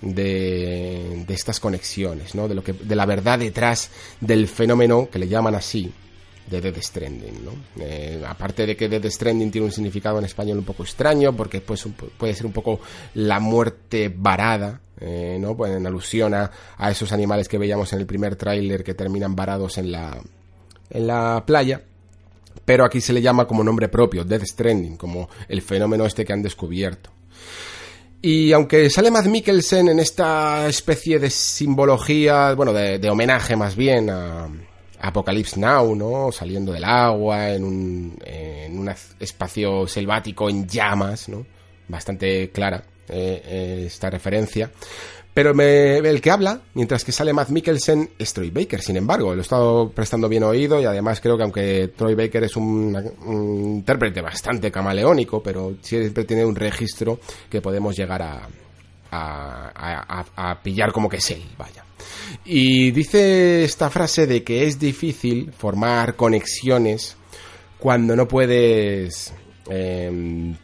de, 0.03 1.25
de 1.27 1.35
estas 1.35 1.61
conexiones, 1.61 2.35
¿no? 2.35 2.47
De 2.47 2.57
lo 2.57 2.63
que, 2.63 2.75
de 2.75 2.95
la 2.95 3.07
verdad 3.07 3.39
detrás 3.39 3.91
del 4.21 4.49
fenómeno 4.49 5.09
que 5.11 5.19
le 5.19 5.29
llaman 5.29 5.55
así, 5.55 5.91
de 6.51 6.61
Dead 6.61 6.77
Stranding, 6.79 7.45
¿no? 7.45 7.53
Eh, 7.83 8.23
aparte 8.29 8.67
de 8.67 8.77
que 8.77 8.89
Dead 8.89 9.11
Stranding 9.11 9.51
tiene 9.51 9.67
un 9.67 9.73
significado 9.73 10.19
en 10.19 10.27
español 10.27 10.59
un 10.59 10.65
poco 10.65 10.83
extraño, 10.83 11.35
porque 11.35 11.63
pues, 11.63 11.87
puede 12.19 12.35
ser 12.35 12.47
un 12.47 12.53
poco 12.53 12.81
la 13.15 13.41
muerte 13.41 14.13
varada, 14.15 14.81
eh, 15.05 15.37
¿no? 15.41 15.57
Pues 15.57 15.73
en 15.73 15.87
alusión 15.87 16.33
a, 16.35 16.51
esos 16.89 17.13
animales 17.13 17.49
que 17.49 17.59
veíamos 17.59 17.93
en 17.93 17.99
el 17.99 18.07
primer 18.07 18.37
tráiler 18.37 18.85
que 18.85 18.95
terminan 18.95 19.35
varados 19.35 19.79
en 19.79 19.91
la, 19.91 20.21
en 20.91 21.07
la 21.07 21.43
playa. 21.45 21.83
Pero 22.65 22.85
aquí 22.85 23.01
se 23.01 23.13
le 23.13 23.21
llama 23.21 23.47
como 23.47 23.65
nombre 23.65 23.89
propio, 23.89 24.25
Death 24.25 24.45
Stranding, 24.45 24.97
como 24.97 25.29
el 25.49 25.63
fenómeno 25.63 26.07
este 26.07 26.25
que 26.25 26.33
han 26.33 26.43
descubierto. 26.43 27.11
Y 28.21 28.53
aunque 28.53 28.89
sale 28.89 29.11
Matt 29.11 29.27
Mikkelsen 29.27 29.89
en 29.89 29.99
esta 29.99 30.69
especie 30.69 31.19
de 31.19 31.29
simbología, 31.31 32.55
bueno, 32.55 32.73
de 32.73 33.11
homenaje 33.11 33.57
más 33.57 33.75
bien 33.75 34.09
a, 34.11 34.49
Apocalypse 35.01 35.59
Now, 35.59 35.97
¿no? 35.97 36.31
Saliendo 36.31 36.73
del 36.73 36.85
agua, 36.85 37.51
en 37.51 37.65
un, 37.65 38.19
en 38.25 38.79
un 38.79 38.89
espacio 39.19 39.89
selvático 39.89 40.49
en 40.49 40.69
llamas, 40.69 41.29
¿no? 41.29 41.45
Bastante 41.89 42.51
clara 42.53 42.85
eh, 43.13 43.43
eh, 43.45 43.85
esta 43.87 44.11
referencia. 44.11 44.71
Pero 45.35 45.53
el 45.59 46.21
que 46.21 46.31
habla, 46.31 46.61
mientras 46.75 47.05
que 47.05 47.13
sale 47.13 47.33
Matt 47.33 47.49
Mikkelsen, 47.49 48.11
es 48.19 48.35
Troy 48.35 48.51
Baker, 48.51 48.83
sin 48.83 48.99
embargo. 48.99 49.33
Lo 49.33 49.41
he 49.41 49.43
estado 49.43 49.91
prestando 49.91 50.29
bien 50.29 50.43
oído 50.43 50.79
y 50.79 50.85
además 50.85 51.23
creo 51.23 51.39
que 51.39 51.43
aunque 51.43 51.89
Troy 51.97 52.15
Baker 52.15 52.45
es 52.45 52.55
un, 52.57 52.95
intérprete 53.27 54.21
bastante 54.21 54.71
camaleónico, 54.71 55.43
pero 55.43 55.77
siempre 55.81 56.25
tiene 56.25 56.45
un 56.45 56.55
registro 56.55 57.19
que 57.49 57.63
podemos 57.63 57.97
llegar 57.97 58.21
a, 58.21 58.47
a, 59.11 60.27
a 60.37 60.63
pillar 60.63 60.93
como 60.93 61.09
que 61.09 61.17
es 61.17 61.31
él, 61.31 61.43
vaya. 61.57 61.83
Y 62.45 62.91
dice 62.91 63.65
esta 63.65 63.91
frase 63.91 64.27
de 64.27 64.43
que 64.43 64.67
es 64.67 64.79
difícil 64.79 65.53
formar 65.53 66.17
conexiones 66.17 67.17
cuando 67.79 68.15
no 68.17 68.29
puedes 68.29 69.33
em, 69.69 70.57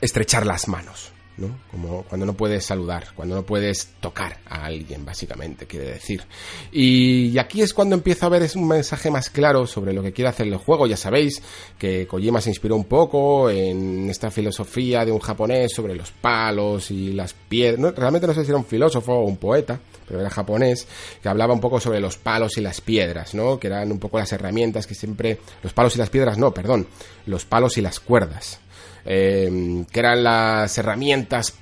estrechar 0.00 0.46
las 0.46 0.68
manos. 0.68 1.12
¿No? 1.40 1.58
Como 1.70 2.02
cuando 2.04 2.26
no 2.26 2.34
puedes 2.34 2.64
saludar, 2.64 3.08
cuando 3.14 3.34
no 3.34 3.42
puedes 3.42 3.88
tocar 4.00 4.38
a 4.46 4.66
alguien, 4.66 5.04
básicamente, 5.04 5.66
quiere 5.66 5.92
decir. 5.92 6.22
Y, 6.70 7.36
aquí 7.38 7.62
es 7.62 7.74
cuando 7.74 7.94
empieza 7.94 8.26
a 8.26 8.28
ver 8.28 8.48
un 8.54 8.68
mensaje 8.68 9.10
más 9.10 9.30
claro 9.30 9.66
sobre 9.66 9.92
lo 9.92 10.02
que 10.02 10.12
quiere 10.12 10.28
hacer 10.28 10.46
el 10.46 10.56
juego. 10.56 10.86
Ya 10.86 10.96
sabéis 10.96 11.42
que 11.78 12.06
Kojima 12.06 12.40
se 12.40 12.50
inspiró 12.50 12.76
un 12.76 12.84
poco 12.84 13.50
en 13.50 14.08
esta 14.10 14.30
filosofía 14.30 15.04
de 15.04 15.12
un 15.12 15.20
japonés 15.20 15.72
sobre 15.72 15.94
los 15.94 16.10
palos 16.12 16.90
y 16.90 17.12
las 17.12 17.32
piedras. 17.32 17.94
realmente 17.96 18.26
no 18.26 18.34
sé 18.34 18.44
si 18.44 18.50
era 18.50 18.58
un 18.58 18.64
filósofo 18.64 19.12
o 19.12 19.24
un 19.24 19.38
poeta, 19.38 19.80
pero 20.06 20.20
era 20.20 20.30
japonés, 20.30 20.86
que 21.22 21.28
hablaba 21.28 21.54
un 21.54 21.60
poco 21.60 21.80
sobre 21.80 22.00
los 22.00 22.16
palos 22.16 22.58
y 22.58 22.60
las 22.60 22.80
piedras, 22.80 23.34
¿no? 23.34 23.58
Que 23.58 23.68
eran 23.68 23.90
un 23.90 23.98
poco 23.98 24.18
las 24.18 24.32
herramientas 24.32 24.86
que 24.86 24.94
siempre... 24.94 25.38
Los 25.62 25.72
palos 25.72 25.94
y 25.96 25.98
las 25.98 26.10
piedras, 26.10 26.38
no, 26.38 26.52
perdón. 26.52 26.86
Los 27.26 27.44
palos 27.44 27.78
y 27.78 27.80
las 27.80 28.00
cuerdas 28.00 28.60
eh, 29.04 29.84
que 29.90 30.00
eran 30.00 30.22
las 30.22 30.76
herramientas 30.78 31.54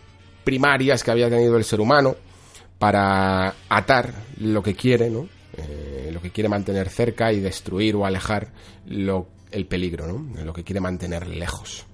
primarias 0.45 1.05
que 1.05 1.11
había 1.11 1.29
tenido 1.29 1.57
el 1.57 1.65
ser 1.65 1.81
humano 1.81 2.17
para 2.79 3.55
atar 3.69 4.15
lo 4.39 4.63
que 4.63 4.75
quiere, 4.75 5.11
¿no? 5.11 5.29
Eh, 5.57 6.11
lo 6.13 6.23
que 6.23 6.31
quiere 6.31 6.49
mantener 6.49 6.89
cerca 6.89 7.33
y 7.33 7.41
destruir 7.41 7.97
o 7.97 8.07
alejar 8.07 8.49
lo, 8.87 9.27
el 9.51 9.67
peligro, 9.67 10.07
¿no? 10.07 10.45
lo 10.45 10.53
que 10.53 10.63
quiere 10.63 10.81
mantener 10.81 11.27
lejos. 11.27 11.85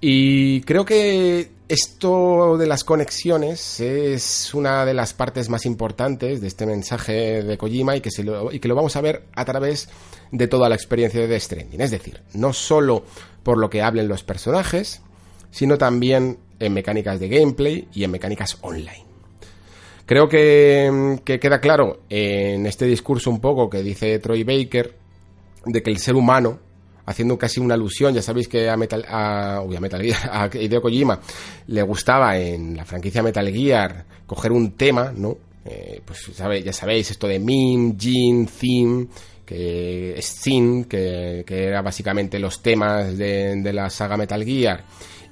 Y 0.00 0.60
creo 0.62 0.84
que 0.84 1.50
esto 1.68 2.56
de 2.58 2.66
las 2.66 2.84
conexiones 2.84 3.80
es 3.80 4.54
una 4.54 4.84
de 4.84 4.94
las 4.94 5.14
partes 5.14 5.48
más 5.48 5.66
importantes 5.66 6.40
de 6.40 6.46
este 6.46 6.66
mensaje 6.66 7.42
de 7.42 7.58
Kojima 7.58 7.96
y 7.96 8.00
que, 8.00 8.10
lo, 8.22 8.74
vamos 8.74 8.94
a 8.96 9.00
ver 9.00 9.24
a 9.34 9.44
través 9.44 9.88
de 10.30 10.46
toda 10.48 10.68
la 10.68 10.74
experiencia 10.74 11.20
de 11.20 11.28
The 11.28 11.40
Stranding. 11.40 11.80
Es 11.80 11.90
decir, 11.90 12.22
no 12.34 12.52
solo 12.52 13.04
por 13.42 13.58
lo 13.58 13.70
que 13.70 13.82
hablen 13.82 14.06
los 14.08 14.22
personajes, 14.22 15.00
sino 15.50 15.78
también 15.78 16.38
en 16.58 16.72
mecánicas 16.72 17.18
de 17.18 17.28
gameplay 17.28 17.88
y 17.92 18.04
en 18.04 18.10
mecánicas 18.10 18.58
online. 18.60 19.04
Creo 20.04 20.28
que, 20.28 21.18
que 21.24 21.40
queda 21.40 21.60
claro 21.60 22.02
en 22.08 22.66
este 22.66 22.86
discurso 22.86 23.28
un 23.28 23.40
poco 23.40 23.68
que 23.68 23.82
dice 23.82 24.18
Troy 24.20 24.44
Baker 24.44 24.94
de 25.64 25.82
que 25.82 25.90
el 25.90 25.98
ser 25.98 26.14
humano 26.14 26.60
haciendo 27.06 27.38
casi 27.38 27.60
una 27.60 27.74
alusión, 27.74 28.14
ya 28.14 28.22
sabéis 28.22 28.48
que 28.48 28.68
a 28.68 28.76
Metal, 28.76 29.04
a, 29.08 29.58
a 29.58 29.80
Metal 29.80 30.02
Gear, 30.02 30.18
a 30.32 30.50
Hideo 30.52 30.82
Kojima 30.82 31.18
le 31.68 31.82
gustaba 31.82 32.36
en 32.38 32.76
la 32.76 32.84
franquicia 32.84 33.22
Metal 33.22 33.48
Gear 33.50 34.04
coger 34.26 34.52
un 34.52 34.72
tema, 34.72 35.12
¿no? 35.16 35.38
Eh, 35.64 36.00
pues 36.04 36.30
ya 36.36 36.72
sabéis 36.72 37.10
esto 37.10 37.26
de 37.26 37.40
meme, 37.40 37.96
gene, 37.98 38.46
theme, 38.46 39.06
que 39.44 40.16
es 40.16 40.40
que, 40.88 41.44
que 41.46 41.64
era 41.64 41.82
básicamente 41.82 42.38
los 42.38 42.62
temas 42.62 43.16
de 43.16 43.72
la 43.72 43.90
saga 43.90 44.16
Metal 44.16 44.44
Gear 44.44 44.84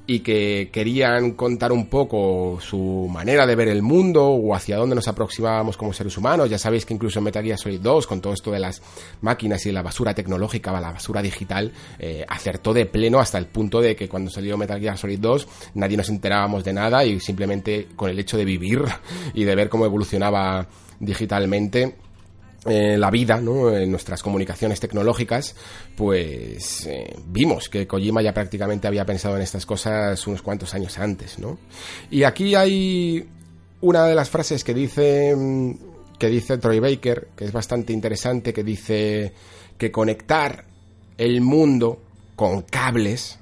y 0.07 0.21
que 0.21 0.69
querían 0.71 1.33
contar 1.33 1.73
un 1.73 1.87
poco 1.87 2.59
su 2.61 3.09
manera 3.11 3.47
de 3.47 3.57
ver 3.57 3.69
el 3.69 3.83
mundo 3.83 4.27
o 4.27 4.55
hacia 4.55 4.77
dónde 4.77 4.95
nos 4.95 5.09
aproximábamos 5.09 5.77
como 5.77 5.95
seres 5.95 6.17
humanos. 6.19 6.51
Ya 6.51 6.59
sabéis 6.59 6.85
que 6.85 6.93
incluso 6.93 7.19
en 7.19 7.25
Metal 7.25 7.43
Gear 7.43 7.59
Solid 7.59 7.81
2, 7.81 8.07
con 8.07 8.21
todo 8.21 8.35
esto 8.35 8.51
de 8.51 8.61
las 8.61 8.83
máquinas 9.23 9.65
y 9.65 9.73
la 9.73 9.83
basura 9.83 10.15
tecnológica, 10.15 10.73
la 10.73 10.93
basura 10.93 11.23
digital, 11.23 11.73
eh, 11.99 12.25
acertó 12.29 12.75
de 12.75 12.85
pleno 12.87 13.19
hasta 13.19 13.39
el 13.39 13.47
punto 13.47 13.81
de 13.81 13.97
que 13.97 14.09
cuando 14.09 14.31
salió 14.31 14.59
Metal 14.59 14.81
Gear 14.81 14.99
Solid 14.99 15.19
2 15.19 15.49
nadie 15.75 15.97
nos 15.97 16.09
enterábamos 16.11 16.65
de 16.65 16.73
nada 16.75 17.05
y 17.05 17.19
simplemente 17.21 17.89
con 17.97 18.11
el 18.11 18.19
hecho 18.19 18.37
de 18.37 18.45
vivir 18.45 18.83
y 19.35 19.45
de 19.45 19.55
ver 19.55 19.71
cómo 19.71 19.87
evolucionaba 19.87 20.67
digitalmente 21.01 21.97
eh, 22.67 22.97
la 22.97 23.11
vida, 23.11 23.41
¿no? 23.41 23.71
en 23.77 23.91
nuestras 23.91 24.23
comunicaciones 24.23 24.81
tecnológicas, 24.81 25.55
pues 25.97 26.87
eh, 26.87 27.15
vimos 27.27 27.69
que 27.69 27.87
Kojima 27.87 28.23
ya 28.23 28.33
prácticamente 28.33 28.89
había 28.89 29.05
pensado 29.05 29.37
en 29.37 29.43
estas 29.43 29.67
cosas 29.67 30.27
unos 30.27 30.43
cuantos 30.43 30.75
años 30.75 30.99
antes, 30.99 31.39
¿no? 31.39 31.59
Y 32.11 32.25
aquí 32.25 32.55
hay 32.55 33.29
una 33.81 34.07
de 34.07 34.15
las 34.15 34.31
frases 34.31 34.65
que 34.65 34.73
dice 34.73 35.35
mm, 35.37 35.73
que 36.19 36.29
dice 36.29 36.59
Troy 36.59 36.81
Baker, 36.81 37.29
que 37.37 37.45
es 37.45 37.53
bastante 37.53 37.93
interesante, 37.93 38.53
que 38.53 38.63
dice 38.63 39.33
que 39.77 39.91
conectar 39.91 40.65
el 41.19 41.41
mundo 41.41 42.01
con 42.37 42.63
cables 42.63 43.39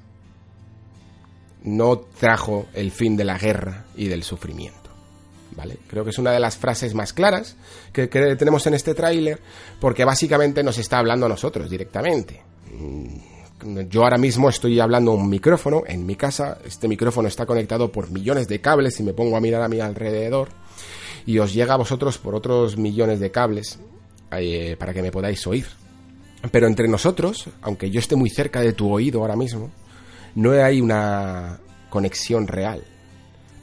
no 1.63 1.97
trajo 1.97 2.67
el 2.73 2.91
fin 2.91 3.15
de 3.15 3.23
la 3.23 3.37
guerra 3.37 3.85
y 3.95 4.07
del 4.07 4.23
sufrimiento. 4.23 4.82
¿Vale? 5.55 5.77
Creo 5.87 6.03
que 6.03 6.11
es 6.11 6.17
una 6.17 6.31
de 6.31 6.39
las 6.39 6.57
frases 6.57 6.93
más 6.93 7.13
claras 7.13 7.55
que, 7.91 8.07
tenemos 8.07 8.65
en 8.67 8.73
este 8.73 8.93
tráiler, 8.93 9.39
porque 9.79 10.05
básicamente 10.05 10.63
nos 10.63 10.77
está 10.77 10.99
hablando 10.99 11.25
a 11.25 11.29
nosotros 11.29 11.69
directamente. 11.69 12.41
Mm, 12.71 13.87
yo 13.89 14.03
ahora 14.03 14.17
mismo 14.17 14.49
estoy 14.49 14.79
hablando 14.79 15.11
a 15.11 15.15
un 15.15 15.29
micrófono 15.29 15.83
en 15.87 16.05
mi 16.05 16.15
casa, 16.15 16.57
este 16.65 16.87
micrófono 16.87 17.27
está 17.27 17.45
conectado 17.45 17.91
por 17.91 18.11
millones 18.11 18.47
de 18.47 18.59
cables 18.59 18.99
y 18.99 19.03
me 19.03 19.13
pongo 19.13 19.37
a 19.37 19.41
mirar 19.41 19.61
a 19.61 19.69
mi 19.69 19.79
alrededor 19.79 20.49
y 21.25 21.39
os 21.39 21.53
llega 21.53 21.75
a 21.75 21.77
vosotros 21.77 22.17
por 22.17 22.35
otros 22.35 22.77
millones 22.77 23.19
de 23.19 23.31
cables 23.31 23.79
eh, 24.31 24.75
para 24.77 24.93
que 24.93 25.01
me 25.01 25.11
podáis 25.11 25.45
oír. 25.47 25.65
Pero 26.51 26.67
entre 26.67 26.89
nosotros, 26.89 27.49
aunque 27.61 27.89
yo 27.89 27.99
esté 27.99 28.17
muy 28.17 28.29
cerca 28.29 28.59
de 28.59 28.73
tu 28.73 28.91
oído 28.91 29.21
ahora 29.21 29.37
mismo, 29.37 29.71
no 30.35 30.51
hay 30.51 30.81
una 30.81 31.59
conexión 31.89 32.47
real. 32.47 32.83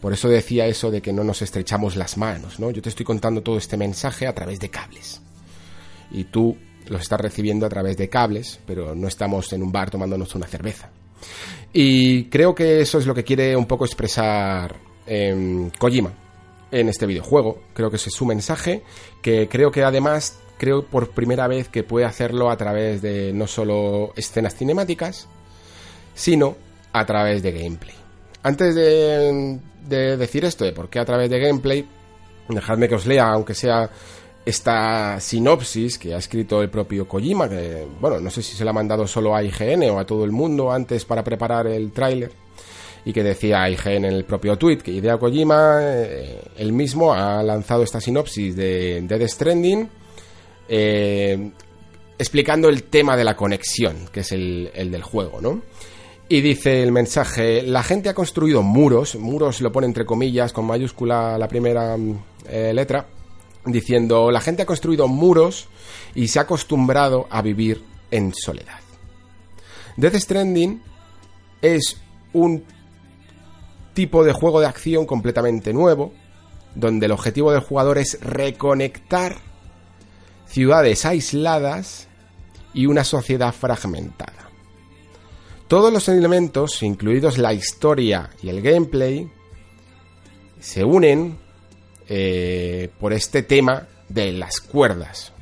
Por 0.00 0.12
eso 0.12 0.28
decía 0.28 0.66
eso 0.66 0.90
de 0.90 1.02
que 1.02 1.12
no 1.12 1.24
nos 1.24 1.42
estrechamos 1.42 1.96
las 1.96 2.16
manos, 2.16 2.58
¿no? 2.58 2.70
Yo 2.70 2.80
te 2.80 2.88
estoy 2.88 3.04
contando 3.04 3.42
todo 3.42 3.58
este 3.58 3.76
mensaje 3.76 4.26
a 4.26 4.34
través 4.34 4.58
de 4.58 4.70
cables. 4.70 5.20
Y 6.10 6.24
tú 6.24 6.56
lo 6.88 6.98
estás 6.98 7.20
recibiendo 7.20 7.66
a 7.66 7.68
través 7.68 7.96
de 7.96 8.08
cables, 8.08 8.60
pero 8.66 8.94
no 8.94 9.08
estamos 9.08 9.52
en 9.52 9.62
un 9.62 9.70
bar 9.70 9.90
tomándonos 9.90 10.34
una 10.34 10.46
cerveza. 10.46 10.90
Y 11.72 12.24
creo 12.24 12.54
que 12.54 12.80
eso 12.80 12.98
es 12.98 13.06
lo 13.06 13.14
que 13.14 13.24
quiere 13.24 13.54
un 13.56 13.66
poco 13.66 13.84
expresar 13.84 14.76
eh, 15.06 15.70
Kojima 15.78 16.12
en 16.70 16.88
este 16.88 17.06
videojuego. 17.06 17.62
Creo 17.74 17.90
que 17.90 17.96
ese 17.96 18.08
es 18.08 18.14
su 18.14 18.24
mensaje, 18.24 18.82
que 19.22 19.48
creo 19.48 19.70
que 19.70 19.84
además, 19.84 20.38
creo 20.58 20.84
por 20.84 21.10
primera 21.10 21.46
vez 21.46 21.68
que 21.68 21.82
puede 21.82 22.06
hacerlo 22.06 22.50
a 22.50 22.56
través 22.56 23.02
de 23.02 23.32
no 23.32 23.46
solo 23.46 24.12
escenas 24.16 24.56
cinemáticas, 24.56 25.28
sino 26.14 26.56
a 26.92 27.06
través 27.06 27.42
de 27.42 27.52
gameplay. 27.52 27.94
Antes 28.42 28.74
de, 28.74 29.58
de 29.90 30.16
decir 30.16 30.44
esto, 30.44 30.64
de 30.64 30.72
por 30.72 30.88
qué 30.88 30.98
a 30.98 31.04
través 31.04 31.28
de 31.28 31.38
gameplay, 31.38 31.86
dejadme 32.48 32.88
que 32.88 32.94
os 32.94 33.06
lea, 33.06 33.28
aunque 33.28 33.54
sea 33.54 33.90
esta 34.44 35.20
sinopsis 35.20 35.98
que 35.98 36.14
ha 36.14 36.18
escrito 36.18 36.62
el 36.62 36.70
propio 36.70 37.06
Kojima, 37.06 37.48
que, 37.48 37.86
bueno, 38.00 38.20
no 38.20 38.30
sé 38.30 38.42
si 38.42 38.56
se 38.56 38.64
la 38.64 38.70
ha 38.70 38.74
mandado 38.74 39.06
solo 39.06 39.36
a 39.36 39.42
IGN 39.42 39.90
o 39.90 39.98
a 39.98 40.06
todo 40.06 40.24
el 40.24 40.32
mundo 40.32 40.72
antes 40.72 41.04
para 41.04 41.22
preparar 41.22 41.66
el 41.66 41.92
tráiler, 41.92 42.32
y 43.04 43.12
que 43.12 43.22
decía 43.22 43.68
IGN 43.68 44.04
en 44.04 44.14
el 44.14 44.24
propio 44.24 44.56
tweet 44.56 44.78
que 44.78 44.92
Idea 44.92 45.18
Kojima, 45.18 45.78
eh, 45.82 46.40
él 46.56 46.72
mismo 46.72 47.12
ha 47.12 47.42
lanzado 47.42 47.82
esta 47.82 48.00
sinopsis 48.00 48.56
de 48.56 49.02
Dead 49.02 49.28
Stranding, 49.28 49.88
eh, 50.68 51.50
explicando 52.18 52.68
el 52.68 52.84
tema 52.84 53.16
de 53.16 53.24
la 53.24 53.36
conexión, 53.36 54.08
que 54.12 54.20
es 54.20 54.32
el, 54.32 54.70
el 54.74 54.90
del 54.90 55.02
juego, 55.02 55.40
¿no? 55.40 55.62
Y 56.32 56.42
dice 56.42 56.84
el 56.84 56.92
mensaje, 56.92 57.60
la 57.64 57.82
gente 57.82 58.08
ha 58.08 58.14
construido 58.14 58.62
muros, 58.62 59.16
muros 59.16 59.60
lo 59.60 59.72
pone 59.72 59.88
entre 59.88 60.06
comillas, 60.06 60.52
con 60.52 60.64
mayúscula 60.64 61.36
la 61.36 61.48
primera 61.48 61.96
mm, 61.96 62.18
eh, 62.48 62.72
letra, 62.72 63.04
diciendo, 63.66 64.30
la 64.30 64.40
gente 64.40 64.62
ha 64.62 64.64
construido 64.64 65.08
muros 65.08 65.66
y 66.14 66.28
se 66.28 66.38
ha 66.38 66.42
acostumbrado 66.42 67.26
a 67.30 67.42
vivir 67.42 67.82
en 68.12 68.32
soledad. 68.32 68.78
Death 69.96 70.14
Stranding 70.14 70.80
es 71.62 71.96
un 72.32 72.62
tipo 73.92 74.22
de 74.22 74.32
juego 74.32 74.60
de 74.60 74.68
acción 74.68 75.06
completamente 75.06 75.72
nuevo, 75.72 76.12
donde 76.76 77.06
el 77.06 77.12
objetivo 77.12 77.50
del 77.50 77.62
jugador 77.62 77.98
es 77.98 78.20
reconectar 78.20 79.38
ciudades 80.46 81.04
aisladas 81.04 82.06
y 82.72 82.86
una 82.86 83.02
sociedad 83.02 83.52
fragmentada. 83.52 84.49
Todos 85.70 85.92
los 85.92 86.08
elementos, 86.08 86.82
incluidos 86.82 87.38
la 87.38 87.52
historia 87.54 88.30
y 88.42 88.48
el 88.48 88.60
gameplay, 88.60 89.30
se 90.58 90.82
unen 90.82 91.38
eh, 92.08 92.88
por 92.98 93.12
este 93.12 93.44
tema 93.44 93.86
de 94.08 94.32
las 94.32 94.60
cuerdas, 94.60 95.32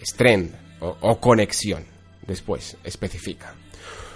strand 0.00 0.54
o, 0.78 1.18
conexión, 1.18 1.82
después 2.24 2.76
especifica. 2.84 3.56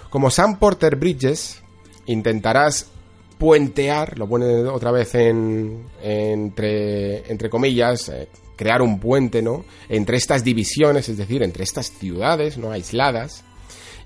Como 0.09 0.31
Sam 0.31 0.59
Porter 0.59 0.95
Bridges, 0.95 1.61
intentarás 2.05 2.89
puentear, 3.37 4.17
lo 4.17 4.29
pone 4.29 4.63
otra 4.63 4.91
vez 4.91 5.13
en, 5.15 5.89
entre, 6.01 7.29
entre 7.29 7.49
comillas, 7.49 8.07
eh, 8.07 8.29
crear 8.55 8.81
un 8.81 8.97
puente, 9.01 9.41
¿no? 9.41 9.65
Entre 9.89 10.15
estas 10.15 10.45
divisiones, 10.45 11.09
es 11.09 11.17
decir, 11.17 11.43
entre 11.43 11.65
estas 11.65 11.87
ciudades, 11.87 12.57
¿no? 12.57 12.71
Aisladas, 12.71 13.43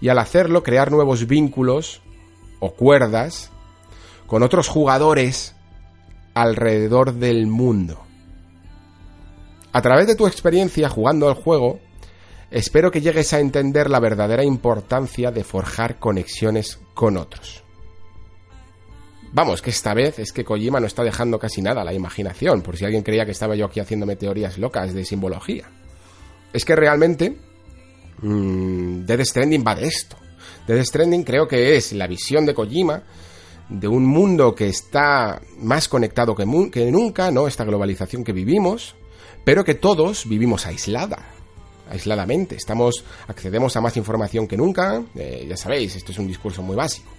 y 0.03 0.09
al 0.09 0.19
hacerlo 0.19 0.63
crear 0.63 0.91
nuevos 0.91 1.27
vínculos 1.27 2.01
o 2.59 2.73
cuerdas 2.73 3.51
con 4.27 4.43
otros 4.43 4.67
jugadores 4.67 5.55
alrededor 6.33 7.13
del 7.13 7.47
mundo. 7.47 8.03
A 9.71 9.81
través 9.81 10.07
de 10.07 10.15
tu 10.15 10.27
experiencia 10.27 10.89
jugando 10.89 11.29
al 11.29 11.35
juego, 11.35 11.79
espero 12.51 12.91
que 12.91 12.99
llegues 12.99 13.31
a 13.31 13.39
entender 13.39 13.89
la 13.89 14.01
verdadera 14.01 14.43
importancia 14.43 15.31
de 15.31 15.45
forjar 15.45 15.99
conexiones 15.99 16.81
con 16.93 17.15
otros. 17.15 17.63
Vamos, 19.31 19.61
que 19.61 19.69
esta 19.69 19.93
vez 19.93 20.19
es 20.19 20.33
que 20.33 20.43
Kojima 20.43 20.81
no 20.81 20.87
está 20.87 21.03
dejando 21.03 21.39
casi 21.39 21.61
nada 21.61 21.79
a 21.79 21.85
la 21.85 21.93
imaginación, 21.93 22.61
por 22.61 22.75
si 22.75 22.83
alguien 22.83 23.03
creía 23.03 23.23
que 23.23 23.31
estaba 23.31 23.55
yo 23.55 23.67
aquí 23.67 23.79
haciéndome 23.79 24.17
teorías 24.17 24.57
locas 24.57 24.93
de 24.93 25.05
simbología. 25.05 25.71
Es 26.51 26.65
que 26.65 26.75
realmente 26.75 27.37
mmm, 28.23 29.05
Dead 29.05 29.23
Stranding 29.23 29.63
va 29.65 29.75
de 29.75 29.87
esto. 29.87 30.15
Dead 30.67 30.83
Stranding 30.83 31.23
creo 31.23 31.47
que 31.47 31.75
es 31.75 31.93
la 31.93 32.07
visión 32.07 32.45
de 32.45 32.53
Kojima 32.53 33.03
de 33.69 33.87
un 33.87 34.05
mundo 34.05 34.53
que 34.53 34.67
está 34.67 35.41
más 35.57 35.87
conectado 35.87 36.35
que, 36.35 36.45
nunca, 36.45 37.31
¿no? 37.31 37.47
Esta 37.47 37.63
globalización 37.63 38.23
que 38.23 38.33
vivimos, 38.33 38.95
pero 39.43 39.63
que 39.63 39.73
todos 39.75 40.27
vivimos 40.27 40.65
aislada, 40.65 41.19
aisladamente. 41.89 42.55
Estamos, 42.55 43.03
accedemos 43.27 43.75
a 43.75 43.81
más 43.81 43.97
información 43.97 44.47
que 44.47 44.57
nunca. 44.57 45.03
Eh, 45.15 45.45
ya 45.47 45.57
sabéis, 45.57 45.95
esto 45.95 46.11
es 46.11 46.19
un 46.19 46.27
discurso 46.27 46.61
muy 46.61 46.75
básico. 46.75 47.09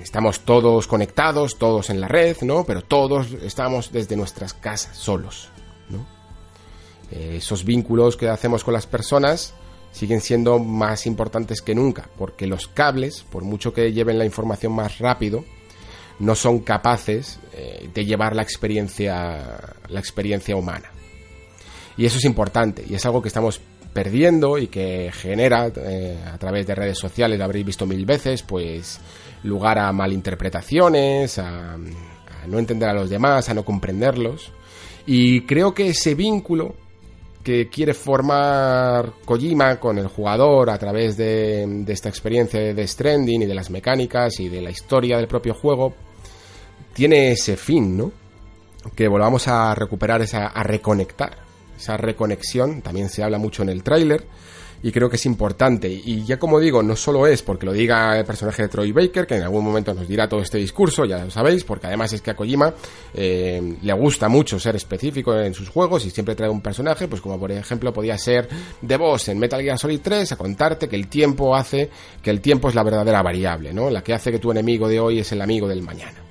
Estamos 0.00 0.40
todos 0.40 0.86
conectados, 0.86 1.58
todos 1.58 1.90
en 1.90 2.00
la 2.00 2.06
red, 2.06 2.36
¿no? 2.42 2.64
Pero 2.64 2.82
todos 2.82 3.32
estamos 3.42 3.90
desde 3.90 4.14
nuestras 4.14 4.54
casas, 4.54 4.96
solos, 4.96 5.48
¿no? 5.88 6.06
Eh, 7.10 7.36
esos 7.38 7.64
vínculos 7.64 8.16
que 8.16 8.28
hacemos 8.28 8.62
con 8.62 8.74
las 8.74 8.86
personas 8.86 9.54
siguen 9.96 10.20
siendo 10.20 10.58
más 10.58 11.06
importantes 11.06 11.62
que 11.62 11.74
nunca, 11.74 12.10
porque 12.18 12.46
los 12.46 12.66
cables, 12.66 13.24
por 13.30 13.44
mucho 13.44 13.72
que 13.72 13.94
lleven 13.94 14.18
la 14.18 14.26
información 14.26 14.74
más 14.74 14.98
rápido, 14.98 15.42
no 16.18 16.34
son 16.34 16.58
capaces 16.58 17.40
eh, 17.54 17.88
de 17.94 18.04
llevar 18.04 18.36
la 18.36 18.42
experiencia, 18.42 19.58
la 19.88 19.98
experiencia 19.98 20.54
humana. 20.54 20.90
Y 21.96 22.04
eso 22.04 22.18
es 22.18 22.26
importante, 22.26 22.84
y 22.86 22.94
es 22.94 23.06
algo 23.06 23.22
que 23.22 23.28
estamos 23.28 23.58
perdiendo 23.94 24.58
y 24.58 24.66
que 24.66 25.10
genera 25.14 25.72
eh, 25.74 26.18
a 26.30 26.36
través 26.36 26.66
de 26.66 26.74
redes 26.74 26.98
sociales, 26.98 27.38
lo 27.38 27.44
habréis 27.46 27.64
visto 27.64 27.86
mil 27.86 28.04
veces, 28.04 28.42
pues 28.42 29.00
lugar 29.44 29.78
a 29.78 29.90
malinterpretaciones, 29.92 31.38
a, 31.38 31.72
a 31.72 32.46
no 32.46 32.58
entender 32.58 32.90
a 32.90 32.92
los 32.92 33.08
demás, 33.08 33.48
a 33.48 33.54
no 33.54 33.64
comprenderlos. 33.64 34.52
Y 35.06 35.46
creo 35.46 35.72
que 35.72 35.88
ese 35.88 36.14
vínculo 36.14 36.74
que 37.46 37.68
quiere 37.68 37.94
formar 37.94 39.12
Kojima 39.24 39.78
con 39.78 39.98
el 39.98 40.08
jugador 40.08 40.68
a 40.68 40.76
través 40.78 41.16
de, 41.16 41.84
esta 41.86 42.08
experiencia 42.08 42.58
de 42.74 42.88
Stranding 42.88 43.42
y 43.42 43.46
de 43.46 43.54
las 43.54 43.70
mecánicas 43.70 44.40
y 44.40 44.48
de 44.48 44.60
la 44.60 44.70
historia 44.70 45.16
del 45.16 45.28
propio 45.28 45.54
juego, 45.54 45.94
tiene 46.92 47.30
ese 47.30 47.56
fin, 47.56 47.96
¿no? 47.96 48.10
Que 48.96 49.06
volvamos 49.06 49.46
a 49.46 49.72
recuperar 49.76 50.22
esa, 50.22 50.48
a 50.48 50.64
reconectar. 50.64 51.36
Esa 51.78 51.96
reconexión, 51.96 52.82
también 52.82 53.08
se 53.08 53.22
habla 53.22 53.38
mucho 53.38 53.62
en 53.62 53.68
el 53.68 53.84
tráiler, 53.84 54.24
y 54.86 54.92
creo 54.92 55.10
que 55.10 55.16
es 55.16 55.26
importante. 55.26 55.88
Y 55.88 56.24
ya 56.24 56.38
como 56.38 56.60
digo, 56.60 56.80
no 56.80 56.94
solo 56.94 57.26
es 57.26 57.42
porque 57.42 57.66
lo 57.66 57.72
diga 57.72 58.16
el 58.16 58.24
personaje 58.24 58.62
de 58.62 58.68
Troy 58.68 58.92
Baker, 58.92 59.26
que 59.26 59.34
en 59.34 59.42
algún 59.42 59.64
momento 59.64 59.92
nos 59.92 60.06
dirá 60.06 60.28
todo 60.28 60.40
este 60.40 60.58
discurso, 60.58 61.04
ya 61.04 61.24
lo 61.24 61.30
sabéis, 61.32 61.64
porque 61.64 61.88
además 61.88 62.12
es 62.12 62.22
que 62.22 62.30
a 62.30 62.36
Kojima 62.36 62.72
eh, 63.12 63.78
le 63.82 63.92
gusta 63.94 64.28
mucho 64.28 64.60
ser 64.60 64.76
específico 64.76 65.36
en 65.36 65.54
sus 65.54 65.70
juegos 65.70 66.06
y 66.06 66.10
siempre 66.10 66.36
trae 66.36 66.48
un 66.48 66.60
personaje, 66.60 67.08
pues 67.08 67.20
como 67.20 67.36
por 67.36 67.50
ejemplo 67.50 67.92
podía 67.92 68.16
ser 68.16 68.48
The 68.86 68.96
Boss 68.96 69.26
en 69.26 69.40
Metal 69.40 69.60
Gear 69.60 69.76
Solid 69.76 69.98
3, 70.00 70.30
a 70.30 70.36
contarte 70.36 70.88
que 70.88 70.94
el 70.94 71.08
tiempo 71.08 71.56
hace, 71.56 71.90
que 72.22 72.30
el 72.30 72.40
tiempo 72.40 72.68
es 72.68 72.76
la 72.76 72.84
verdadera 72.84 73.22
variable, 73.22 73.72
¿no? 73.72 73.90
La 73.90 74.04
que 74.04 74.14
hace 74.14 74.30
que 74.30 74.38
tu 74.38 74.52
enemigo 74.52 74.86
de 74.86 75.00
hoy 75.00 75.18
es 75.18 75.32
el 75.32 75.42
amigo 75.42 75.66
del 75.66 75.82
mañana. 75.82 76.22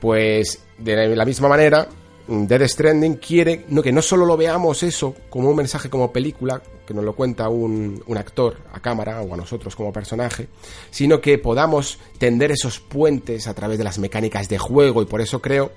Pues 0.00 0.60
de 0.76 1.14
la 1.14 1.24
misma 1.24 1.48
manera, 1.48 1.86
Dead 2.28 2.68
Stranding 2.68 3.16
quiere 3.16 3.64
no, 3.68 3.82
que 3.82 3.92
no 3.92 4.00
solo 4.00 4.24
lo 4.24 4.36
veamos 4.36 4.82
eso 4.82 5.14
como 5.28 5.50
un 5.50 5.56
mensaje 5.56 5.90
como 5.90 6.12
película, 6.12 6.62
que 6.86 6.94
nos 6.94 7.04
lo 7.04 7.14
cuenta 7.14 7.48
un, 7.48 8.02
un, 8.06 8.16
actor 8.16 8.58
a 8.72 8.80
cámara 8.80 9.22
o 9.22 9.34
a 9.34 9.36
nosotros 9.36 9.74
como 9.74 9.92
personaje, 9.92 10.48
sino 10.90 11.20
que 11.20 11.38
podamos 11.38 11.98
tender 12.18 12.52
esos 12.52 12.78
puentes 12.78 13.48
a 13.48 13.54
través 13.54 13.78
de 13.78 13.84
las 13.84 13.98
mecánicas 13.98 14.48
de 14.48 14.58
juego 14.58 15.02
y 15.02 15.06
por 15.06 15.20
eso 15.20 15.42
creo 15.42 15.72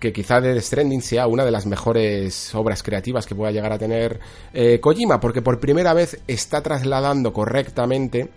que 0.00 0.12
quizá 0.12 0.40
Dead 0.40 0.58
Stranding 0.58 1.02
sea 1.02 1.26
una 1.26 1.44
de 1.44 1.50
las 1.50 1.66
mejores 1.66 2.54
obras 2.54 2.82
creativas 2.82 3.26
que 3.26 3.34
pueda 3.34 3.52
llegar 3.52 3.72
a 3.72 3.78
tener 3.78 4.18
eh, 4.54 4.80
Kojima, 4.80 5.20
porque 5.20 5.42
por 5.42 5.60
primera 5.60 5.92
vez 5.92 6.18
está 6.26 6.62
trasladando 6.62 7.32
correctamente 7.32 8.30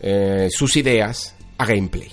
eh, 0.00 0.48
sus 0.50 0.76
ideas 0.76 1.34
a 1.56 1.64
gameplay. 1.64 2.10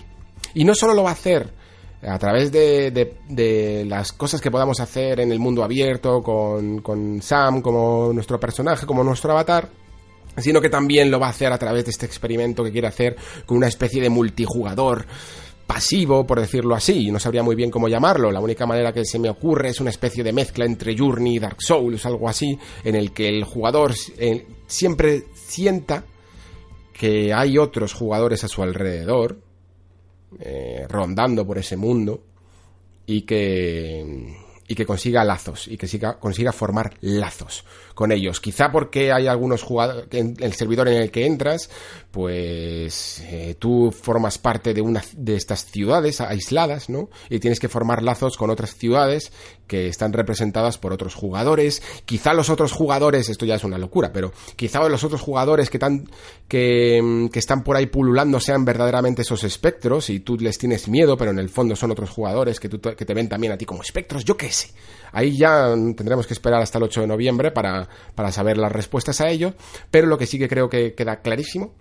Y 0.54 0.64
no 0.64 0.74
solo 0.74 0.94
lo 0.94 1.04
va 1.04 1.10
a 1.10 1.14
hacer 1.14 1.61
a 2.04 2.18
través 2.18 2.52
de, 2.52 3.86
las 3.88 4.12
cosas 4.14 4.42
que 4.42 4.52
podamos 4.52 4.80
hacer 4.80 5.20
en 5.20 5.32
el 5.32 5.40
mundo 5.40 5.64
abierto 5.64 6.22
con, 6.22 7.22
Sam 7.22 7.62
como 7.62 8.12
nuestro 8.14 8.40
personaje, 8.40 8.86
como 8.86 9.04
nuestro 9.04 9.32
avatar, 9.32 9.70
sino 10.38 10.62
que 10.62 10.70
también 10.70 11.12
lo 11.12 11.20
va 11.20 11.28
a 11.28 11.32
hacer 11.32 11.52
a 11.52 11.58
través 11.58 11.86
de 11.86 11.92
este 11.92 12.06
experimento 12.06 12.64
que 12.64 12.72
quiere 12.72 12.88
hacer 12.88 13.16
con 13.46 13.58
una 13.58 13.68
especie 13.68 14.02
de 14.02 14.10
multijugador 14.10 15.06
pasivo, 15.68 16.26
por 16.26 16.40
decirlo 16.40 16.76
así, 16.76 17.12
no 17.12 17.20
sabría 17.20 17.44
muy 17.44 17.56
bien 17.56 17.72
cómo 17.72 17.88
llamarlo, 17.88 18.30
la 18.30 18.42
única 18.42 18.66
manera 18.66 18.92
que 18.92 19.06
se 19.06 19.20
me 19.20 19.30
ocurre 19.30 19.70
es 19.70 19.80
una 19.80 19.90
especie 19.90 20.22
de 20.24 20.34
mezcla 20.34 20.66
entre 20.66 20.98
Journey 20.98 21.36
y 21.36 21.40
Dark 21.40 21.62
Souls, 21.62 22.06
algo 22.06 22.28
así, 22.28 22.58
en 22.84 22.96
el 22.96 23.14
que 23.14 23.30
el 23.30 23.46
jugador 23.46 23.94
eh, 24.18 24.46
siempre 24.68 25.26
sienta 25.34 26.04
que 26.92 27.34
hay 27.34 27.58
otros 27.58 27.94
jugadores 27.94 28.44
a 28.44 28.50
su 28.50 28.62
alrededor, 28.64 29.40
eh, 30.40 30.86
rondando 30.90 31.46
por 31.46 31.58
ese 31.58 31.78
mundo 31.78 32.24
y 33.06 33.24
que, 33.24 34.36
y 34.68 34.76
que 34.76 34.86
consiga 34.86 35.24
lazos 35.24 35.68
y 35.68 35.78
que 35.78 35.88
consiga 36.20 36.54
formar 36.54 36.94
lazos 37.02 37.66
con 37.94 38.12
ellos. 38.12 38.40
Quizá 38.40 38.72
porque 38.72 39.12
hay 39.12 39.28
algunos 39.28 39.64
jugadores, 39.64 40.08
en 40.12 40.36
el 40.40 40.54
servidor 40.54 40.88
en 40.88 41.02
el 41.02 41.12
que 41.12 41.26
entras, 41.26 41.70
pues 42.12 43.24
eh, 43.26 43.56
tú 43.58 43.92
formas 43.92 44.38
parte 44.38 44.74
de 44.74 44.82
una 44.82 45.02
de 45.16 45.38
estas 45.38 45.66
ciudades 45.66 46.20
aisladas, 46.20 46.90
¿no? 46.90 47.10
Y 47.30 47.40
tienes 47.40 47.60
que 47.60 47.70
formar 47.70 48.04
lazos 48.04 48.36
con 48.36 48.50
otras 48.50 48.76
ciudades 48.76 49.32
que 49.66 49.88
están 49.88 50.12
representadas 50.12 50.78
por 50.78 50.92
otros 50.92 51.16
jugadores. 51.16 51.82
Quizá 52.06 52.34
los 52.34 52.50
otros 52.50 52.74
jugadores, 52.74 53.30
esto 53.30 53.46
ya 53.46 53.56
es 53.56 53.64
una 53.64 53.78
locura, 53.78 54.12
pero 54.12 54.34
quizá 54.58 54.88
los 54.90 55.06
otros 55.06 55.22
jugadores 55.22 55.70
que, 55.70 55.80
que, 56.50 57.30
que 57.32 57.40
están 57.40 57.64
por 57.64 57.78
ahí 57.78 57.86
pululando 57.86 58.42
sean 58.42 58.66
verdaderamente 58.66 59.22
esos 59.22 59.46
espectros 59.46 60.10
y 60.10 60.20
tú 60.20 60.36
les 60.36 60.58
tienes 60.58 60.90
miedo, 60.90 61.16
pero 61.16 61.32
en 61.32 61.40
el 61.40 61.48
fondo 61.48 61.78
son 61.78 61.92
otros 61.92 62.10
jugadores 62.10 62.60
que, 62.60 62.68
tú, 62.68 62.82
que 62.82 63.06
te 63.06 63.14
ven 63.14 63.30
también 63.30 63.54
a 63.54 63.58
ti 63.58 63.66
como 63.66 63.84
espectros, 63.84 64.26
yo 64.26 64.36
qué 64.36 64.52
sé. 64.52 64.72
Ahí 65.14 65.38
ya 65.38 65.70
tendremos 65.96 66.28
que 66.28 66.34
esperar 66.34 66.62
hasta 66.62 66.78
el 66.78 66.84
8 66.84 67.02
de 67.02 67.08
noviembre 67.08 67.52
para, 67.52 67.88
para 68.16 68.34
saber 68.34 68.58
las 68.58 68.72
respuestas 68.74 69.22
a 69.22 69.30
ello, 69.30 69.54
pero 69.90 70.08
lo 70.08 70.18
que 70.18 70.26
sí 70.26 70.38
que 70.38 70.50
creo 70.50 70.70
que 70.70 70.94
queda 70.94 71.22
clarísimo 71.22 71.72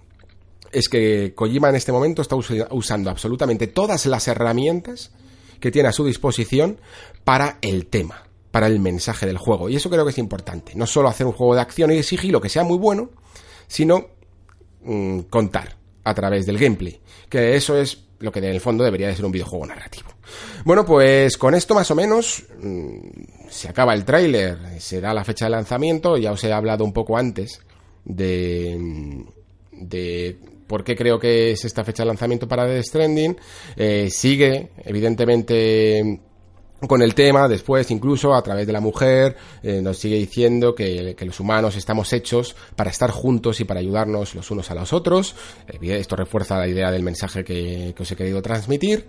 es 0.72 0.88
que 0.88 1.34
Kojima 1.34 1.68
en 1.68 1.76
este 1.76 1.92
momento 1.92 2.22
está 2.22 2.36
usando 2.36 3.10
absolutamente 3.10 3.66
todas 3.66 4.06
las 4.06 4.28
herramientas 4.28 5.12
que 5.60 5.70
tiene 5.70 5.88
a 5.88 5.92
su 5.92 6.04
disposición 6.04 6.80
para 7.24 7.58
el 7.60 7.86
tema, 7.86 8.24
para 8.50 8.66
el 8.66 8.80
mensaje 8.80 9.26
del 9.26 9.38
juego. 9.38 9.68
Y 9.68 9.76
eso 9.76 9.90
creo 9.90 10.04
que 10.04 10.10
es 10.10 10.18
importante. 10.18 10.72
No 10.74 10.86
solo 10.86 11.08
hacer 11.08 11.26
un 11.26 11.32
juego 11.32 11.54
de 11.54 11.60
acción 11.60 11.92
y 11.92 11.96
de 11.96 12.02
sigilo 12.02 12.40
que 12.40 12.48
sea 12.48 12.64
muy 12.64 12.78
bueno, 12.78 13.10
sino 13.66 14.06
mm, 14.82 15.20
contar 15.30 15.76
a 16.04 16.14
través 16.14 16.46
del 16.46 16.58
gameplay. 16.58 17.00
Que 17.28 17.56
eso 17.56 17.76
es 17.76 18.04
lo 18.20 18.32
que 18.32 18.38
en 18.38 18.46
el 18.46 18.60
fondo 18.60 18.84
debería 18.84 19.08
de 19.08 19.16
ser 19.16 19.24
un 19.24 19.32
videojuego 19.32 19.66
narrativo. 19.66 20.08
Bueno, 20.64 20.84
pues 20.84 21.36
con 21.36 21.54
esto 21.54 21.74
más 21.74 21.90
o 21.90 21.94
menos 21.94 22.44
mm, 22.62 22.98
se 23.48 23.68
acaba 23.68 23.94
el 23.94 24.04
tráiler, 24.04 24.80
se 24.80 25.00
da 25.00 25.12
la 25.14 25.24
fecha 25.24 25.46
de 25.46 25.52
lanzamiento, 25.52 26.16
ya 26.16 26.32
os 26.32 26.44
he 26.44 26.52
hablado 26.52 26.84
un 26.84 26.92
poco 26.92 27.16
antes 27.16 27.60
de, 28.04 29.24
de 29.72 30.38
por 30.70 30.84
qué 30.84 30.94
creo 30.94 31.18
que 31.18 31.50
es 31.50 31.64
esta 31.64 31.82
fecha 31.82 32.04
de 32.04 32.06
lanzamiento 32.06 32.46
para 32.46 32.64
The 32.64 32.80
Stranding. 32.80 33.36
Eh, 33.74 34.08
sigue, 34.08 34.70
evidentemente, 34.84 36.20
con 36.86 37.02
el 37.02 37.12
tema, 37.12 37.48
después 37.48 37.90
incluso 37.90 38.32
a 38.36 38.42
través 38.44 38.68
de 38.68 38.72
la 38.72 38.80
mujer, 38.80 39.36
eh, 39.64 39.82
nos 39.82 39.98
sigue 39.98 40.14
diciendo 40.14 40.72
que, 40.72 41.16
los 41.26 41.40
humanos 41.40 41.74
estamos 41.74 42.12
hechos 42.12 42.54
para 42.76 42.90
estar 42.90 43.10
juntos 43.10 43.58
y 43.58 43.64
para 43.64 43.80
ayudarnos 43.80 44.36
los 44.36 44.48
unos 44.52 44.70
a 44.70 44.76
los 44.76 44.92
otros. 44.92 45.34
Esto 45.82 46.14
refuerza 46.14 46.56
la 46.56 46.68
idea 46.68 46.92
del 46.92 47.02
mensaje 47.02 47.42
que, 47.42 47.92
que 47.96 48.02
os 48.04 48.12
he 48.12 48.14
querido 48.14 48.40
transmitir. 48.40 49.08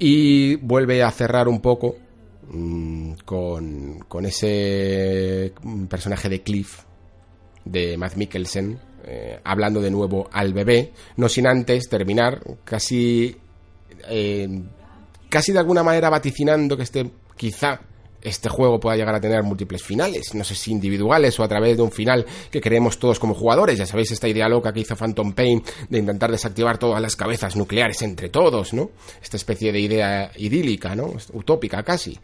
Y 0.00 0.56
vuelve 0.56 1.04
a 1.04 1.12
cerrar 1.12 1.46
un 1.46 1.60
poco 1.60 1.94
mm, 2.48 3.12
con, 3.24 4.00
con, 4.08 4.26
ese 4.26 5.52
personaje 5.88 6.28
de 6.28 6.42
Cliff, 6.42 6.80
de 7.64 7.96
Matt 7.96 8.16
Mikkelsen, 8.16 8.87
eh, 9.10 9.40
hablando 9.42 9.80
de 9.80 9.90
nuevo 9.90 10.28
al 10.30 10.52
bebé, 10.52 10.92
no 11.16 11.30
sin 11.30 11.46
antes 11.46 11.88
terminar 11.88 12.42
casi, 12.62 13.34
eh, 14.06 14.62
casi 15.30 15.52
de 15.52 15.58
alguna 15.58 15.82
manera 15.82 16.10
vaticinando 16.10 16.76
que 16.76 16.82
este 16.82 17.10
quizá 17.34 17.80
este 18.20 18.50
juego 18.50 18.78
pueda 18.78 18.96
llegar 18.96 19.14
a 19.14 19.20
tener 19.20 19.42
múltiples 19.44 19.82
finales, 19.82 20.34
no 20.34 20.44
sé 20.44 20.54
si 20.54 20.72
individuales 20.72 21.40
o 21.40 21.42
a 21.42 21.48
través 21.48 21.78
de 21.78 21.82
un 21.82 21.90
final 21.90 22.26
que 22.50 22.60
queremos 22.60 22.98
todos 22.98 23.18
como 23.18 23.32
jugadores. 23.32 23.78
Ya 23.78 23.86
sabéis 23.86 24.10
esta 24.10 24.28
idea 24.28 24.46
loca 24.46 24.74
que 24.74 24.80
hizo 24.80 24.94
Phantom 24.94 25.32
Pain 25.32 25.62
de 25.88 25.98
intentar 25.98 26.30
desactivar 26.30 26.76
todas 26.76 27.00
las 27.00 27.16
cabezas 27.16 27.56
nucleares 27.56 28.02
entre 28.02 28.28
todos, 28.28 28.74
¿no? 28.74 28.90
Esta 29.22 29.38
especie 29.38 29.72
de 29.72 29.80
idea 29.80 30.32
idílica, 30.36 30.94
¿no? 30.94 31.14
Utópica 31.32 31.82
casi. 31.82 32.18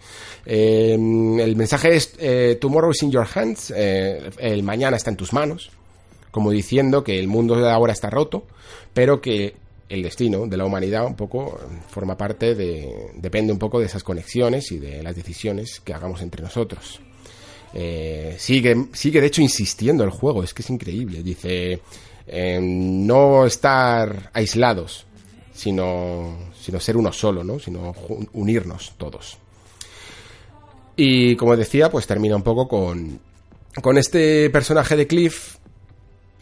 Eh, 0.45 0.93
el 0.93 1.57
mensaje 1.57 1.97
es 1.97 2.61
Tomorrow 2.61 2.91
is 2.91 3.03
in 3.03 3.11
your 3.11 3.27
hands, 3.33 3.71
el 3.71 4.63
mañana 4.63 4.99
está 4.99 5.09
en 5.09 5.17
tus 5.17 5.33
manos, 5.33 5.71
como 6.35 6.51
diciendo 6.51 7.05
que 7.05 7.21
el 7.21 7.29
mundo 7.29 7.55
de 7.55 7.71
ahora 7.71 7.93
está 7.93 8.11
roto, 8.11 8.43
pero 8.93 9.21
que 9.21 9.55
el 9.89 10.03
destino 10.03 10.49
de 10.49 10.57
la 10.57 10.65
humanidad 10.65 11.07
un 11.07 11.15
poco 11.15 11.61
forma 11.89 12.17
parte 12.17 12.57
de, 12.57 13.13
depende 13.15 13.53
un 13.53 13.59
poco 13.61 13.79
de 13.79 13.87
esas 13.87 14.03
conexiones 14.03 14.73
y 14.73 14.81
de 14.81 15.01
las 15.05 15.15
decisiones 15.15 15.79
que 15.79 15.95
hagamos 15.95 16.23
entre 16.23 16.43
nosotros. 16.43 16.99
Eh, 17.73 18.35
sigue, 18.37 18.87
sigue 18.95 19.21
de 19.21 19.29
hecho 19.29 19.43
insistiendo 19.43 20.03
el 20.03 20.11
juego, 20.11 20.43
es 20.43 20.53
que 20.53 20.63
es 20.63 20.71
increíble. 20.71 21.23
Dice, 21.23 21.79
no 22.61 23.47
estar 23.47 24.33
aislados, 24.33 25.07
sino, 25.55 26.37
sino 26.61 26.81
ser 26.81 26.97
uno 26.97 27.13
solo, 27.13 27.45
¿no? 27.45 27.61
Sino 27.61 27.95
unirnos 28.33 28.95
todos. 28.99 29.39
Y 30.97 31.37
como 31.37 31.57
decía, 31.57 31.93
pues 31.93 32.09
termina 32.09 32.35
un 32.35 32.43
poco 32.43 32.67
con, 32.67 33.21
con 33.81 33.99
este 33.99 34.51
personaje 34.51 34.97
de 34.97 35.07
Cliff 35.07 35.59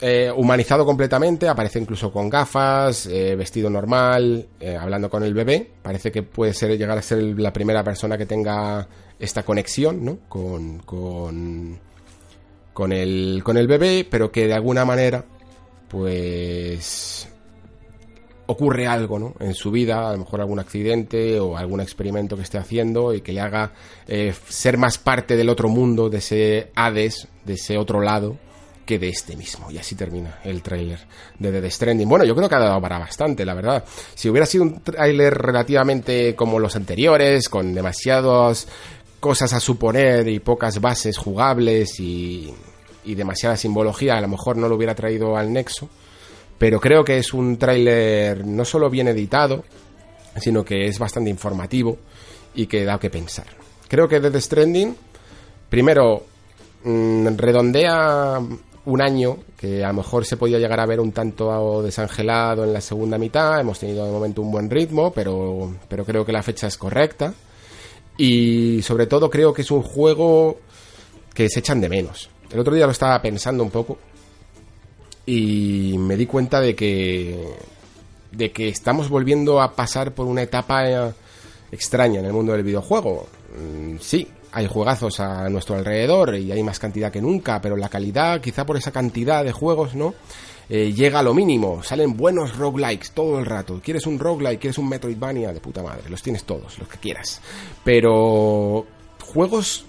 eh, 0.04 0.32
humanizado 0.34 0.84
completamente, 0.84 1.48
aparece 1.48 1.78
incluso 1.78 2.10
con 2.10 2.28
gafas, 2.28 3.06
eh, 3.06 3.36
vestido 3.36 3.70
normal, 3.70 4.48
eh, 4.58 4.76
hablando 4.76 5.08
con 5.08 5.22
el 5.22 5.32
bebé. 5.32 5.70
Parece 5.80 6.10
que 6.10 6.24
puede 6.24 6.52
ser 6.54 6.76
llegar 6.76 6.98
a 6.98 7.02
ser 7.02 7.22
la 7.38 7.52
primera 7.52 7.84
persona 7.84 8.18
que 8.18 8.26
tenga 8.26 8.88
esta 9.20 9.44
conexión, 9.44 10.04
¿no? 10.04 10.18
Con, 10.28 10.80
con, 10.80 11.78
con, 12.72 12.92
el, 12.92 13.42
con 13.44 13.56
el 13.56 13.68
bebé, 13.68 14.04
pero 14.10 14.32
que 14.32 14.48
de 14.48 14.54
alguna 14.54 14.84
manera, 14.84 15.24
pues 15.86 17.28
ocurre 18.46 18.88
algo 18.88 19.20
¿no? 19.20 19.34
en 19.38 19.54
su 19.54 19.70
vida, 19.70 20.08
a 20.08 20.12
lo 20.14 20.18
mejor 20.18 20.40
algún 20.40 20.58
accidente 20.58 21.38
o 21.38 21.56
algún 21.56 21.80
experimento 21.80 22.34
que 22.36 22.42
esté 22.42 22.58
haciendo 22.58 23.14
y 23.14 23.20
que 23.20 23.32
le 23.32 23.40
haga 23.40 23.72
ser 24.48 24.78
más 24.78 24.98
parte 24.98 25.36
del 25.36 25.48
otro 25.48 25.68
mundo, 25.68 26.10
de 26.10 26.18
ese 26.18 26.72
Hades, 26.74 27.28
de 27.44 27.54
ese 27.54 27.78
otro 27.78 28.00
lado, 28.00 28.36
que 28.84 28.98
de 28.98 29.08
este 29.08 29.36
mismo. 29.36 29.70
Y 29.70 29.78
así 29.78 29.94
termina 29.94 30.40
el 30.44 30.62
tráiler 30.62 31.00
de 31.38 31.60
The 31.60 31.70
Stranding. 31.70 32.08
Bueno, 32.08 32.24
yo 32.24 32.34
creo 32.34 32.48
que 32.48 32.54
ha 32.54 32.60
dado 32.60 32.80
para 32.80 32.98
bastante, 32.98 33.44
la 33.44 33.54
verdad. 33.54 33.84
Si 34.14 34.28
hubiera 34.28 34.46
sido 34.46 34.64
un 34.64 34.82
tráiler 34.82 35.34
relativamente 35.34 36.34
como 36.34 36.58
los 36.58 36.76
anteriores, 36.76 37.48
con 37.48 37.74
demasiados 37.74 38.68
cosas 39.20 39.52
a 39.52 39.60
suponer 39.60 40.28
y 40.28 40.40
pocas 40.40 40.80
bases 40.80 41.16
jugables 41.16 42.00
y, 42.00 42.52
y 43.04 43.14
demasiada 43.14 43.56
simbología, 43.56 44.14
a 44.14 44.20
lo 44.20 44.28
mejor 44.28 44.56
no 44.56 44.68
lo 44.68 44.76
hubiera 44.76 44.94
traído 44.94 45.36
al 45.36 45.52
Nexo. 45.52 45.88
Pero 46.58 46.80
creo 46.80 47.04
que 47.04 47.18
es 47.18 47.32
un 47.32 47.56
tráiler 47.56 48.46
no 48.46 48.64
solo 48.64 48.88
bien 48.90 49.08
editado, 49.08 49.64
sino 50.36 50.64
que 50.64 50.86
es 50.86 50.98
bastante 50.98 51.30
informativo 51.30 51.98
y 52.54 52.66
que 52.66 52.84
da 52.84 52.98
que 52.98 53.10
pensar. 53.10 53.46
Creo 53.88 54.08
que 54.08 54.20
Death 54.20 54.36
Stranding, 54.36 54.96
primero, 55.68 56.24
mm, 56.84 57.26
redondea 57.36 58.40
un 58.84 59.00
año 59.00 59.38
que 59.56 59.84
a 59.84 59.88
lo 59.88 59.94
mejor 59.94 60.24
se 60.24 60.36
podía 60.36 60.58
llegar 60.58 60.80
a 60.80 60.86
ver 60.86 61.00
un 61.00 61.12
tanto 61.12 61.82
desangelado 61.82 62.64
en 62.64 62.72
la 62.72 62.80
segunda 62.80 63.18
mitad. 63.18 63.60
Hemos 63.60 63.78
tenido 63.78 64.04
de 64.04 64.12
momento 64.12 64.42
un 64.42 64.50
buen 64.50 64.68
ritmo, 64.68 65.12
pero, 65.12 65.74
pero 65.88 66.04
creo 66.04 66.24
que 66.24 66.32
la 66.32 66.42
fecha 66.42 66.66
es 66.66 66.76
correcta. 66.76 67.32
Y 68.16 68.82
sobre 68.82 69.06
todo 69.06 69.30
creo 69.30 69.52
que 69.52 69.62
es 69.62 69.70
un 69.70 69.82
juego 69.82 70.58
que 71.32 71.48
se 71.48 71.60
echan 71.60 71.80
de 71.80 71.88
menos. 71.88 72.28
El 72.50 72.58
otro 72.58 72.74
día 72.74 72.86
lo 72.86 72.92
estaba 72.92 73.20
pensando 73.22 73.62
un 73.62 73.70
poco 73.70 73.98
y 75.24 75.96
me 75.98 76.16
di 76.16 76.26
cuenta 76.26 76.60
de 76.60 76.74
que 76.74 77.54
de 78.32 78.50
que 78.50 78.68
estamos 78.68 79.08
volviendo 79.08 79.60
a 79.60 79.74
pasar 79.74 80.12
por 80.12 80.26
una 80.26 80.42
etapa 80.42 80.88
eh, 80.88 81.12
extraña 81.70 82.20
en 82.20 82.26
el 82.26 82.32
mundo 82.32 82.52
del 82.52 82.62
videojuego. 82.62 83.26
Mm, 83.56 83.98
sí, 84.00 84.26
hay 84.52 84.66
juegazos 84.66 85.18
a 85.20 85.48
nuestro 85.48 85.76
alrededor 85.76 86.36
y 86.36 86.52
hay 86.52 86.62
más 86.62 86.78
cantidad 86.78 87.10
que 87.10 87.22
nunca, 87.22 87.60
pero 87.60 87.76
la 87.76 87.88
calidad, 87.88 88.40
quizá 88.40 88.66
por 88.66 88.76
esa 88.76 88.92
cantidad 88.92 89.42
de 89.42 89.52
juegos, 89.52 89.94
¿no? 89.94 90.14
Eh, 90.68 90.92
llega 90.92 91.18
a 91.18 91.22
lo 91.22 91.34
mínimo, 91.34 91.82
salen 91.82 92.16
buenos 92.16 92.56
roguelikes 92.56 93.12
todo 93.12 93.38
el 93.38 93.46
rato. 93.46 93.80
¿Quieres 93.82 94.06
un 94.06 94.18
roguelike? 94.18 94.60
¿Quieres 94.60 94.78
un 94.78 94.88
Metroidvania? 94.88 95.52
De 95.52 95.60
puta 95.60 95.82
madre, 95.82 96.08
los 96.08 96.22
tienes 96.22 96.44
todos, 96.44 96.78
los 96.78 96.88
que 96.88 96.98
quieras. 96.98 97.40
Pero 97.82 98.86
juegos 99.20 99.84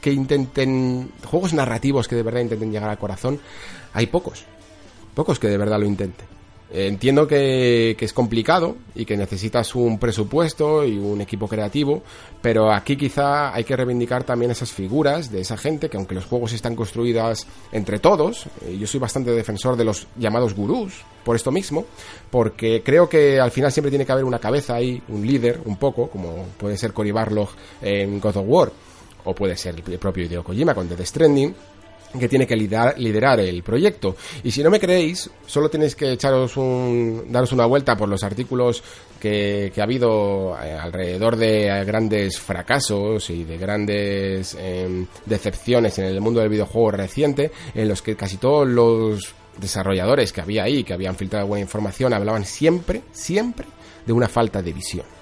que 0.00 0.12
intenten, 0.12 1.12
juegos 1.24 1.52
narrativos 1.52 2.08
que 2.08 2.16
de 2.16 2.22
verdad 2.22 2.40
intenten 2.40 2.70
llegar 2.70 2.90
al 2.90 2.98
corazón, 2.98 3.40
hay 3.92 4.06
pocos. 4.06 4.44
Pocos 5.14 5.38
que 5.38 5.48
de 5.48 5.58
verdad 5.58 5.78
lo 5.78 5.86
intenten. 5.86 6.26
Entiendo 6.76 7.28
que, 7.28 7.96
es 8.00 8.12
complicado 8.12 8.76
y 8.96 9.04
que 9.04 9.16
necesitas 9.16 9.76
un 9.76 9.96
presupuesto 9.96 10.84
y 10.84 10.98
un 10.98 11.20
equipo 11.20 11.46
creativo, 11.46 12.02
pero 12.42 12.72
aquí 12.72 12.96
quizá 12.96 13.54
hay 13.54 13.62
que 13.62 13.76
reivindicar 13.76 14.24
también 14.24 14.50
esas 14.50 14.72
figuras 14.72 15.30
de 15.30 15.40
esa 15.40 15.56
gente 15.56 15.88
que 15.88 15.96
aunque 15.96 16.16
los 16.16 16.24
juegos 16.24 16.52
están 16.52 16.74
construidos 16.74 17.46
entre 17.70 18.00
todos, 18.00 18.46
eh, 18.66 18.76
yo 18.76 18.88
soy 18.88 18.98
bastante 18.98 19.30
defensor 19.30 19.76
de 19.76 19.84
los 19.84 20.08
llamados 20.18 20.52
gurús 20.52 20.94
por 21.22 21.36
esto 21.36 21.52
mismo, 21.52 21.86
porque 22.28 22.82
creo 22.84 23.08
que 23.08 23.38
al 23.38 23.52
final 23.52 23.70
siempre 23.70 23.90
tiene 23.90 24.04
que 24.04 24.10
haber 24.10 24.24
una 24.24 24.40
cabeza 24.40 24.74
ahí, 24.74 25.00
un 25.10 25.24
líder, 25.24 25.60
un 25.66 25.76
poco, 25.76 26.10
como 26.10 26.44
puede 26.58 26.76
ser 26.76 26.92
Cory 26.92 27.12
Barlog 27.12 27.50
en 27.82 28.18
God 28.18 28.36
of 28.38 28.46
War, 28.48 28.72
o 29.24 29.32
puede 29.32 29.56
ser 29.56 29.76
el 29.76 29.98
propio 30.00 30.24
Hideo 30.24 30.42
Kojima 30.42 30.74
con 30.74 30.88
Death 30.88 31.06
Stranding, 31.06 31.54
que 32.18 32.28
tiene 32.28 32.46
que 32.46 32.56
liderar, 32.56 33.40
el 33.40 33.62
proyecto. 33.62 34.16
Y 34.42 34.50
si 34.50 34.62
no 34.62 34.70
me 34.70 34.80
creéis, 34.80 35.30
solo 35.46 35.68
tenéis 35.68 35.94
que 35.94 36.12
echaros 36.12 36.56
un, 36.56 37.26
daros 37.28 37.52
una 37.52 37.66
vuelta 37.66 37.96
por 37.96 38.08
los 38.08 38.22
artículos 38.22 38.82
que, 39.20 39.72
ha 39.76 39.82
habido 39.82 40.56
eh, 40.62 40.72
alrededor 40.72 41.36
de 41.36 41.84
grandes 41.84 42.38
fracasos 42.38 43.30
y 43.30 43.44
de 43.44 43.58
grandes 43.58 44.56
em, 44.60 45.06
decepciones 45.26 45.98
en 45.98 46.06
el 46.06 46.20
mundo 46.20 46.40
del 46.40 46.50
videojuego 46.50 46.92
reciente, 46.92 47.50
en 47.74 47.88
los 47.88 48.02
que 48.02 48.16
casi 48.16 48.36
todos 48.36 48.68
los 48.68 49.34
desarrolladores 49.58 50.32
que 50.32 50.40
había 50.40 50.64
ahí, 50.64 50.84
que 50.84 50.94
habían 50.94 51.16
filtrado 51.16 51.46
buena 51.46 51.62
información, 51.62 52.12
hablaban 52.12 52.44
siempre, 52.44 53.02
siempre 53.12 53.66
de 54.04 54.12
una 54.12 54.28
falta 54.28 54.62
de 54.62 54.72
visión. 54.72 55.13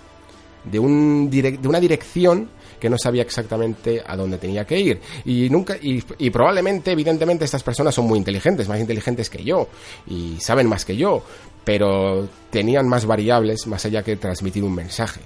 De, 0.64 0.78
un 0.78 1.28
de 1.30 1.58
una 1.68 1.80
dirección 1.80 2.48
que 2.82 2.90
no 2.90 2.98
sabía 2.98 3.22
exactamente 3.22 4.02
a 4.04 4.16
dónde 4.16 4.38
tenía 4.38 4.64
que 4.64 4.76
ir. 4.76 5.00
Y 5.24 5.48
nunca, 5.48 5.76
y, 5.80 6.30
probablemente, 6.30 6.90
evidentemente, 6.90 7.44
estas 7.44 7.62
personas 7.62 7.94
son 7.94 8.06
muy 8.06 8.18
inteligentes, 8.18 8.68
más 8.68 8.80
inteligentes 8.80 9.30
que 9.30 9.44
yo, 9.44 9.68
y 10.08 10.40
saben 10.40 10.66
más 10.66 10.84
que 10.84 10.96
yo, 10.96 11.22
pero 11.62 12.28
tenían 12.50 12.88
más 12.88 13.06
variables 13.06 13.68
más 13.68 13.84
allá 13.84 14.02
que 14.02 14.16
transmitir 14.16 14.64
un 14.64 14.74
mensaje. 14.74 15.20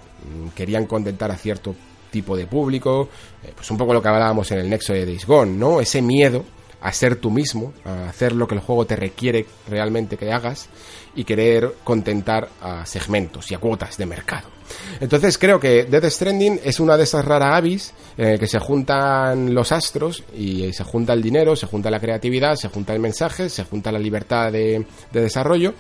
Querían 0.55 0.85
contentar 0.85 1.31
a 1.31 1.37
cierto 1.37 1.75
tipo 2.11 2.37
de 2.37 2.47
público, 2.47 3.09
eh, 3.43 3.53
pues 3.55 3.71
un 3.71 3.79
poco 3.79 3.95
lo 3.95 4.03
que 4.03 4.09
hablábamos 4.09 4.51
en 4.53 4.59
el 4.59 4.69
nexo 4.69 4.93
de 4.93 5.07
Days 5.07 5.27
¿no? 5.29 5.81
Ese 5.81 6.03
miedo 6.03 6.45
a 6.83 6.93
ser 6.93 7.17
tú 7.17 7.31
mismo, 7.31 7.73
a 7.85 8.11
hacer 8.11 8.33
lo 8.33 8.47
que 8.47 8.55
el 8.55 8.61
juego 8.61 8.85
te 8.85 8.97
requiere 8.97 9.47
realmente 9.67 10.19
que 10.19 10.31
hagas 10.31 10.69
y 11.15 11.25
querer 11.25 11.75
contentar 11.85 12.51
a 12.61 12.85
segmentos 12.85 13.51
y 13.51 13.55
a 13.55 13.59
cuotas 13.59 13.97
de 13.97 14.05
mercado. 14.05 14.56
Entonces 15.01 15.39
creo 15.39 15.61
que 15.61 15.85
Death 15.85 16.07
Stranding 16.07 16.61
es 16.65 16.81
una 16.81 16.97
de 16.97 17.05
esas 17.05 17.25
raras 17.25 17.55
avis 17.55 17.93
en 18.17 18.29
el 18.29 18.39
que 18.39 18.47
se 18.47 18.59
juntan 18.59 19.55
los 19.55 19.73
astros 19.73 20.25
y 20.37 20.73
se 20.73 20.85
junta 20.85 21.13
el 21.13 21.23
dinero, 21.23 21.57
se 21.57 21.67
junta 21.67 21.91
la 21.91 22.01
creatividad, 22.01 22.57
se 22.57 22.69
junta 22.69 22.95
el 22.95 23.01
mensaje, 23.01 23.49
se 23.49 23.65
junta 23.65 23.93
la 23.93 23.99
libertad 23.99 24.53
de, 24.53 24.87
desarrollo 25.13 25.75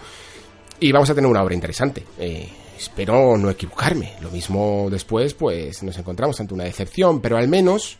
y 0.80 0.92
vamos 0.92 1.10
a 1.10 1.14
tener 1.14 1.30
una 1.30 1.42
obra 1.42 1.54
interesante. 1.54 2.04
Eh, 2.18 2.48
espero 2.76 3.36
no 3.36 3.50
equivocarme. 3.50 4.14
Lo 4.20 4.30
mismo 4.30 4.88
después, 4.90 5.34
pues 5.34 5.82
nos 5.82 5.96
encontramos 5.98 6.38
ante 6.40 6.54
una 6.54 6.64
decepción, 6.64 7.20
pero 7.20 7.36
al 7.36 7.48
menos 7.48 7.98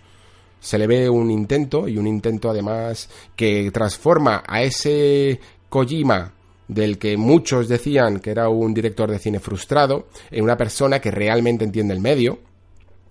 se 0.61 0.79
le 0.79 0.87
ve 0.87 1.09
un 1.09 1.31
intento 1.31 1.89
y 1.89 1.99
un 1.99 2.07
intento 2.07 2.51
además 2.51 3.09
que 3.35 3.71
transforma 3.71 4.43
a 4.47 4.63
ese 4.63 5.41
Kojima 5.69 6.33
del 6.69 6.99
que 6.99 7.17
muchos 7.17 7.69
decían 7.69 8.21
que 8.21 8.31
era 8.31 8.49
un 8.49 8.75
director 8.75 9.11
de 9.11 9.19
cine 9.19 9.41
frustrado, 9.41 10.09
en 10.31 10.45
una 10.45 10.57
persona 10.57 11.01
que 11.01 11.11
realmente 11.11 11.65
entiende 11.65 11.95
el 11.95 12.01
medio. 12.01 12.41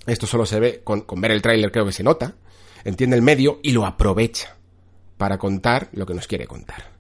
Esto 0.06 0.28
solo 0.28 0.46
se 0.46 0.60
ve 0.60 0.82
con, 0.84 1.06
ver 1.18 1.32
el 1.32 1.42
tráiler, 1.42 1.72
creo 1.72 1.86
que 1.86 1.92
se 1.92 2.04
nota. 2.04 2.36
Entiende 2.84 3.16
el 3.16 3.22
medio 3.22 3.60
y 3.64 3.72
lo 3.72 3.86
aprovecha 3.86 4.56
para 5.18 5.38
contar 5.38 5.90
lo 5.94 6.06
que 6.06 6.14
nos 6.14 6.28
quiere 6.28 6.46
contar. 6.46 6.95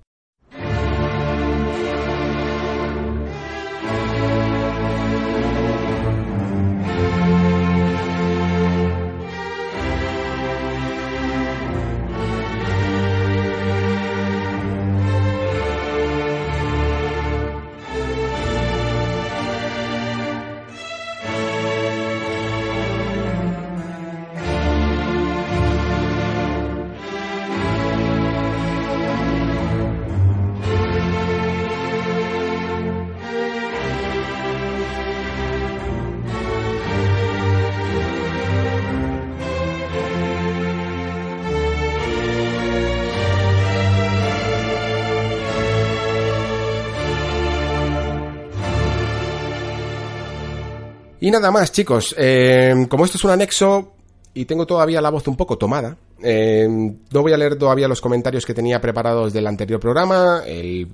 Y 51.26 51.32
nada 51.32 51.50
más, 51.50 51.72
chicos. 51.72 52.14
Eh, 52.20 52.86
como 52.88 53.04
esto 53.04 53.18
es 53.18 53.24
un 53.24 53.32
anexo 53.32 53.94
y 54.36 54.46
tengo 54.46 54.68
todavía 54.68 55.02
la 55.02 55.10
voz 55.10 55.28
un 55.28 55.36
poco 55.36 55.58
tomada, 55.58 55.98
eh, 56.22 56.68
no 56.70 57.22
voy 57.24 57.34
a 57.34 57.38
leer 57.38 57.56
todavía 57.58 57.88
los 57.88 58.00
comentarios 58.00 58.46
que 58.46 58.54
tenía 58.54 58.80
preparados 58.80 59.34
del 59.34 59.48
anterior 59.48 59.80
programa. 59.80 60.44
El, 60.46 60.88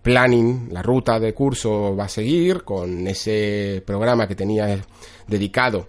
planning, 0.00 0.70
la 0.72 0.80
ruta 0.80 1.20
de 1.20 1.34
curso 1.34 1.94
va 1.94 2.04
a 2.04 2.08
seguir 2.08 2.64
con 2.64 3.06
ese 3.08 3.82
programa 3.84 4.26
que 4.26 4.34
tenía 4.34 4.80
dedicado, 5.26 5.88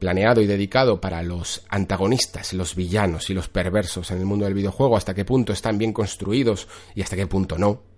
planeado 0.00 0.40
y 0.40 0.48
dedicado 0.48 1.00
para 1.00 1.22
los 1.22 1.62
antagonistas, 1.68 2.52
los 2.54 2.74
villanos 2.74 3.30
y 3.30 3.34
los 3.34 3.48
perversos 3.48 4.10
en 4.10 4.18
el 4.18 4.24
mundo 4.24 4.46
del 4.46 4.54
videojuego, 4.54 4.96
hasta 4.96 5.14
qué 5.14 5.24
punto 5.24 5.52
están 5.52 5.78
bien 5.78 5.92
construidos 5.92 6.66
y 6.96 7.02
hasta 7.02 7.14
qué 7.14 7.28
punto 7.28 7.56
no. 7.56 7.91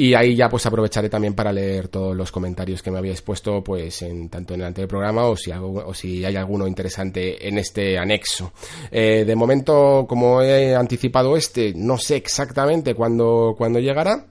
Y 0.00 0.14
ahí 0.14 0.36
ya 0.36 0.48
pues 0.48 0.64
aprovecharé 0.64 1.08
también 1.08 1.34
para 1.34 1.52
leer 1.52 1.88
todos 1.88 2.16
los 2.16 2.30
comentarios 2.30 2.82
que 2.82 2.90
me 2.92 2.98
habíais 2.98 3.20
puesto 3.20 3.64
pues 3.64 4.00
en 4.02 4.28
tanto 4.28 4.54
en 4.54 4.60
el 4.60 4.68
anterior 4.68 4.88
programa 4.88 5.24
o 5.24 5.36
si, 5.36 5.50
o 5.50 5.92
si 5.92 6.24
hay 6.24 6.36
alguno 6.36 6.68
interesante 6.68 7.48
en 7.48 7.58
este 7.58 7.98
anexo. 7.98 8.52
Eh, 8.92 9.24
de 9.26 9.34
momento, 9.34 10.06
como 10.08 10.40
he 10.40 10.76
anticipado 10.76 11.36
este, 11.36 11.74
no 11.74 11.98
sé 11.98 12.14
exactamente 12.14 12.94
cuándo, 12.94 13.56
cuándo 13.58 13.80
llegará. 13.80 14.24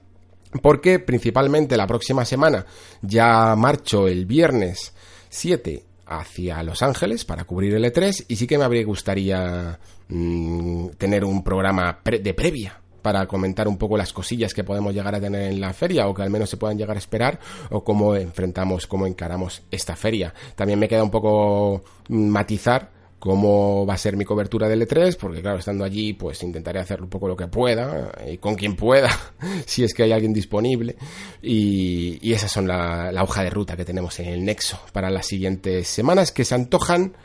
Porque 0.62 1.00
principalmente 1.00 1.76
la 1.76 1.86
próxima 1.86 2.24
semana 2.24 2.64
ya 3.02 3.54
marcho 3.54 4.08
el 4.08 4.24
viernes 4.24 4.94
7 5.28 5.82
hacia 6.06 6.62
Los 6.62 6.80
Ángeles 6.80 7.26
para 7.26 7.44
cubrir 7.44 7.74
el 7.74 7.84
E3 7.84 8.24
y 8.28 8.36
sí 8.36 8.46
que 8.46 8.56
me 8.56 8.64
habría 8.64 8.86
gustaría 8.86 9.78
mm, 10.08 10.88
tener 10.96 11.26
un 11.26 11.44
programa 11.44 12.00
de 12.02 12.32
previa 12.32 12.80
para 13.08 13.26
comentar 13.26 13.66
un 13.66 13.78
poco 13.78 13.96
las 13.96 14.12
cosillas 14.12 14.52
que 14.52 14.64
podemos 14.64 14.92
llegar 14.92 15.14
a 15.14 15.18
tener 15.18 15.50
en 15.50 15.62
la 15.62 15.72
feria 15.72 16.06
o 16.08 16.12
que 16.12 16.20
al 16.20 16.28
menos 16.28 16.50
se 16.50 16.58
puedan 16.58 16.76
llegar 16.76 16.94
a 16.94 16.98
esperar 16.98 17.40
o 17.70 17.82
cómo 17.82 18.14
enfrentamos, 18.14 18.86
cómo 18.86 19.06
encaramos 19.06 19.62
esta 19.70 19.96
feria. 19.96 20.34
También 20.54 20.78
me 20.78 20.88
queda 20.88 21.02
un 21.02 21.10
poco 21.10 21.82
matizar 22.10 22.90
cómo 23.18 23.86
va 23.86 23.94
a 23.94 23.96
ser 23.96 24.14
mi 24.14 24.26
cobertura 24.26 24.68
del 24.68 24.86
E3, 24.86 25.16
porque 25.16 25.40
claro, 25.40 25.58
estando 25.58 25.84
allí, 25.84 26.12
pues 26.12 26.42
intentaré 26.42 26.80
hacer 26.80 27.00
un 27.00 27.08
poco 27.08 27.28
lo 27.28 27.34
que 27.34 27.46
pueda, 27.46 28.12
y 28.30 28.36
con 28.36 28.56
quien 28.56 28.76
pueda, 28.76 29.08
si 29.64 29.84
es 29.84 29.94
que 29.94 30.02
hay 30.02 30.12
alguien 30.12 30.34
disponible. 30.34 30.96
Y, 31.40 32.30
esas 32.30 32.52
son 32.52 32.68
la, 32.68 33.10
hoja 33.22 33.42
de 33.42 33.48
ruta 33.48 33.74
que 33.74 33.86
tenemos 33.86 34.20
en 34.20 34.26
el 34.26 34.44
Nexo 34.44 34.78
para 34.92 35.08
las 35.08 35.24
siguientes 35.24 35.88
semanas, 35.88 36.30
que 36.30 36.44
se 36.44 36.54
antojan 36.54 37.16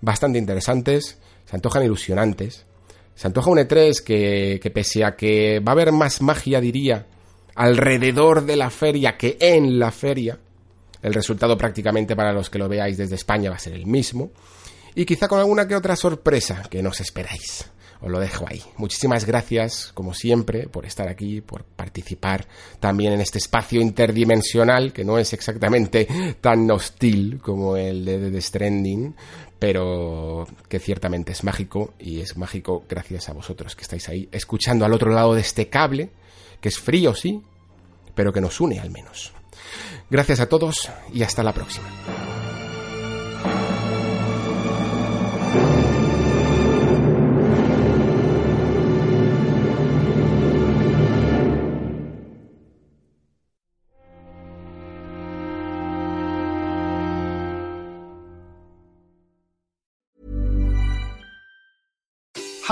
bastante 0.00 0.40
interesantes, 0.40 1.20
se 1.46 1.54
antojan 1.54 1.84
ilusionantes. 1.84 2.66
Se 3.18 3.26
antoja 3.26 3.50
un 3.50 3.58
E3 3.58 4.00
que, 4.04 4.60
que 4.62 4.70
pese 4.70 5.04
a 5.04 5.16
que 5.16 5.58
va 5.58 5.72
a 5.72 5.74
haber 5.74 5.90
más 5.90 6.22
magia, 6.22 6.60
diría, 6.60 7.04
alrededor 7.56 8.46
de 8.46 8.54
la 8.54 8.70
feria 8.70 9.16
que 9.16 9.36
en 9.40 9.80
la 9.80 9.90
feria, 9.90 10.38
el 11.02 11.12
resultado 11.12 11.58
prácticamente 11.58 12.14
para 12.14 12.32
los 12.32 12.48
que 12.48 12.60
lo 12.60 12.68
veáis 12.68 12.96
desde 12.96 13.16
España 13.16 13.50
va 13.50 13.56
a 13.56 13.58
ser 13.58 13.72
el 13.72 13.86
mismo 13.86 14.30
y 14.94 15.04
quizá 15.04 15.26
con 15.26 15.40
alguna 15.40 15.66
que 15.66 15.74
otra 15.74 15.96
sorpresa 15.96 16.62
que 16.70 16.80
no 16.80 16.90
os 16.90 17.00
esperáis. 17.00 17.68
Os 18.00 18.10
lo 18.10 18.20
dejo 18.20 18.44
ahí. 18.48 18.62
Muchísimas 18.76 19.24
gracias, 19.24 19.90
como 19.92 20.14
siempre, 20.14 20.68
por 20.68 20.86
estar 20.86 21.08
aquí, 21.08 21.40
por 21.40 21.64
participar 21.64 22.46
también 22.78 23.12
en 23.12 23.20
este 23.20 23.38
espacio 23.38 23.80
interdimensional, 23.80 24.92
que 24.92 25.04
no 25.04 25.18
es 25.18 25.32
exactamente 25.32 26.06
tan 26.40 26.70
hostil 26.70 27.40
como 27.42 27.76
el 27.76 28.04
de 28.04 28.30
The 28.30 28.40
Stranding, 28.40 29.14
pero 29.58 30.46
que 30.68 30.78
ciertamente 30.78 31.32
es 31.32 31.42
mágico, 31.42 31.94
y 31.98 32.20
es 32.20 32.36
mágico 32.36 32.84
gracias 32.88 33.28
a 33.28 33.32
vosotros 33.32 33.74
que 33.74 33.82
estáis 33.82 34.08
ahí, 34.08 34.28
escuchando 34.30 34.84
al 34.84 34.92
otro 34.92 35.12
lado 35.12 35.34
de 35.34 35.40
este 35.40 35.68
cable, 35.68 36.10
que 36.60 36.68
es 36.68 36.78
frío, 36.78 37.14
sí, 37.14 37.42
pero 38.14 38.32
que 38.32 38.40
nos 38.40 38.60
une 38.60 38.78
al 38.78 38.90
menos. 38.90 39.32
Gracias 40.10 40.40
a 40.40 40.48
todos 40.48 40.88
y 41.12 41.22
hasta 41.22 41.42
la 41.42 41.52
próxima. 41.52 41.88